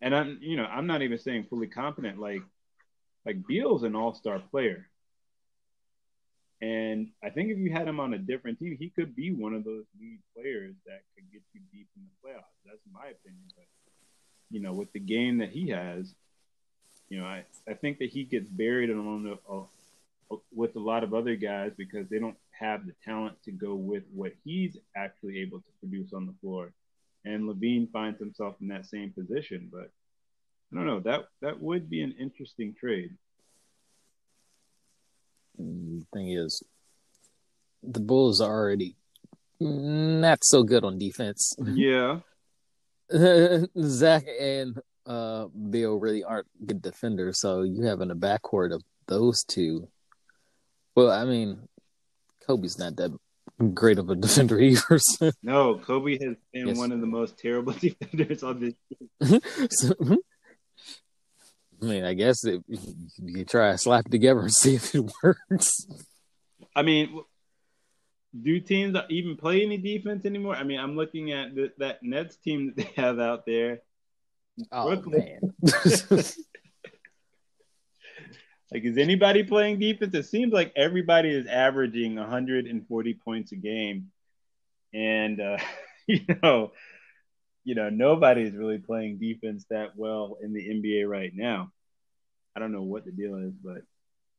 And 0.00 0.14
I'm 0.14 0.38
you 0.40 0.56
know, 0.56 0.64
I'm 0.64 0.86
not 0.86 1.02
even 1.02 1.18
saying 1.18 1.44
fully 1.50 1.68
competent, 1.68 2.18
like 2.18 2.42
like 3.26 3.46
Beal's 3.46 3.82
an 3.82 3.94
all-star 3.94 4.40
player. 4.50 4.88
And 6.60 7.10
I 7.22 7.30
think 7.30 7.50
if 7.50 7.58
you 7.58 7.70
had 7.70 7.86
him 7.86 8.00
on 8.00 8.14
a 8.14 8.18
different 8.18 8.58
team, 8.58 8.76
he 8.78 8.90
could 8.90 9.14
be 9.14 9.32
one 9.32 9.54
of 9.54 9.64
those 9.64 9.84
lead 10.00 10.18
players 10.34 10.74
that 10.86 11.02
could 11.14 11.30
get 11.30 11.42
you 11.52 11.60
deep 11.72 11.86
in 11.96 12.02
the 12.02 12.28
playoffs. 12.28 12.42
That's 12.64 12.82
my 12.92 13.06
opinion. 13.06 13.44
But 13.54 13.66
you 14.50 14.60
know, 14.60 14.72
with 14.72 14.92
the 14.92 15.00
game 15.00 15.38
that 15.38 15.50
he 15.50 15.68
has, 15.68 16.12
you 17.08 17.20
know, 17.20 17.26
I, 17.26 17.44
I 17.68 17.74
think 17.74 17.98
that 17.98 18.10
he 18.10 18.24
gets 18.24 18.48
buried 18.48 18.90
along 18.90 19.24
the, 19.24 19.38
uh, 19.50 20.36
with 20.52 20.76
a 20.76 20.80
lot 20.80 21.04
of 21.04 21.14
other 21.14 21.36
guys 21.36 21.72
because 21.76 22.08
they 22.08 22.18
don't 22.18 22.36
have 22.50 22.86
the 22.86 22.94
talent 23.04 23.36
to 23.44 23.52
go 23.52 23.74
with 23.74 24.02
what 24.12 24.32
he's 24.44 24.76
actually 24.96 25.38
able 25.40 25.58
to 25.58 25.70
produce 25.80 26.12
on 26.12 26.26
the 26.26 26.34
floor. 26.40 26.72
And 27.24 27.48
LaVine 27.48 27.90
finds 27.92 28.18
himself 28.18 28.56
in 28.60 28.68
that 28.68 28.86
same 28.86 29.10
position. 29.10 29.68
But 29.72 29.90
I 30.72 30.76
don't 30.76 30.86
know. 30.86 31.00
That 31.00 31.28
that 31.40 31.60
would 31.60 31.88
be 31.88 32.02
an 32.02 32.14
interesting 32.18 32.74
trade. 32.78 33.16
The 35.58 36.04
thing 36.12 36.30
is, 36.30 36.62
the 37.82 38.00
Bulls 38.00 38.40
are 38.40 38.50
already 38.52 38.96
not 39.60 40.44
so 40.44 40.62
good 40.62 40.84
on 40.84 40.98
defense. 40.98 41.54
Yeah. 41.62 42.20
Zach 43.80 44.24
and 44.40 44.78
uh, 45.06 45.46
Beal 45.70 45.96
really 45.98 46.22
aren't 46.22 46.46
good 46.66 46.82
defenders, 46.82 47.40
so 47.40 47.62
you 47.62 47.82
have 47.84 48.00
in 48.00 48.10
a 48.10 48.16
backcourt 48.16 48.72
of 48.74 48.82
those 49.06 49.42
two. 49.44 49.88
Well, 50.94 51.10
I 51.10 51.24
mean, 51.24 51.68
Coby's 52.46 52.78
not 52.78 52.96
that 52.96 53.16
great 53.74 53.98
of 53.98 54.10
a 54.10 54.14
defender 54.26 54.60
either. 54.60 54.98
So, 54.98 55.30
No, 55.42 55.76
Coby 55.76 56.22
has 56.22 56.36
been 56.52 56.68
Yes. 56.68 56.76
one 56.78 56.92
of 56.92 57.00
the 57.00 57.06
most 57.06 57.38
terrible 57.38 57.72
defenders 57.80 58.42
on 58.42 58.60
this 58.60 58.74
team. 58.88 59.40
so, 59.70 59.94
I 61.80 61.84
mean, 61.84 62.04
I 62.04 62.14
guess 62.14 62.44
it, 62.44 62.62
you 62.66 63.44
try 63.44 63.72
to 63.72 63.78
slap 63.78 64.06
it 64.06 64.10
together 64.10 64.40
and 64.40 64.52
see 64.54 64.74
if 64.74 64.94
it 64.94 65.10
works. 65.22 65.86
I 66.74 66.82
mean, 66.82 67.22
do 68.40 68.60
teams 68.60 68.96
even 69.10 69.36
play 69.36 69.62
any 69.62 69.78
defense 69.78 70.24
anymore? 70.24 70.56
I 70.56 70.64
mean, 70.64 70.80
I'm 70.80 70.96
looking 70.96 71.32
at 71.32 71.54
the, 71.54 71.72
that 71.78 72.02
Nets 72.02 72.36
team 72.36 72.66
that 72.66 72.76
they 72.76 73.02
have 73.02 73.18
out 73.18 73.46
there. 73.46 73.80
Oh 74.72 74.88
Brooklyn. 74.88 75.54
man. 75.62 76.24
Like, 78.70 78.84
is 78.84 78.98
anybody 78.98 79.44
playing 79.44 79.78
defense? 79.78 80.14
It 80.14 80.26
seems 80.26 80.52
like 80.52 80.72
everybody 80.76 81.30
is 81.30 81.46
averaging 81.46 82.16
140 82.16 83.14
points 83.14 83.52
a 83.52 83.56
game, 83.56 84.10
and 84.92 85.40
uh, 85.40 85.56
you 86.06 86.20
know, 86.42 86.72
you 87.68 87.74
know, 87.74 87.90
nobody 87.90 88.44
is 88.44 88.54
really 88.54 88.78
playing 88.78 89.18
defense 89.18 89.66
that 89.68 89.90
well 89.94 90.38
in 90.42 90.54
the 90.54 90.66
NBA 90.70 91.06
right 91.06 91.32
now. 91.34 91.70
I 92.56 92.60
don't 92.60 92.72
know 92.72 92.80
what 92.80 93.04
the 93.04 93.12
deal 93.12 93.36
is, 93.36 93.52
but 93.62 93.82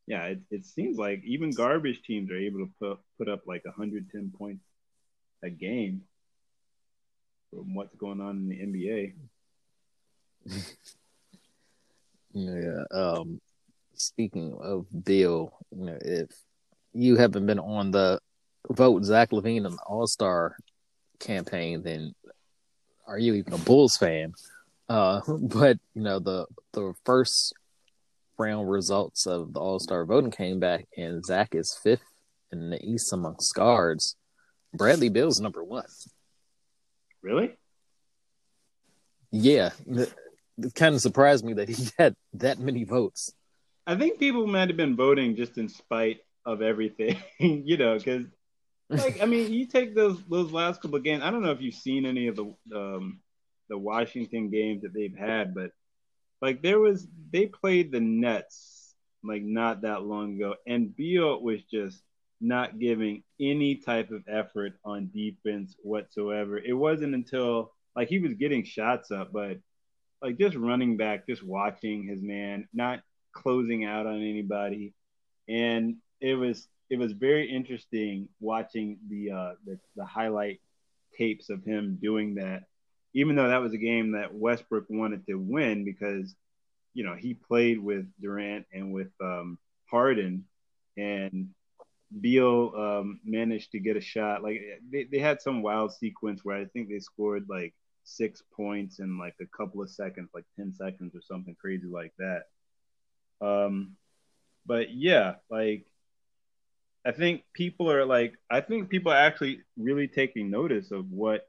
yeah, 0.08 0.24
it, 0.24 0.40
it 0.50 0.66
seems 0.66 0.98
like 0.98 1.22
even 1.24 1.52
garbage 1.52 2.02
teams 2.02 2.32
are 2.32 2.38
able 2.38 2.62
to 2.62 2.72
put 2.80 2.98
put 3.20 3.30
up 3.30 3.42
like 3.46 3.64
110 3.66 4.34
points 4.36 4.66
a 5.44 5.52
game 5.52 6.02
from 7.52 7.76
what's 7.76 7.96
going 7.98 8.20
on 8.20 8.38
in 8.38 8.50
the 8.50 8.56
NBA. 8.66 9.14
Yeah. 12.32 12.84
Um, 12.92 13.42
speaking 13.96 14.56
of 14.62 14.86
Beal, 15.04 15.52
you 15.76 15.86
know, 15.86 15.98
if 16.00 16.30
you 16.94 17.16
haven't 17.16 17.48
been 17.48 17.58
on 17.58 17.90
the 17.90 18.20
vote 18.70 19.04
Zach 19.04 19.32
LaVine 19.32 19.66
in 19.66 19.72
the 19.72 19.80
All 19.88 20.06
Star 20.06 20.56
campaign, 21.20 21.82
then 21.82 22.14
are 23.10 23.18
you 23.18 23.34
even 23.34 23.54
a 23.54 23.58
Bulls 23.58 23.98
fan? 23.98 24.34
Uh, 24.88 25.22
but 25.28 25.78
you 25.96 26.04
know 26.04 26.20
the 26.20 26.46
the 26.74 26.94
first 27.04 27.54
round 28.38 28.70
results 28.70 29.26
of 29.26 29.54
the 29.54 29.60
All 29.60 29.80
Star 29.80 30.06
voting 30.06 30.32
came 30.32 30.60
back, 30.60 30.88
and 30.96 31.26
Zach 31.26 31.56
is 31.56 31.78
fifth 31.82 32.04
in 32.52 32.70
the 32.70 32.84
East 32.84 33.12
amongst 33.12 33.54
guards. 33.54 34.16
Bradley 34.74 35.10
Beal's 35.10 35.42
number 35.42 35.64
one. 35.64 35.86
Really? 37.22 37.56
Yeah, 39.32 39.72
it, 39.88 40.14
it 40.58 40.76
kind 40.76 40.96
of 40.96 41.02
surprised 41.02 41.44
me 41.44 41.54
that 41.54 41.70
he 41.70 41.90
had 41.98 42.16
that 42.34 42.60
many 42.60 42.84
votes. 42.84 43.34
I 43.86 43.96
think 43.96 44.20
people 44.20 44.46
might 44.46 44.70
have 44.70 44.78
been 44.78 44.96
voting 44.96 45.36
just 45.36 45.58
in 45.58 45.68
spite 45.68 46.20
of 46.46 46.62
everything, 46.62 47.18
you 47.40 47.78
know, 47.78 47.98
because 47.98 48.26
like 48.90 49.22
I 49.22 49.26
mean, 49.26 49.54
you 49.54 49.68
take 49.68 49.96
those 49.96 50.18
those 50.30 50.52
last 50.52 50.82
couple 50.82 50.98
of 50.98 51.04
games. 51.04 51.24
I 51.24 51.32
don't 51.32 51.44
know 51.44 51.52
if 51.52 51.62
you've 51.62 51.76
seen 51.76 52.06
any 52.06 52.28
of 52.28 52.36
the 52.36 52.54
um, 52.76 53.20
the 53.70 53.78
Washington 53.78 54.50
games 54.50 54.82
that 54.82 54.94
they've 54.94 55.16
had, 55.16 55.54
but 55.54 55.72
like 56.42 56.62
there 56.62 56.80
was 56.80 57.08
they 57.32 57.46
played 57.46 57.92
the 57.92 58.00
Nets 58.00 58.96
like 59.24 59.44
not 59.44 59.82
that 59.82 60.04
long 60.04 60.36
ago, 60.36 60.56
and 60.68 60.96
Beal 60.96 61.42
was 61.42 61.62
just 61.64 62.02
not 62.42 62.80
giving 62.80 63.24
any 63.40 63.76
type 63.76 64.12
of 64.12 64.24
effort 64.28 64.74
on 64.86 65.12
defense 65.14 65.76
whatsoever. 65.84 66.58
It 66.58 66.74
wasn't 66.74 67.14
until 67.14 67.74
like 67.96 68.08
he 68.08 68.20
was 68.20 68.34
getting 68.34 68.64
shots 68.64 69.12
up, 69.12 69.32
but 69.32 69.58
like 70.22 70.38
just 70.38 70.56
running 70.56 70.98
back, 70.98 71.28
just 71.28 71.44
watching 71.44 72.08
his 72.08 72.22
man, 72.22 72.68
not 72.74 73.02
closing 73.34 73.86
out 73.86 74.08
on 74.08 74.22
anybody, 74.22 74.94
and 75.48 75.98
it 76.22 76.36
was 76.36 76.68
it 76.90 76.98
was 76.98 77.12
very 77.14 77.50
interesting 77.50 78.30
watching 78.40 78.98
the 79.10 79.32
uh, 79.32 79.54
the, 79.66 79.80
the 79.96 80.06
highlight 80.06 80.60
tapes 81.18 81.50
of 81.50 81.64
him 81.64 81.98
doing 82.02 82.36
that. 82.36 82.64
Even 83.14 83.36
though 83.36 83.50
that 83.50 83.62
was 83.62 83.74
a 83.74 83.78
game 83.78 84.12
that 84.12 84.34
Westbrook 84.34 84.86
wanted 84.90 85.26
to 85.28 85.36
win 85.36 85.84
because 85.84 86.36
you 86.94 87.04
know 87.04 87.16
he 87.16 87.34
played 87.34 87.80
with 87.80 88.06
Durant 88.22 88.66
and 88.74 88.92
with 88.92 89.12
um, 89.22 89.58
Harden, 89.90 90.46
and 90.98 91.50
Beal 92.22 92.74
um, 92.76 93.20
managed 93.24 93.72
to 93.72 93.80
get 93.80 93.98
a 93.98 94.02
shot. 94.02 94.44
Like 94.44 94.62
they, 94.92 95.06
they 95.06 95.20
had 95.20 95.42
some 95.42 95.62
wild 95.62 95.94
sequence 95.94 96.42
where 96.44 96.58
I 96.58 96.66
think 96.66 96.90
they 96.90 97.00
scored 97.00 97.46
like 97.50 97.74
six 98.04 98.42
points 98.56 99.00
in 99.00 99.20
like 99.20 99.36
a 99.40 99.46
couple 99.46 99.82
of 99.82 99.90
seconds, 99.90 100.30
like 100.34 100.46
10 100.56 100.74
seconds 100.74 101.14
or 101.16 101.22
something 101.22 101.56
crazy 101.60 101.88
like 101.88 102.14
that. 102.18 102.44
Um, 103.42 103.96
but 104.66 104.92
yeah, 104.94 105.36
like 105.50 105.86
I 107.06 107.12
think 107.12 107.44
people 107.54 107.92
are 107.92 108.06
like, 108.06 108.34
I 108.50 108.62
think 108.62 108.90
people 108.90 109.12
are 109.12 109.16
actually 109.16 109.62
really 109.78 110.08
taking 110.08 110.50
notice 110.50 110.92
of 110.92 111.10
what 111.12 111.48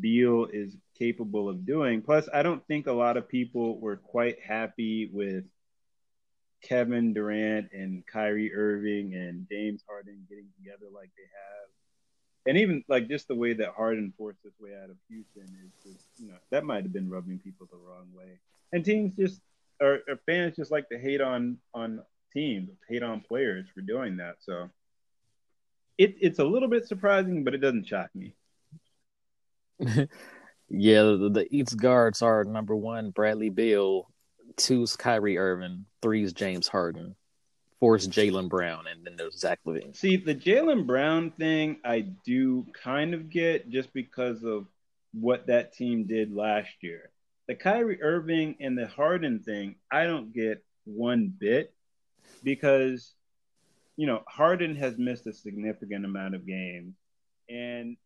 Beal 0.00 0.46
is 0.52 0.76
capable 0.96 1.48
of 1.48 1.66
doing. 1.66 2.02
Plus, 2.02 2.28
I 2.32 2.42
don't 2.42 2.64
think 2.66 2.86
a 2.86 2.92
lot 2.92 3.16
of 3.16 3.28
people 3.28 3.78
were 3.80 3.96
quite 3.96 4.40
happy 4.40 5.10
with 5.12 5.44
Kevin 6.62 7.14
Durant 7.14 7.72
and 7.72 8.06
Kyrie 8.06 8.54
Irving 8.54 9.14
and 9.14 9.46
James 9.50 9.82
Harden 9.88 10.26
getting 10.28 10.48
together 10.56 10.86
like 10.92 11.10
they 11.16 11.22
have. 11.22 11.68
And 12.46 12.58
even 12.58 12.84
like 12.88 13.08
just 13.08 13.28
the 13.28 13.34
way 13.34 13.52
that 13.54 13.74
Harden 13.76 14.12
forced 14.16 14.42
his 14.42 14.54
way 14.60 14.70
out 14.74 14.90
of 14.90 14.96
Houston 15.08 15.44
is 15.64 15.92
just, 15.92 16.06
you 16.18 16.28
know, 16.28 16.38
that 16.50 16.64
might 16.64 16.84
have 16.84 16.92
been 16.92 17.10
rubbing 17.10 17.38
people 17.38 17.68
the 17.70 17.76
wrong 17.76 18.06
way. 18.14 18.38
And 18.72 18.84
teams 18.84 19.14
just 19.16 19.40
or, 19.80 20.00
or 20.08 20.18
fans 20.26 20.56
just 20.56 20.70
like 20.70 20.88
to 20.88 20.98
hate 20.98 21.20
on 21.20 21.58
on 21.74 22.02
teams, 22.32 22.70
hate 22.88 23.02
on 23.02 23.20
players 23.20 23.66
for 23.74 23.80
doing 23.80 24.16
that. 24.18 24.36
So 24.40 24.70
it, 25.96 26.16
it's 26.20 26.38
a 26.38 26.44
little 26.44 26.68
bit 26.68 26.86
surprising, 26.86 27.44
but 27.44 27.54
it 27.54 27.58
doesn't 27.58 27.86
shock 27.86 28.10
me. 28.14 28.34
Yeah, 30.70 31.02
the, 31.02 31.46
the 31.50 31.76
guards 31.76 32.20
are 32.20 32.44
number 32.44 32.76
one, 32.76 33.10
Bradley 33.10 33.48
Beal, 33.48 34.10
two's 34.56 34.96
Kyrie 34.96 35.38
Irving, 35.38 35.86
three's 36.02 36.32
James 36.34 36.68
Harden, 36.68 37.16
four's 37.80 38.06
Jaylen 38.06 38.48
Brown, 38.50 38.84
and 38.86 39.04
then 39.04 39.16
there's 39.16 39.38
Zach 39.38 39.60
LaVine. 39.66 39.96
See, 39.96 40.16
the 40.16 40.34
Jaylen 40.34 40.86
Brown 40.86 41.30
thing, 41.30 41.78
I 41.84 42.00
do 42.00 42.66
kind 42.82 43.14
of 43.14 43.30
get 43.30 43.70
just 43.70 43.92
because 43.94 44.44
of 44.44 44.66
what 45.14 45.46
that 45.46 45.72
team 45.72 46.06
did 46.06 46.34
last 46.34 46.70
year. 46.82 47.10
The 47.46 47.54
Kyrie 47.54 48.02
Irving 48.02 48.56
and 48.60 48.76
the 48.76 48.88
Harden 48.88 49.40
thing, 49.40 49.76
I 49.90 50.04
don't 50.04 50.34
get 50.34 50.62
one 50.84 51.32
bit 51.38 51.72
because, 52.38 53.14
you 53.96 54.06
know, 54.06 54.22
Harden 54.26 54.76
has 54.76 54.98
missed 54.98 55.26
a 55.26 55.32
significant 55.32 56.04
amount 56.04 56.34
of 56.34 56.46
games. 56.46 56.94
And, 57.48 57.96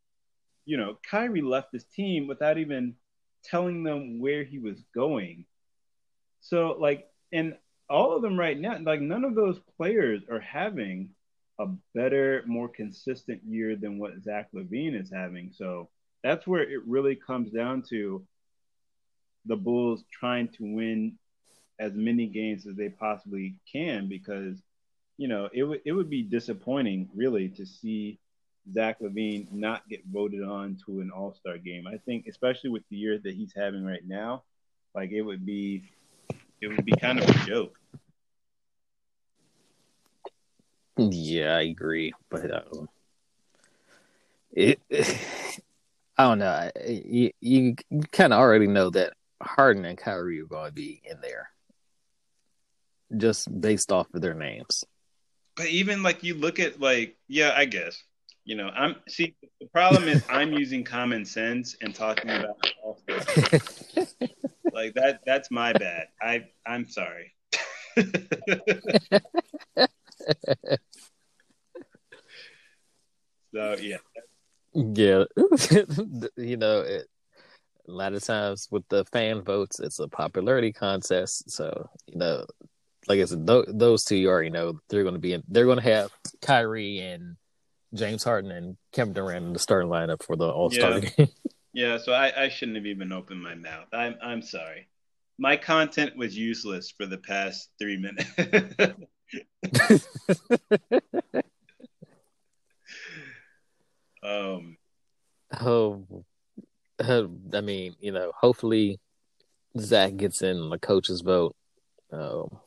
you 0.65 0.77
know, 0.77 0.99
Kyrie 1.09 1.43
left 1.43 1.73
his 1.73 1.85
team 1.85 2.27
without 2.27 2.59
even 2.59 2.95
telling 3.45 3.83
them 3.83 4.21
where 4.21 4.45
he 4.45 4.59
was 4.59 4.83
going. 4.95 5.45
So, 6.41 6.77
like, 6.79 7.09
and 7.33 7.57
all 7.89 8.17
of 8.17 8.23
them 8.23 8.39
right 8.39 8.59
now, 8.59 8.79
like, 8.83 9.01
none 9.01 9.25
of 9.25 9.35
those 9.35 9.61
players 9.77 10.23
are 10.31 10.41
having 10.41 11.11
a 11.59 11.67
better, 11.95 12.43
more 12.47 12.69
consistent 12.69 13.43
year 13.47 13.77
than 13.77 13.99
what 13.99 14.23
Zach 14.23 14.49
LaVine 14.55 15.01
is 15.01 15.11
having. 15.13 15.53
So 15.53 15.89
that's 16.23 16.47
where 16.47 16.63
it 16.63 16.81
really 16.87 17.17
comes 17.17 17.51
down 17.51 17.83
to 17.91 18.25
the 19.47 19.57
Bulls 19.57 20.05
trying 20.11 20.49
to 20.49 20.63
win 20.63 21.19
as 21.83 21.95
many 21.95 22.27
games 22.27 22.65
as 22.67 22.77
they 22.77 22.89
possibly 22.89 23.57
can 23.71 24.09
because, 24.09 24.63
you 25.19 25.27
know, 25.27 25.49
it 25.53 25.65
would 25.65 25.81
it 25.85 25.93
would 25.93 26.09
be 26.09 26.23
disappointing 26.23 27.09
really 27.15 27.49
to 27.49 27.67
see 27.67 28.21
Zach 28.73 29.01
LaVine 29.01 29.51
not 29.51 29.89
get 29.89 30.01
voted 30.07 30.45
on 30.45 30.79
to 30.87 31.01
an 31.01 31.11
All 31.11 31.35
Star 31.35 31.59
game. 31.59 31.87
I 31.89 31.97
think, 31.99 32.27
especially 32.29 32.71
with 32.71 32.85
the 32.89 32.97
year 32.97 33.19
that 33.19 33.35
he's 33.35 33.53
having 33.55 33.85
right 33.85 34.07
now, 34.07 34.45
like 34.95 35.11
it 35.11 35.23
would 35.23 35.45
be, 35.45 35.83
it 36.61 36.69
would 36.69 36.85
be 36.85 36.93
kind 36.93 37.19
of 37.19 37.29
a 37.29 37.47
joke. 37.47 37.77
Yeah, 40.97 41.57
I 41.57 41.63
agree, 41.63 42.13
but 42.31 42.55
um, 42.55 42.89
it, 44.53 44.79
I 46.17 46.25
don't 46.29 46.39
know. 46.39 46.71
You, 46.87 47.33
you 47.41 47.75
kind 48.13 48.33
of 48.33 48.39
already 48.39 48.69
know 48.69 48.91
that 48.91 49.15
Harden 49.43 49.85
and 49.85 49.99
Kyrie 49.99 50.41
are 50.41 50.45
going 50.45 50.67
to 50.67 50.73
be 50.73 51.03
in 51.05 51.21
there, 51.21 51.51
just 53.17 53.61
based 53.61 53.93
off 53.93 54.07
of 54.15 54.21
their 54.21 54.35
names. 54.35 54.85
But 55.57 55.67
even 55.67 56.03
like 56.03 56.23
you 56.23 56.35
look 56.35 56.59
at 56.59 56.81
like 56.81 57.17
yeah, 57.29 57.53
I 57.57 57.65
guess 57.67 58.03
you 58.45 58.57
know 58.57 58.69
I'm 58.69 58.97
see 59.09 59.35
the 59.61 59.67
problem 59.69 60.05
is 60.05 60.25
I'm 60.29 60.53
using 60.63 60.85
common 60.85 61.25
sense 61.25 61.77
and 61.81 61.95
talking 61.95 62.31
about 62.31 62.57
like 64.73 64.95
that. 64.95 65.21
That's 65.27 65.51
my 65.51 65.73
bad. 65.73 66.09
I 66.21 66.45
I'm 66.67 66.89
sorry. 66.89 67.33
so 73.55 73.77
yeah. 73.81 73.99
Yeah, 74.75 75.25
you 76.37 76.57
know, 76.57 76.81
it, 76.81 77.07
a 77.87 77.93
lot 77.93 78.15
of 78.15 78.25
times 78.25 78.69
with 78.71 78.89
the 78.89 79.05
fan 79.07 79.43
votes, 79.43 79.81
it's 79.81 79.99
a 79.99 80.09
popularity 80.09 80.73
contest. 80.73 81.51
So 81.51 81.91
you 82.07 82.17
know, 82.17 82.47
like 83.09 83.21
I 83.21 83.25
said, 83.25 83.47
th- 83.47 83.67
those 83.69 84.05
two 84.05 84.17
you 84.17 84.29
already 84.29 84.51
know 84.51 84.79
they're 84.89 85.03
going 85.03 85.15
to 85.15 85.21
be 85.21 85.33
in. 85.33 85.43
They're 85.49 85.65
going 85.67 85.79
to 85.79 85.85
have 85.85 86.11
Kyrie 86.41 86.99
and 87.01 87.37
James 87.95 88.25
Harden 88.25 88.51
and 88.51 88.77
Kevin 88.93 89.13
Durant 89.15 89.47
in 89.47 89.53
the 89.53 89.59
starting 89.59 89.91
lineup 89.91 90.23
for 90.23 90.37
the 90.37 90.49
All 90.49 90.71
Star 90.71 90.99
Yeah. 90.99 91.01
game. 91.17 91.29
Yeah, 91.75 91.97
so 91.97 92.13
I, 92.13 92.45
I 92.45 92.49
shouldn't 92.51 92.77
have 92.77 92.85
even 92.85 93.13
opened 93.13 93.43
my 93.43 93.55
mouth. 93.55 93.87
I'm 93.95 94.17
I'm 94.23 94.43
sorry. 94.43 94.89
My 95.39 95.57
content 95.57 96.15
was 96.19 96.37
useless 96.37 96.93
for 96.95 97.07
the 97.07 97.17
past 97.17 97.71
three 97.79 97.97
minutes. 97.97 98.29
um, 104.23 104.77
Oh, 105.61 106.25
uh, 106.99 107.25
I 107.53 107.61
mean, 107.61 107.95
you 108.01 108.13
know, 108.13 108.33
hopefully 108.39 108.99
Zach 109.79 110.17
gets 110.17 110.41
in 110.43 110.71
the 110.71 110.79
coach's 110.79 111.21
vote. 111.21 111.55
Um, 112.11 112.59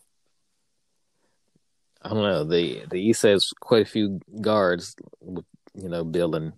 I 2.06 2.10
don't 2.10 2.22
know. 2.22 2.44
The 2.44 2.84
the 2.92 3.02
East 3.02 3.24
has 3.24 3.52
quite 3.60 3.82
a 3.82 3.90
few 3.90 4.20
guards 4.40 4.96
with 5.20 5.46
you 5.74 5.90
know 5.90 6.04
Beal 6.04 6.36
and 6.36 6.54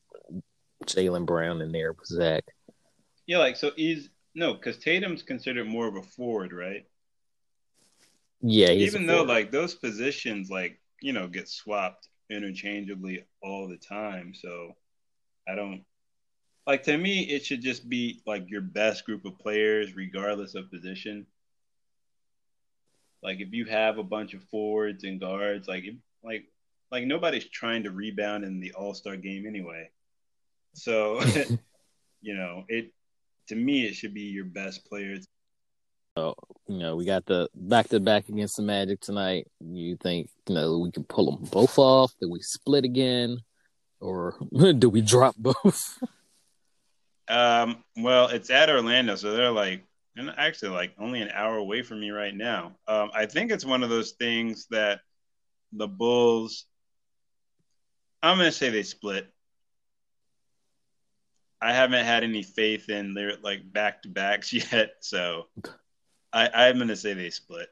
Jaylen 0.86 1.26
Brown 1.26 1.62
in 1.62 1.72
there 1.72 1.94
with 1.94 2.06
Zach. 2.06 2.44
yeah, 3.26 3.38
like 3.38 3.56
so 3.56 3.72
he's 3.78 4.10
no, 4.36 4.54
because 4.54 4.78
Tatum's 4.78 5.24
considered 5.24 5.66
more 5.66 5.88
of 5.88 5.96
a 5.96 6.04
forward, 6.04 6.52
right? 6.52 6.86
Yeah, 8.42 8.72
Even 8.72 9.08
though 9.08 9.24
like 9.24 9.50
those 9.50 9.74
positions 9.74 10.50
like 10.50 10.82
you 11.02 11.14
know 11.14 11.28
get 11.28 11.48
swapped 11.48 12.10
interchangeably 12.30 13.24
all 13.42 13.70
the 13.70 13.78
time, 13.78 14.34
so 14.36 14.74
I 15.48 15.56
don't 15.56 15.86
like 16.66 16.84
to 16.84 16.98
me 16.98 17.22
it 17.22 17.46
should 17.46 17.62
just 17.62 17.88
be 17.88 18.22
like 18.28 18.50
your 18.50 18.62
best 18.62 19.06
group 19.06 19.24
of 19.24 19.40
players 19.40 19.96
regardless 19.96 20.56
of 20.56 20.70
position. 20.70 21.26
Like 23.24 23.40
if 23.40 23.54
you 23.54 23.66
have 23.66 23.98
a 23.98 24.04
bunch 24.04 24.34
of 24.34 24.44
forwards 24.46 25.04
and 25.04 25.20
guards, 25.20 25.68
like 25.68 25.84
if, 25.84 25.96
like 26.24 26.46
like 26.92 27.06
nobody's 27.06 27.46
trying 27.46 27.84
to 27.84 27.92
rebound 27.92 28.44
in 28.44 28.60
the 28.60 28.74
All 28.74 28.94
Star 28.94 29.16
game 29.16 29.46
anyway. 29.46 29.90
So 30.74 31.22
you 32.22 32.36
know 32.36 32.64
it 32.68 32.92
to 33.48 33.56
me 33.56 33.86
it 33.86 33.96
should 33.96 34.14
be 34.14 34.24
your 34.24 34.46
best 34.46 34.86
players. 34.86 35.26
So 36.18 36.36
you 36.68 36.78
know 36.78 36.96
we 36.96 37.06
got 37.06 37.26
the 37.26 37.50
back 37.54 37.90
to 37.90 38.00
back 38.00 38.30
against 38.30 38.58
the 38.58 38.64
Magic 38.64 39.00
tonight. 39.02 39.48
You 39.60 39.98
think 39.98 40.30
you 40.48 40.56
know 40.56 40.80
we 40.80 40.92
can 40.92 41.04
pull 41.04 41.32
them 41.32 41.50
both 41.50 41.78
off? 41.78 42.14
Do 42.22 42.30
we 42.30 42.42
split 42.42 42.86
again, 42.86 43.40
or 44.00 44.36
do 44.78 44.90
we 44.90 45.02
drop 45.02 45.36
both? 45.38 46.00
Um, 47.30 47.84
well, 47.98 48.30
it's 48.30 48.50
at 48.50 48.70
Orlando, 48.70 49.16
so 49.16 49.36
they're 49.36 49.52
like, 49.52 49.84
and 50.18 50.34
actually 50.38 50.70
like 50.70 50.94
only 51.00 51.22
an 51.22 51.30
hour 51.34 51.58
away 51.58 51.84
from 51.84 52.00
me 52.00 52.10
right 52.10 52.36
now. 52.36 52.76
Um, 52.88 53.12
I 53.14 53.26
think 53.28 53.52
it's 53.52 53.66
one 53.66 53.84
of 53.84 53.90
those 53.90 54.12
things 54.14 54.68
that 54.72 55.02
the 55.72 55.88
Bulls. 55.88 56.66
I'm 58.24 58.38
gonna 58.38 58.52
say 58.52 58.70
they 58.70 58.84
split. 58.84 59.32
I 61.62 61.74
haven't 61.74 62.06
had 62.06 62.24
any 62.24 62.44
faith 62.44 62.90
in 62.90 63.14
their 63.14 63.34
like 63.42 63.72
back 63.72 64.02
to 64.04 64.10
backs 64.10 64.52
yet, 64.72 64.96
so 65.02 65.48
I, 66.34 66.50
I'm 66.50 66.78
gonna 66.80 66.96
say 66.96 67.14
they 67.14 67.30
split. 67.30 67.70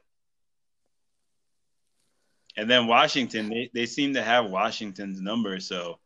And 2.58 2.70
then 2.70 2.86
Washington, 2.86 3.50
they, 3.50 3.70
they 3.74 3.84
seem 3.84 4.14
to 4.14 4.22
have 4.22 4.50
Washington's 4.50 5.20
number, 5.20 5.60
so 5.60 5.98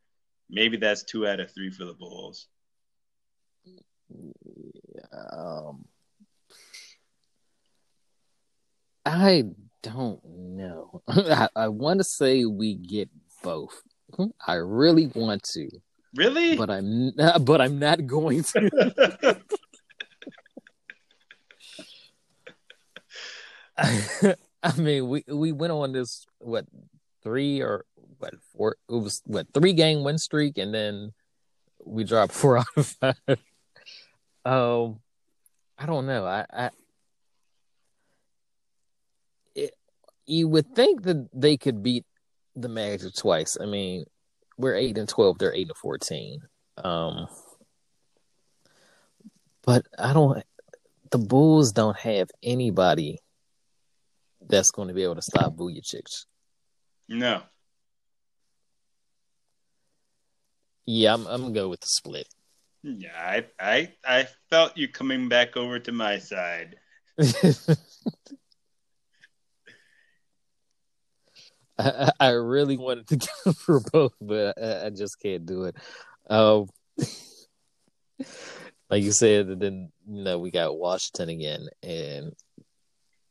maybe 0.48 0.76
that's 0.76 1.04
two 1.04 1.26
out 1.26 1.38
of 1.38 1.52
three 1.52 1.70
for 1.70 1.84
the 1.84 1.94
Bulls. 1.94 2.48
um, 5.32 5.84
I 9.10 9.44
don't 9.82 10.20
know. 10.24 11.02
I, 11.08 11.48
I 11.56 11.68
want 11.68 11.98
to 11.98 12.04
say 12.04 12.44
we 12.44 12.74
get 12.76 13.08
both. 13.42 13.82
I 14.46 14.54
really 14.54 15.06
want 15.08 15.42
to, 15.54 15.68
Really? 16.14 16.56
but 16.56 16.70
I'm 16.70 17.12
but 17.44 17.60
I'm 17.60 17.78
not 17.78 18.06
going 18.06 18.44
to. 18.44 19.36
I 24.62 24.76
mean, 24.76 25.08
we 25.08 25.24
we 25.26 25.52
went 25.52 25.72
on 25.72 25.92
this 25.92 26.26
what 26.38 26.66
three 27.22 27.60
or 27.62 27.84
what 28.18 28.34
four? 28.52 28.76
It 28.88 28.92
was 28.94 29.22
what 29.24 29.46
three 29.54 29.72
game 29.72 30.04
win 30.04 30.18
streak, 30.18 30.58
and 30.58 30.74
then 30.74 31.12
we 31.84 32.04
dropped 32.04 32.32
four 32.32 32.58
out 32.58 32.66
of 32.76 32.86
five. 32.86 33.16
Um, 34.44 35.00
I 35.78 35.86
don't 35.86 36.06
know. 36.06 36.26
I, 36.26 36.44
I 36.52 36.70
it, 39.54 39.74
you 40.30 40.48
would 40.48 40.74
think 40.74 41.02
that 41.02 41.28
they 41.34 41.56
could 41.56 41.82
beat 41.82 42.04
the 42.56 42.68
Magic 42.68 43.14
twice. 43.14 43.56
I 43.60 43.66
mean, 43.66 44.04
we're 44.56 44.74
eight 44.74 44.98
and 44.98 45.08
twelve; 45.08 45.38
they're 45.38 45.54
eight 45.54 45.68
and 45.68 45.76
fourteen. 45.76 46.40
Um, 46.76 47.26
but 49.64 49.86
I 49.98 50.12
don't. 50.12 50.42
The 51.10 51.18
Bulls 51.18 51.72
don't 51.72 51.98
have 51.98 52.28
anybody 52.42 53.18
that's 54.48 54.70
going 54.70 54.88
to 54.88 54.94
be 54.94 55.02
able 55.02 55.16
to 55.16 55.22
stop 55.22 55.56
Vucevic. 55.56 56.24
no. 57.08 57.42
Yeah, 60.86 61.14
I'm, 61.14 61.26
I'm 61.26 61.42
gonna 61.42 61.54
go 61.54 61.68
with 61.68 61.80
the 61.80 61.86
split. 61.86 62.26
Yeah, 62.82 63.10
I, 63.14 63.46
I 63.60 63.92
I 64.04 64.28
felt 64.48 64.76
you 64.76 64.88
coming 64.88 65.28
back 65.28 65.56
over 65.56 65.78
to 65.78 65.92
my 65.92 66.18
side. 66.18 66.76
I, 71.80 72.12
I 72.20 72.28
really 72.30 72.76
wanted 72.76 73.08
to 73.08 73.16
go 73.44 73.52
for 73.52 73.80
both, 73.80 74.14
but 74.20 74.62
I, 74.62 74.86
I 74.86 74.90
just 74.90 75.20
can't 75.20 75.46
do 75.46 75.64
it. 75.64 75.76
Um, 76.28 76.68
like 78.90 79.02
you 79.02 79.12
said, 79.12 79.46
and 79.46 79.60
then 79.60 79.92
you 80.08 80.22
know 80.22 80.38
we 80.38 80.50
got 80.50 80.78
Washington 80.78 81.28
again, 81.30 81.68
and 81.82 82.32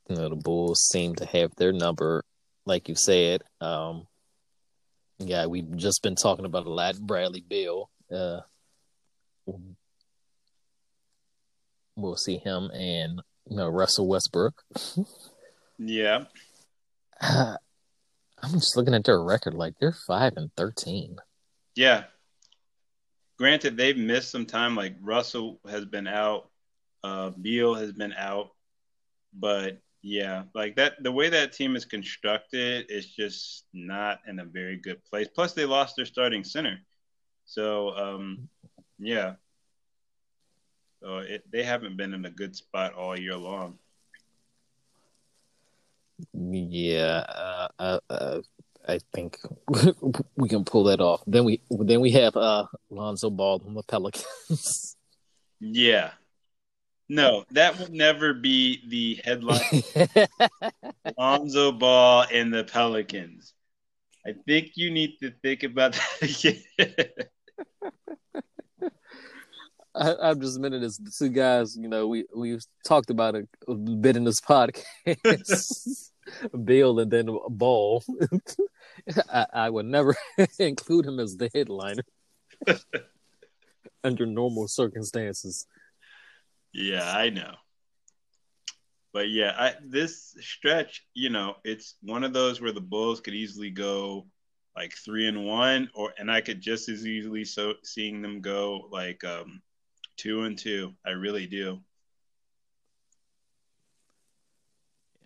you 0.10 0.16
know 0.16 0.30
the 0.30 0.36
Bulls 0.36 0.82
seem 0.82 1.16
to 1.16 1.26
have 1.26 1.56
their 1.56 1.72
number, 1.72 2.24
like 2.66 2.90
you 2.90 2.96
said. 2.96 3.44
Um, 3.62 4.08
yeah, 5.20 5.46
we've 5.46 5.76
just 5.76 6.02
been 6.02 6.16
talking 6.16 6.46
about 6.46 6.66
a 6.66 6.72
lot. 6.72 7.00
Bradley 7.00 7.44
Beal, 7.48 7.90
uh, 8.12 8.40
we'll 11.96 12.16
see 12.16 12.38
him, 12.38 12.72
and 12.72 13.22
you 13.50 13.58
know 13.58 13.70
Russell 13.70 14.08
Westbrook. 14.08 14.64
Yeah. 15.78 16.26
Uh, 17.22 17.58
I'm 18.42 18.54
just 18.54 18.76
looking 18.78 18.94
at 18.94 19.04
their 19.04 19.22
record, 19.22 19.54
like 19.54 19.74
they're 19.80 19.96
five 20.08 20.34
and 20.38 20.50
thirteen. 20.56 21.18
Yeah. 21.76 22.06
Granted, 23.38 23.78
they've 23.78 23.98
missed 23.98 24.32
some 24.32 24.46
time. 24.46 24.76
Like 24.76 24.96
Russell 25.02 25.60
has 25.70 25.86
been 25.86 26.08
out, 26.08 26.50
uh, 27.04 27.30
Beal 27.30 27.74
has 27.74 27.94
been 27.94 28.14
out, 28.14 28.50
but 29.34 29.80
yeah, 30.02 30.44
like 30.54 30.76
that. 30.76 31.02
The 31.02 31.12
way 31.12 31.30
that 31.30 31.54
team 31.54 31.76
is 31.76 31.86
constructed 31.86 32.88
is 32.90 33.06
just 33.06 33.66
not 33.74 34.20
in 34.28 34.40
a 34.40 34.46
very 34.46 34.78
good 34.78 35.04
place. 35.06 35.28
Plus, 35.28 35.54
they 35.54 35.66
lost 35.66 35.96
their 35.96 36.06
starting 36.06 36.44
center, 36.44 36.80
so 37.46 37.96
um, 37.96 38.50
yeah. 38.98 39.36
So 41.02 41.20
it, 41.20 41.44
they 41.50 41.64
haven't 41.64 41.96
been 41.96 42.14
in 42.14 42.26
a 42.26 42.30
good 42.30 42.56
spot 42.56 42.94
all 42.94 43.18
year 43.18 43.38
long. 43.38 43.78
Yeah, 46.34 47.26
uh, 47.28 47.68
uh, 47.80 48.00
uh, 48.10 48.42
I 48.88 49.00
think 49.14 49.38
we 50.36 50.50
can 50.50 50.66
pull 50.66 50.86
that 50.86 51.00
off. 51.00 51.22
Then 51.28 51.46
we 51.46 51.62
then 51.70 52.02
we 52.02 52.12
have 52.12 52.36
uh 52.36 52.66
Lonzo 52.90 53.30
Ball 53.30 53.62
on 53.66 53.74
the 53.74 53.84
Pelicans. 53.84 54.96
Yeah. 55.62 56.12
No, 57.10 57.44
that 57.52 57.78
will 57.78 57.90
never 57.92 58.34
be 58.34 58.82
the 58.88 59.20
headline. 59.26 59.84
Lonzo 61.18 61.74
Ball 61.74 62.26
and 62.32 62.54
the 62.54 62.64
Pelicans. 62.64 63.54
I 64.26 64.36
think 64.48 64.72
you 64.76 64.90
need 64.90 65.18
to 65.22 65.32
think 65.42 65.64
about 65.64 65.94
that 65.94 66.22
again. 66.22 67.10
I, 69.96 70.30
am 70.32 70.42
just 70.42 70.60
minute 70.60 70.84
as 70.84 71.00
two 71.18 71.30
guys, 71.30 71.76
you 71.76 71.88
know, 71.88 72.08
we 72.08 72.26
we 72.36 72.58
talked 72.86 73.10
about 73.10 73.36
it 73.36 73.48
a 73.68 73.74
bit 73.74 74.16
in 74.16 74.24
this 74.24 74.42
podcast. 74.42 74.86
Beal 76.64 77.00
and 77.00 77.10
then 77.10 77.38
Ball. 77.50 78.04
I, 79.34 79.46
I, 79.52 79.70
would 79.70 79.88
never 79.88 80.16
include 80.60 81.06
him 81.06 81.20
as 81.20 81.38
the 81.38 81.50
headliner 81.54 82.04
under 84.04 84.26
normal 84.28 84.68
circumstances. 84.68 85.66
Yeah, 86.72 87.12
I 87.12 87.30
know. 87.30 87.56
But 89.12 89.30
yeah, 89.30 89.56
I, 89.58 89.74
this 89.84 90.36
stretch, 90.40 91.04
you 91.16 91.32
know, 91.32 91.56
it's 91.64 91.96
one 92.02 92.24
of 92.24 92.32
those 92.32 92.62
where 92.62 92.72
the 92.72 92.82
Bulls 92.82 93.22
could 93.22 93.34
easily 93.34 93.72
go 93.72 94.28
like 94.76 94.94
three 94.94 95.28
and 95.28 95.46
one, 95.46 95.90
or 95.96 96.14
and 96.20 96.32
I 96.32 96.42
could 96.42 96.62
just 96.62 96.90
as 96.90 97.08
easily 97.08 97.44
so 97.44 97.74
seeing 97.84 98.22
them 98.22 98.40
go 98.40 98.88
like 98.92 99.24
um, 99.24 99.62
two 100.20 100.44
and 100.44 100.58
two. 100.58 100.94
I 101.06 101.12
really 101.12 101.48
do. 101.48 101.80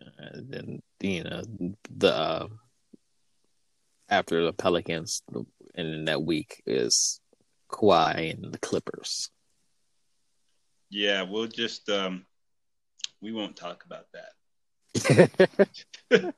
Uh, 0.01 0.29
then 0.35 0.81
you 1.01 1.23
know 1.23 1.41
the 1.89 2.13
uh, 2.13 2.47
after 4.09 4.45
the 4.45 4.53
Pelicans 4.53 5.23
in 5.73 6.05
that 6.05 6.21
week 6.21 6.61
is 6.67 7.19
Kawhi 7.71 8.31
and 8.31 8.53
the 8.53 8.59
Clippers. 8.59 9.29
Yeah, 10.89 11.23
we'll 11.23 11.47
just 11.47 11.89
um, 11.89 12.25
we 13.19 13.31
won't 13.31 13.55
talk 13.55 13.83
about 13.85 14.05
that. 14.13 14.29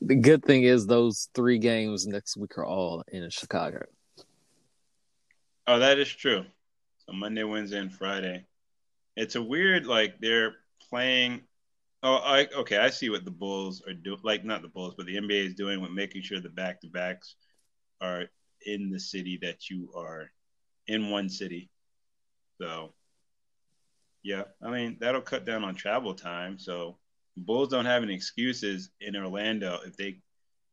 the 0.00 0.14
good 0.14 0.44
thing 0.44 0.62
is 0.62 0.86
those 0.86 1.28
three 1.34 1.58
games 1.58 2.06
next 2.06 2.36
week 2.36 2.56
are 2.58 2.64
all 2.64 3.02
in 3.08 3.28
Chicago. 3.30 3.84
Oh, 5.66 5.80
that 5.80 5.98
is 5.98 6.08
true. 6.08 6.44
So 7.08 7.14
Monday, 7.14 7.44
Wednesday, 7.44 7.78
and 7.78 7.92
Friday. 7.92 8.44
It's 9.16 9.36
a 9.36 9.42
weird 9.42 9.86
like 9.86 10.20
they're 10.20 10.56
playing. 10.90 11.42
Oh, 12.02 12.16
I 12.16 12.48
okay. 12.56 12.78
I 12.78 12.90
see 12.90 13.10
what 13.10 13.24
the 13.24 13.30
Bulls 13.30 13.82
are 13.86 13.94
doing. 13.94 14.18
Like 14.22 14.44
not 14.44 14.62
the 14.62 14.68
Bulls, 14.68 14.94
but 14.96 15.06
the 15.06 15.16
NBA 15.16 15.46
is 15.46 15.54
doing 15.54 15.80
with 15.80 15.92
making 15.92 16.22
sure 16.22 16.40
the 16.40 16.48
back 16.48 16.80
to 16.80 16.88
backs 16.88 17.36
are 18.00 18.24
in 18.66 18.90
the 18.90 19.00
city 19.00 19.38
that 19.42 19.70
you 19.70 19.90
are 19.96 20.30
in 20.88 21.10
one 21.10 21.28
city. 21.28 21.70
So 22.60 22.92
yeah, 24.22 24.42
I 24.62 24.70
mean 24.70 24.96
that'll 25.00 25.20
cut 25.20 25.44
down 25.44 25.62
on 25.62 25.76
travel 25.76 26.12
time. 26.12 26.58
So 26.58 26.98
Bulls 27.36 27.68
don't 27.68 27.86
have 27.86 28.02
any 28.02 28.14
excuses 28.14 28.90
in 29.00 29.14
Orlando 29.14 29.78
if 29.86 29.96
they, 29.96 30.18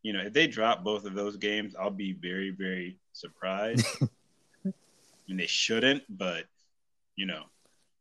you 0.01 0.13
know, 0.13 0.21
if 0.21 0.33
they 0.33 0.47
drop 0.47 0.83
both 0.83 1.05
of 1.05 1.13
those 1.13 1.37
games, 1.37 1.75
I'll 1.79 1.91
be 1.91 2.13
very 2.13 2.49
very 2.49 2.97
surprised. 3.13 3.85
I 5.25 5.31
mean, 5.31 5.37
they 5.37 5.47
shouldn't, 5.47 6.03
but 6.09 6.45
you 7.15 7.25
know, 7.25 7.43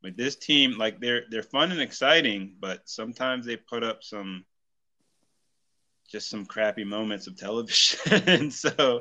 with 0.02 0.16
this 0.16 0.36
team, 0.36 0.78
like 0.78 1.00
they're 1.00 1.22
they're 1.30 1.42
fun 1.42 1.72
and 1.72 1.80
exciting, 1.80 2.56
but 2.60 2.82
sometimes 2.84 3.46
they 3.46 3.56
put 3.56 3.84
up 3.84 4.02
some 4.02 4.44
just 6.10 6.28
some 6.28 6.44
crappy 6.44 6.84
moments 6.84 7.26
of 7.26 7.36
television. 7.36 8.22
And 8.26 8.52
so, 8.64 8.98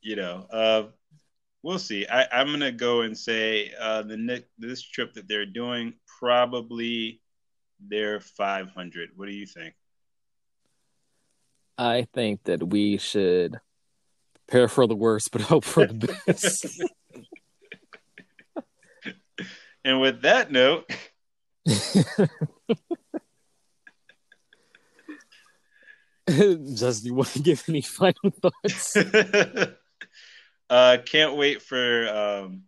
you 0.00 0.16
know, 0.16 0.46
uh, 0.52 0.82
we'll 1.62 1.78
see. 1.78 2.06
I, 2.06 2.26
I'm 2.32 2.48
gonna 2.48 2.72
go 2.72 3.02
and 3.02 3.16
say 3.16 3.72
uh, 3.80 4.02
the 4.02 4.16
Nick 4.16 4.48
this 4.58 4.82
trip 4.82 5.14
that 5.14 5.28
they're 5.28 5.46
doing 5.46 5.94
probably 6.18 7.20
they're 7.88 8.20
500. 8.20 9.10
What 9.16 9.26
do 9.26 9.32
you 9.32 9.46
think? 9.46 9.74
I 11.78 12.06
think 12.12 12.44
that 12.44 12.62
we 12.62 12.98
should 12.98 13.58
prepare 14.50 14.68
for 14.68 14.86
the 14.88 14.96
worst, 14.96 15.30
but 15.30 15.42
hope 15.42 15.64
for 15.64 15.86
the 15.86 16.18
best. 16.26 16.82
and 19.84 20.00
with 20.00 20.22
that 20.22 20.50
note, 20.50 20.90
Justin, 26.28 27.06
you 27.06 27.14
want 27.14 27.28
to 27.28 27.38
give 27.40 27.62
any 27.68 27.80
final 27.80 28.32
thoughts? 28.42 28.96
uh, 30.70 30.96
can't 31.04 31.36
wait 31.36 31.62
for 31.62 32.08
um, 32.08 32.62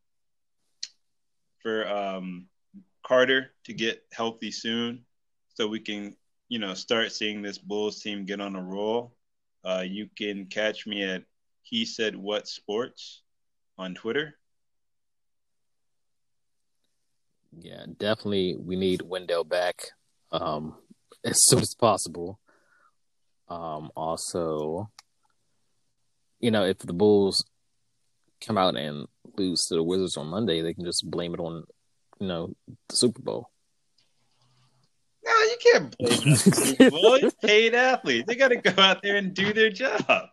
for 1.62 1.88
um, 1.88 2.46
Carter 3.04 3.50
to 3.64 3.72
get 3.72 4.04
healthy 4.12 4.52
soon, 4.52 5.04
so 5.54 5.66
we 5.66 5.80
can 5.80 6.14
you 6.48 6.60
know 6.60 6.74
start 6.74 7.10
seeing 7.10 7.42
this 7.42 7.58
Bulls 7.58 7.98
team 8.00 8.24
get 8.24 8.40
on 8.40 8.54
a 8.54 8.62
roll. 8.62 9.16
Uh, 9.64 9.84
you 9.86 10.08
can 10.16 10.46
catch 10.46 10.86
me 10.86 11.02
at 11.02 11.24
he 11.62 11.84
said 11.84 12.16
what 12.16 12.48
sports 12.48 13.22
on 13.78 13.94
Twitter. 13.94 14.34
Yeah, 17.58 17.84
definitely. 17.98 18.56
We 18.58 18.76
need 18.76 19.02
Wendell 19.02 19.44
back 19.44 19.82
um, 20.30 20.74
as 21.24 21.44
soon 21.44 21.60
as 21.60 21.74
possible. 21.74 22.38
Um, 23.48 23.90
also, 23.94 24.90
you 26.40 26.50
know, 26.50 26.64
if 26.64 26.78
the 26.78 26.92
Bulls 26.92 27.44
come 28.44 28.56
out 28.56 28.76
and 28.76 29.06
lose 29.36 29.66
to 29.66 29.74
the 29.74 29.82
Wizards 29.82 30.16
on 30.16 30.28
Monday, 30.28 30.62
they 30.62 30.74
can 30.74 30.84
just 30.84 31.08
blame 31.10 31.34
it 31.34 31.40
on, 31.40 31.64
you 32.18 32.26
know, 32.26 32.54
the 32.88 32.96
Super 32.96 33.20
Bowl. 33.20 33.50
No, 35.24 35.30
you 35.30 35.56
can't 35.72 35.96
blame 35.98 36.12
it 36.12 36.22
on 36.22 36.30
the 36.30 36.36
Super 36.36 36.90
Bowl. 36.90 37.14
It's 37.14 37.34
paid 37.42 37.74
athletes. 37.74 38.24
They 38.26 38.34
got 38.34 38.48
to 38.48 38.56
go 38.56 38.82
out 38.82 39.02
there 39.02 39.16
and 39.16 39.34
do 39.34 39.52
their 39.52 39.70
job 39.70 40.30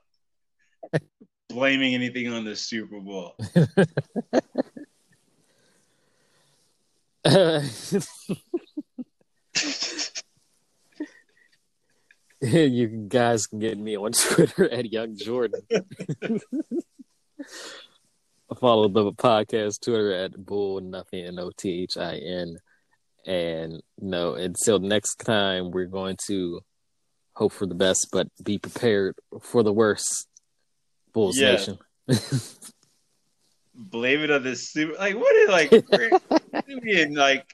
blaming 1.50 1.96
anything 1.96 2.32
on 2.32 2.46
the 2.46 2.56
Super 2.56 3.00
Bowl. 3.00 3.36
you 12.42 12.88
guys 13.10 13.48
can 13.48 13.60
get 13.60 13.78
me 13.78 13.98
on 13.98 14.12
Twitter 14.14 14.70
at 14.70 14.92
Young 14.92 15.18
Jordan. 15.18 15.62
Follow 18.60 18.88
the 18.88 19.12
podcast 19.12 19.82
Twitter 19.82 20.14
at 20.14 20.46
Bull 20.46 20.80
Nothing 20.80 21.38
O 21.38 21.52
T 21.56 21.84
H 21.84 21.98
I 21.98 22.16
N. 22.16 22.58
And 23.26 23.84
no, 24.00 24.36
until 24.36 24.80
next 24.80 25.18
time, 25.18 25.72
we're 25.72 25.86
going 25.86 26.18
to 26.28 26.62
hope 27.34 27.52
for 27.52 27.66
the 27.66 27.76
best, 27.76 28.08
but 28.12 28.28
be 28.42 28.58
prepared 28.58 29.16
for 29.42 29.62
the 29.62 29.74
worst. 29.74 30.29
Bulls 31.14 31.38
yeah. 31.38 31.52
Nation. 31.54 31.78
Blame 33.74 34.22
it 34.22 34.32
on 34.32 34.44
the 34.44 34.56
super. 34.56 34.94
Like 34.94 35.16
what 35.16 35.36
is 35.36 35.50
like? 35.50 35.72
in 36.84 37.14
like 37.14 37.46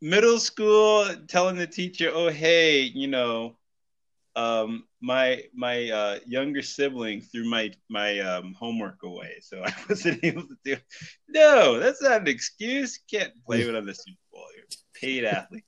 middle 0.00 0.38
school, 0.38 1.06
telling 1.28 1.56
the 1.56 1.66
teacher, 1.66 2.10
"Oh, 2.12 2.28
hey, 2.28 2.80
you 2.80 3.06
know, 3.06 3.56
um, 4.36 4.84
my 5.00 5.44
my 5.54 5.90
uh, 5.90 6.18
younger 6.26 6.62
sibling 6.62 7.20
threw 7.20 7.48
my 7.48 7.72
my 7.88 8.18
um, 8.20 8.54
homework 8.54 9.02
away, 9.02 9.38
so 9.40 9.62
I 9.64 9.72
wasn't 9.88 10.24
able 10.24 10.42
to 10.42 10.56
do." 10.64 10.72
It. 10.72 10.82
No, 11.28 11.78
that's 11.78 12.02
not 12.02 12.22
an 12.22 12.28
excuse. 12.28 12.98
Can't 13.10 13.32
blame 13.46 13.68
it 13.68 13.76
on 13.76 13.86
the 13.86 13.94
Super 13.94 14.18
Bowl. 14.32 14.44
You're 14.56 14.66
paid 14.94 15.24
athlete. 15.24 15.64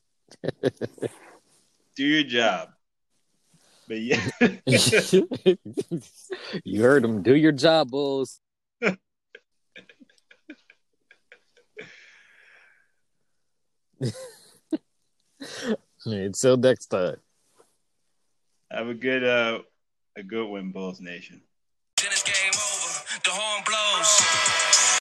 do 1.96 2.04
your 2.04 2.24
job. 2.24 2.70
But 3.90 4.00
yeah, 4.02 4.22
you 6.64 6.80
heard 6.80 7.04
him. 7.04 7.22
Do 7.24 7.34
your 7.34 7.50
job, 7.50 7.90
Bulls. 7.90 8.40
Until 16.06 16.56
next 16.56 16.86
time. 16.86 17.16
Have 18.70 18.86
a 18.86 18.94
good 18.94 19.24
uh 19.24 19.62
a 20.14 20.22
good 20.22 20.46
win, 20.46 20.70
Bulls 20.70 21.00
Nation. 21.00 21.42